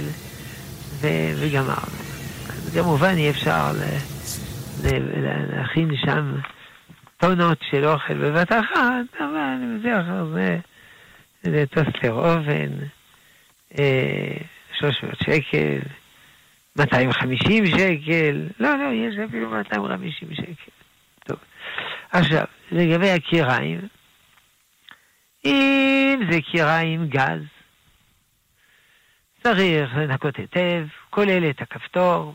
ו- 1.01 1.32
וגמרנו. 1.36 1.99
כמובן 2.74 3.14
אי 3.16 3.30
אפשר 3.30 3.72
להכין 5.53 5.91
שם 5.97 6.34
טונות 7.16 7.59
של 7.70 7.84
אוכל 7.84 8.14
בבת 8.14 8.53
אחת, 8.53 9.20
אבל 9.20 9.78
בדרך 9.80 10.07
כלל 10.07 10.26
זה, 10.34 10.59
זה 11.43 11.64
טוסטר 11.66 12.12
אובן, 12.12 12.70
אה, 13.78 14.36
300 14.78 15.14
שקל, 15.22 15.78
250 16.76 17.66
שקל, 17.66 18.47
לא, 18.61 18.76
לא, 18.76 18.93
יש 18.93 19.14
אפילו 19.28 19.51
250 19.51 20.28
שקל. 20.34 20.70
טוב. 21.24 21.39
עכשיו, 22.12 22.45
לגבי 22.72 23.11
הקיריים, 23.11 23.80
אם 25.49 26.20
זה 26.30 26.40
קיריים 26.40 27.09
גז, 27.09 27.42
צריך 29.42 29.94
לנקות 29.96 30.36
היטב, 30.36 30.86
כולל 31.11 31.51
את 31.51 31.62
הכפתור, 31.62 32.34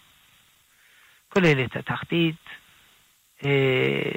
כולל 1.30 1.66
את 1.66 1.76
התחתית, 1.76 2.36
אה, 3.46 4.12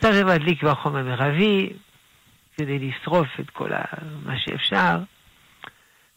צריך 0.00 0.26
להדליק 0.26 0.62
בחום 0.62 0.96
המרבי 0.96 1.72
כדי 2.56 2.78
לשרוף 2.78 3.28
את 3.40 3.50
כל 3.50 3.70
מה 4.24 4.38
שאפשר. 4.38 4.98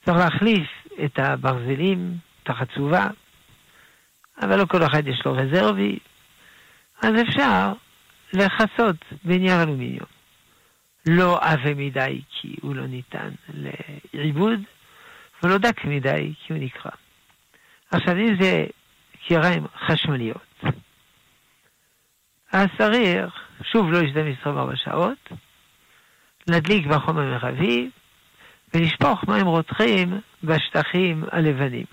צריך 0.05 0.17
להחליף 0.17 0.67
את 1.05 1.19
הברזלים, 1.19 2.17
את 2.43 2.49
החצובה, 2.49 3.07
אבל 4.41 4.59
לא 4.59 4.65
כל 4.65 4.83
אחד 4.83 5.07
יש 5.07 5.21
לו 5.25 5.33
רזרבי, 5.33 5.99
אז 7.01 7.13
אפשר 7.21 7.73
לכסות 8.33 8.95
בנייר 9.23 9.63
אלומיניום. 9.63 10.18
לא 11.11 11.39
עבה 11.41 11.73
מדי 11.75 12.21
כי 12.29 12.55
הוא 12.61 12.75
לא 12.75 12.87
ניתן 12.87 13.29
לעיבוד, 14.13 14.59
ולא 15.43 15.57
דק 15.57 15.85
מדי 15.85 16.33
כי 16.39 16.53
הוא 16.53 16.61
נקרע. 16.61 16.91
עכשיו, 17.91 18.17
אם 18.17 18.35
זה 18.39 18.65
קיריים 19.27 19.67
חשמליות, 19.77 20.63
אז 22.51 22.67
צריך, 22.77 23.33
שוב 23.63 23.91
לא 23.91 24.01
להשתמש 24.01 24.37
24 24.39 24.75
שעות, 24.75 25.29
להדליק 26.47 26.85
בחום 26.85 27.17
המרבי 27.17 27.89
ולשפוך 28.73 29.23
מים 29.27 29.45
רותחים 29.45 30.21
בשטחים 30.43 31.23
הלבנים. 31.31 31.85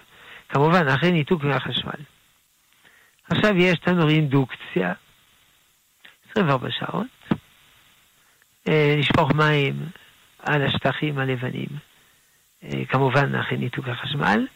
כמובן, 0.49 0.89
אחרי 0.89 1.13
ניתוק 1.13 1.45
מהחשמל. 1.45 2.01
עכשיו 3.31 3.57
יש 3.57 3.79
תנור 3.79 4.09
אינדוקציה, 4.09 4.93
24 6.31 6.71
שעות, 6.71 7.16
לשפוך 8.99 9.33
מים 9.33 9.87
על 10.39 10.63
השטחים 10.63 11.19
הלבנים, 11.19 11.69
אה, 12.65 12.85
כמובן 12.89 13.35
אחרי 13.35 13.59
ניתוק 13.59 13.89
החשמל, 13.89 14.47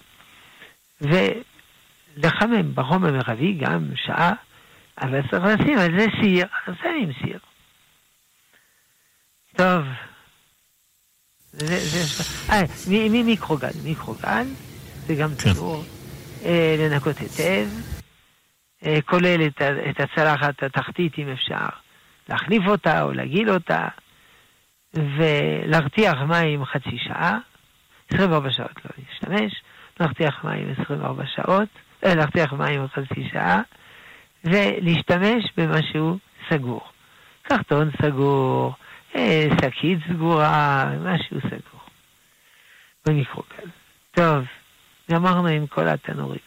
ולחמם 1.00 2.74
בחום 2.74 3.04
המרבי 3.04 3.52
גם 3.52 3.90
שעה, 3.94 4.32
אבל 5.00 5.20
צריך 5.30 5.44
לשים 5.44 5.78
על 5.78 5.98
זה 5.98 6.06
סיר, 6.20 6.46
אז 6.66 6.74
שמים 6.82 7.10
סיר. 7.22 7.38
טוב. 9.56 9.84
זה, 11.52 11.78
זה, 11.78 12.24
אה, 12.52 12.62
ממיקרוגל, 12.88 13.68
מיקרוגל, 13.84 14.46
זה 15.06 15.14
גם 15.14 15.30
כן. 15.38 15.52
תנור, 15.52 15.84
אה, 16.44 16.76
לנקות 16.78 17.18
היטב, 17.18 17.68
אה, 18.86 18.98
כולל 19.04 19.46
את, 19.46 19.62
את 19.62 20.00
הצלחת 20.00 20.62
התחתית 20.62 21.18
אם 21.18 21.28
אפשר, 21.28 21.66
להחליף 22.28 22.62
אותה 22.66 23.02
או 23.02 23.12
להגיל 23.12 23.50
אותה, 23.50 23.88
ולהרתיח 24.94 26.18
מים 26.28 26.64
חצי 26.64 26.98
שעה, 27.06 27.38
24 28.12 28.50
שעות 28.50 28.76
לא 28.84 28.90
להשתמש, 28.98 29.52
להרתיח 30.00 30.44
מים 30.44 30.74
24 30.82 31.24
שעות, 31.36 31.68
אה, 32.06 32.14
להרתיח 32.14 32.52
מים 32.52 32.86
חצי 32.88 33.28
שעה, 33.32 33.60
ולהשתמש 34.44 35.44
במשהו 35.56 36.18
סגור. 36.50 36.82
קרטון 37.42 37.90
סגור, 38.02 38.74
אה, 39.16 39.46
שקית 39.60 39.98
סגורה, 40.12 40.86
משהו 41.00 41.40
סגור. 41.40 41.80
במיקרוגל. 43.06 43.70
טוב, 44.10 44.44
גמרנו 45.10 45.48
עם 45.48 45.66
כל 45.66 45.88
התנורים. 45.88 46.40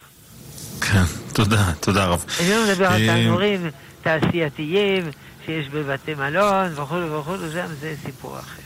כן, 0.80 1.02
תודה, 1.34 1.72
תודה 1.80 2.06
רב. 2.06 2.24
אני 2.40 2.50
לא 2.50 2.56
מדבר 2.68 2.86
על 2.86 3.08
אה, 3.08 3.22
תנורים 3.24 3.60
תעשייתיים 4.02 5.02
שיש 5.46 5.68
בבתי 5.68 6.14
מלון 6.14 6.72
וכו' 6.74 6.94
וכו', 7.20 7.36
זה 7.80 7.94
סיפור 8.06 8.38
אחר. 8.38 8.62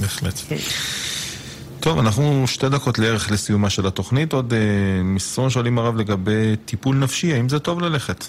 בהחלט. 0.00 0.40
כן. 0.48 0.56
טוב, 1.80 1.98
אנחנו 1.98 2.44
שתי 2.46 2.68
דקות 2.68 2.98
לערך 2.98 3.30
לסיומה 3.30 3.70
של 3.70 3.86
התוכנית. 3.86 4.32
עוד 4.32 4.52
אה, 4.52 5.02
מסרון 5.02 5.50
שואלים 5.50 5.78
הרב 5.78 5.96
לגבי 5.96 6.56
טיפול 6.64 6.96
נפשי, 6.96 7.34
האם 7.34 7.48
זה 7.48 7.58
טוב 7.58 7.80
ללכת? 7.80 8.24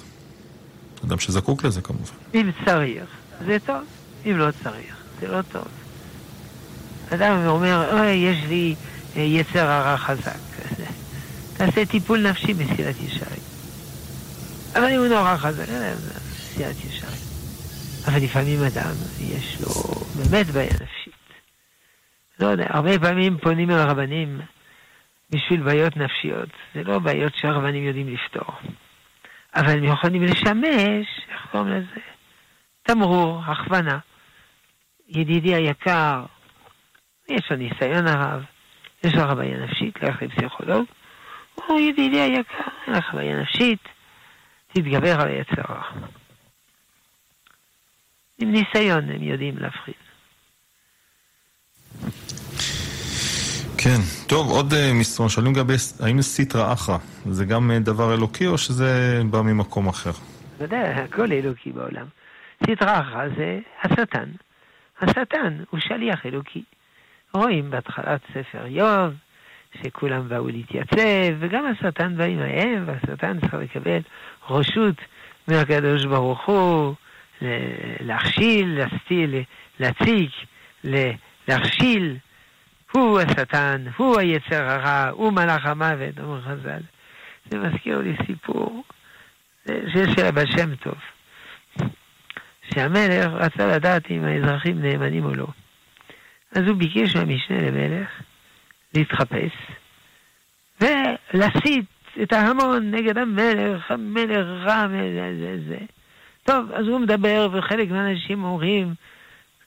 אדם 1.05 1.19
שזקוק 1.19 1.63
לזה 1.63 1.81
כמובן. 1.81 2.11
אם 2.33 2.51
צריך, 2.65 3.03
זה 3.45 3.57
טוב. 3.65 3.77
אם 4.25 4.37
לא 4.37 4.47
צריך, 4.63 4.95
זה 5.21 5.27
לא 5.27 5.41
טוב. 5.41 5.63
אדם 7.09 7.47
אומר, 7.47 7.99
אוי, 7.99 8.11
יש 8.11 8.37
לי 8.47 8.75
אה, 9.15 9.21
יצר 9.21 9.67
הרע 9.67 9.97
חזק. 9.97 10.37
תעשה 11.57 11.85
טיפול 11.85 12.29
נפשי 12.29 12.53
מסילת 12.53 12.95
ישרים. 13.05 13.43
אבל 14.75 14.85
אם 14.85 14.99
הוא 14.99 15.07
נורא 15.07 15.37
חזק, 15.37 15.65
מסילת 15.69 16.75
ישרים. 16.77 17.04
אבל 18.07 18.23
לפעמים 18.23 18.59
אדם, 18.59 18.91
יש 19.19 19.61
לו 19.61 19.69
באמת 20.17 20.45
בעיה 20.45 20.73
נפשית. 20.73 21.13
לא 22.39 22.47
יודע, 22.47 22.65
הרבה 22.69 22.99
פעמים 22.99 23.37
פונים 23.37 23.71
אל 23.71 23.75
הרבנים 23.75 24.41
בשביל 25.29 25.63
בעיות 25.63 25.97
נפשיות. 25.97 26.49
זה 26.75 26.83
לא 26.83 26.99
בעיות 26.99 27.35
שהרבנים 27.35 27.83
יודעים 27.83 28.13
לפתור. 28.13 28.55
אבל 29.55 29.77
הם 29.77 29.83
יכולים 29.83 30.23
לשמש, 30.23 31.07
איך 31.29 31.47
קוראים 31.51 31.69
לזה? 31.69 32.01
תמרור, 32.83 33.41
הכוונה. 33.45 33.99
ידידי 35.09 35.55
היקר, 35.55 36.25
יש 37.29 37.51
לו 37.51 37.57
ניסיון 37.57 38.07
הרב, 38.07 38.43
יש 39.03 39.13
לך 39.13 39.29
בעיה 39.29 39.57
נפשית, 39.57 40.03
לך 40.03 40.21
לפסיכולוג, 40.21 40.85
או 41.57 41.79
ידידי 41.79 42.21
היקר, 42.21 42.63
אין 42.87 42.95
לך 42.95 43.13
בעיה 43.13 43.41
נפשית, 43.41 43.79
תתגבר 44.67 45.21
על 45.21 45.27
היצרה. 45.27 45.81
עם 48.37 48.51
ניסיון 48.51 49.09
הם 49.09 49.23
יודעים 49.23 49.55
להפחיד. 49.57 49.93
כן, 53.77 53.99
טוב, 54.27 54.49
עוד 54.49 54.73
uh, 54.73 54.75
מסרון, 54.93 55.29
שואלים 55.29 55.53
לגבי 55.53 55.73
האם 55.99 56.21
סיטרא 56.21 56.73
אחרא, 56.73 56.97
זה 57.31 57.45
גם 57.45 57.71
uh, 57.71 57.83
דבר 57.83 58.13
אלוקי 58.13 58.47
או 58.47 58.57
שזה 58.57 59.21
בא 59.29 59.41
ממקום 59.41 59.87
אחר? 59.87 60.11
אתה 60.55 60.63
יודע, 60.63 61.03
הכל 61.03 61.31
אלוקי 61.31 61.71
בעולם. 61.71 62.05
סיטרא 62.65 62.99
אחרא 62.99 63.27
זה 63.37 63.59
השטן. 63.83 64.29
השטן 65.01 65.57
הוא 65.69 65.79
שליח 65.79 66.25
אלוקי. 66.25 66.63
רואים 67.33 67.71
בהתחלת 67.71 68.21
ספר 68.29 68.65
איוב, 68.65 69.13
שכולם 69.83 70.29
באו 70.29 70.47
להתייצב, 70.47 71.35
וגם 71.39 71.65
השטן 71.65 72.17
בא 72.17 72.23
עמהם, 72.23 72.83
והשטן 72.87 73.39
צריך 73.39 73.53
לקבל 73.53 73.99
רשות 74.49 74.95
מהקדוש 75.47 76.05
ברוך 76.05 76.45
הוא, 76.45 76.93
להכשיל, 77.99 78.79
להסתיל, 78.79 79.43
להציג, 79.79 80.29
להכשיל. 81.47 82.17
הוא 82.91 83.19
השטן, 83.19 83.85
הוא 83.97 84.19
היצר 84.19 84.63
הרע, 84.63 85.09
הוא 85.09 85.33
מלאך 85.33 85.65
המוות, 85.65 86.19
אומר 86.19 86.41
חז"ל. 86.41 86.81
זה 87.51 87.59
מזכיר 87.59 87.99
לי 87.99 88.15
סיפור 88.25 88.83
שיש 89.67 90.09
של 90.15 90.25
הבא 90.25 90.45
שם 90.45 90.75
טוב. 90.75 90.95
שהמלך 92.73 93.27
רצה 93.33 93.67
לדעת 93.67 94.11
אם 94.11 94.23
האזרחים 94.23 94.81
נאמנים 94.81 95.25
או 95.25 95.33
לא. 95.35 95.47
אז 96.51 96.61
הוא 96.67 96.77
ביקש 96.77 97.15
מהמשנה 97.15 97.61
למלך 97.61 98.09
להתחפש 98.93 99.51
ולהסית 100.81 101.85
את 102.23 102.33
ההמון 102.33 102.91
נגד 102.91 103.17
המלך, 103.17 103.91
המלך 103.91 104.47
רע, 104.65 104.87
זה, 104.87 105.35
זה, 105.39 105.57
זה. 105.67 105.77
טוב, 106.45 106.71
אז 106.71 106.87
הוא 106.87 106.99
מדבר, 106.99 107.49
וחלק 107.53 107.91
מהאנשים 107.91 108.43
אומרים, 108.43 108.93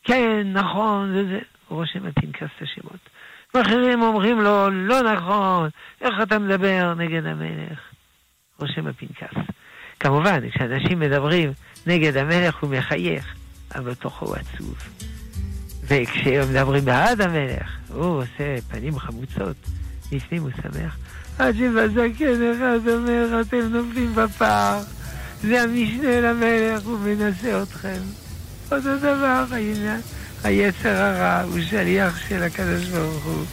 כן, 0.04 0.46
נכון, 0.52 1.12
זה 1.14 1.24
זה. 1.24 1.38
הוא 1.68 1.78
רושם 1.78 2.00
בפנקס 2.02 2.42
את 2.56 2.62
השמות. 2.62 3.08
ואחרים 3.54 4.02
אומרים 4.02 4.40
לו, 4.40 4.70
לא 4.70 5.02
נכון, 5.02 5.68
איך 6.00 6.14
אתה 6.22 6.38
מדבר 6.38 6.94
נגד 6.94 7.26
המלך? 7.26 7.78
רושם 8.60 8.84
בפנקס. 8.84 9.34
כמובן, 10.00 10.50
כשאנשים 10.50 11.00
מדברים 11.00 11.52
נגד 11.86 12.16
המלך 12.16 12.56
הוא 12.60 12.70
מחייך, 12.70 13.34
אבל 13.74 13.90
בתוכו 13.90 14.26
הוא 14.26 14.36
עצוב. 14.36 14.74
וכשהם 15.84 16.50
מדברים 16.50 16.84
בעד 16.84 17.20
המלך, 17.20 17.78
הוא 17.88 18.22
עושה 18.22 18.56
פנים 18.70 18.98
חמוצות, 18.98 19.56
לפנים 20.12 20.42
הוא 20.42 20.50
שמח. 20.62 20.98
עד 21.38 21.54
שבזקן 21.54 22.52
אחד 22.52 22.88
אומר, 22.88 23.40
אתם 23.40 23.58
נופלים 23.70 24.14
בפער, 24.14 24.80
זה 25.42 25.62
המשנה 25.62 26.20
למלך, 26.20 26.82
הוא 26.84 26.98
מנסה 26.98 27.62
אתכם. 27.62 28.00
אותו 28.72 28.98
דבר, 28.98 29.44
היצר 30.44 30.88
הרע 30.88 31.42
הוא 31.42 31.58
שליח 31.70 32.18
של 32.28 32.42
הקדוש 32.42 32.84
ברוך 32.84 33.24
הוא, 33.24 33.44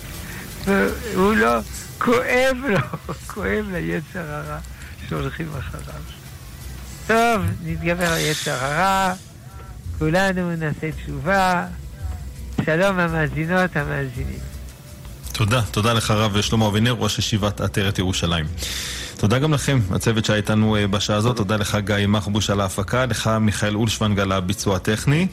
והוא 0.65 1.33
לא, 1.33 1.59
כואב 1.97 2.57
לו, 2.69 2.79
כואב 3.33 3.65
ליצר 3.71 4.31
הרע 4.31 4.57
שהולכים 5.09 5.49
אחריו. 5.59 6.01
טוב, 7.07 7.41
נתגבר 7.63 8.11
על 8.11 8.19
יצר 8.19 8.51
הרע, 8.51 9.13
כולנו 9.99 10.55
נעשה 10.55 10.91
תשובה. 10.91 11.65
שלום 12.65 12.99
המאזינות, 12.99 13.75
המאזינים. 13.75 14.39
תודה, 15.31 15.61
תודה 15.61 15.93
לך 15.93 16.11
הרב 16.11 16.41
שלמה 16.41 16.67
אבינר, 16.67 16.91
ראש 16.91 17.19
ישיבת 17.19 17.61
עטרת 17.61 17.99
ירושלים. 17.99 18.45
תודה 19.17 19.39
גם 19.39 19.53
לכם, 19.53 19.79
הצוות 19.91 20.25
שהיה 20.25 20.37
איתנו 20.37 20.75
אה, 20.75 20.87
בשעה 20.87 21.17
הזאת, 21.17 21.37
תודה 21.37 21.55
לך 21.55 21.77
גיא 21.85 22.07
מחבוש 22.07 22.49
על 22.49 22.61
ההפקה, 22.61 23.05
לך 23.05 23.29
מיכאל 23.41 23.75
אולשוונג 23.75 24.19
על 24.19 24.31
הביצוע 24.31 24.75
הטכני. 24.75 25.27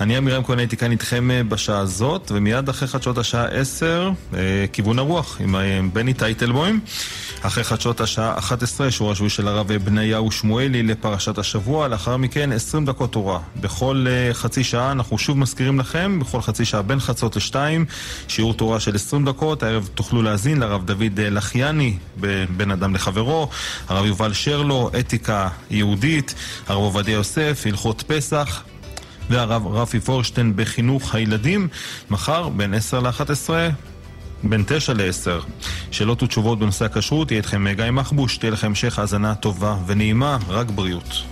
אני 0.00 0.16
עמירם 0.16 0.42
כהן 0.42 0.58
הייתי 0.58 0.76
כאן 0.76 0.90
איתכם 0.90 1.30
אה, 1.30 1.42
בשעה 1.42 1.78
הזאת, 1.78 2.32
ומיד 2.34 2.68
אחרי 2.68 2.88
חדשות 2.88 3.18
השעה 3.18 3.44
10, 3.44 4.10
אה, 4.34 4.64
כיוון 4.72 4.98
הרוח 4.98 5.40
עם 5.40 5.90
בני 5.92 6.14
טייטלבוים. 6.14 6.80
אחרי 7.42 7.64
חדשות 7.64 8.00
השעה 8.00 8.38
11, 8.38 8.90
שור 8.90 9.12
השבועי 9.12 9.30
של 9.30 9.48
הרב 9.48 9.72
בניהו 9.72 10.30
שמואלי 10.30 10.82
לפרשת 10.82 11.38
השבוע, 11.38 11.88
לאחר 11.88 12.16
מכן 12.16 12.52
20 12.52 12.84
דקות 12.84 13.12
תורה. 13.12 13.38
בכל 13.60 14.06
חצי 14.32 14.64
שעה 14.64 14.92
אנחנו 14.92 15.18
שוב 15.18 15.38
מזכירים 15.38 15.80
לכם, 15.80 16.18
בכל 16.20 16.40
חצי 16.40 16.64
שעה 16.64 16.82
בין 16.82 17.00
חצות 17.00 17.36
לשתיים, 17.36 17.84
שיעור 18.28 18.54
תורה 18.54 18.80
של 18.80 18.94
20 18.94 19.24
דקות, 19.24 19.62
הערב 19.62 19.88
תוכלו 19.94 20.22
להאזין 20.22 20.60
לרב 20.60 20.86
דוד 20.86 21.20
לחיאני, 21.20 21.96
בין 22.56 22.70
אדם 22.70 22.94
לחברו, 22.94 23.48
הרב 23.88 24.06
יובל 24.06 24.32
שרלו, 24.32 24.90
אתיקה 24.98 25.48
יהודית, 25.70 26.34
הרב 26.68 26.82
עובדיה 26.82 27.14
יוסף, 27.14 27.62
הלכות 27.66 28.04
פסח. 28.06 28.62
והרב 29.30 29.66
רפי 29.66 30.00
פורשטיין 30.00 30.52
בחינוך 30.56 31.14
הילדים, 31.14 31.68
מחר 32.10 32.48
בין 32.48 32.74
10 32.74 33.00
ל-11 33.00 33.50
בין 34.42 34.64
9 34.66 34.92
ל-10. 34.92 35.46
שאלות 35.90 36.22
ותשובות 36.22 36.58
בנושא 36.58 36.84
הכשרות, 36.84 37.30
יהיה 37.30 37.38
איתכם 37.38 37.72
גיא 37.72 37.90
מחבוש, 37.90 38.36
תהיה 38.36 38.52
לכם 38.52 38.66
המשך 38.66 38.98
האזנה 38.98 39.34
טובה 39.34 39.76
ונעימה, 39.86 40.38
רק 40.48 40.70
בריאות. 40.70 41.22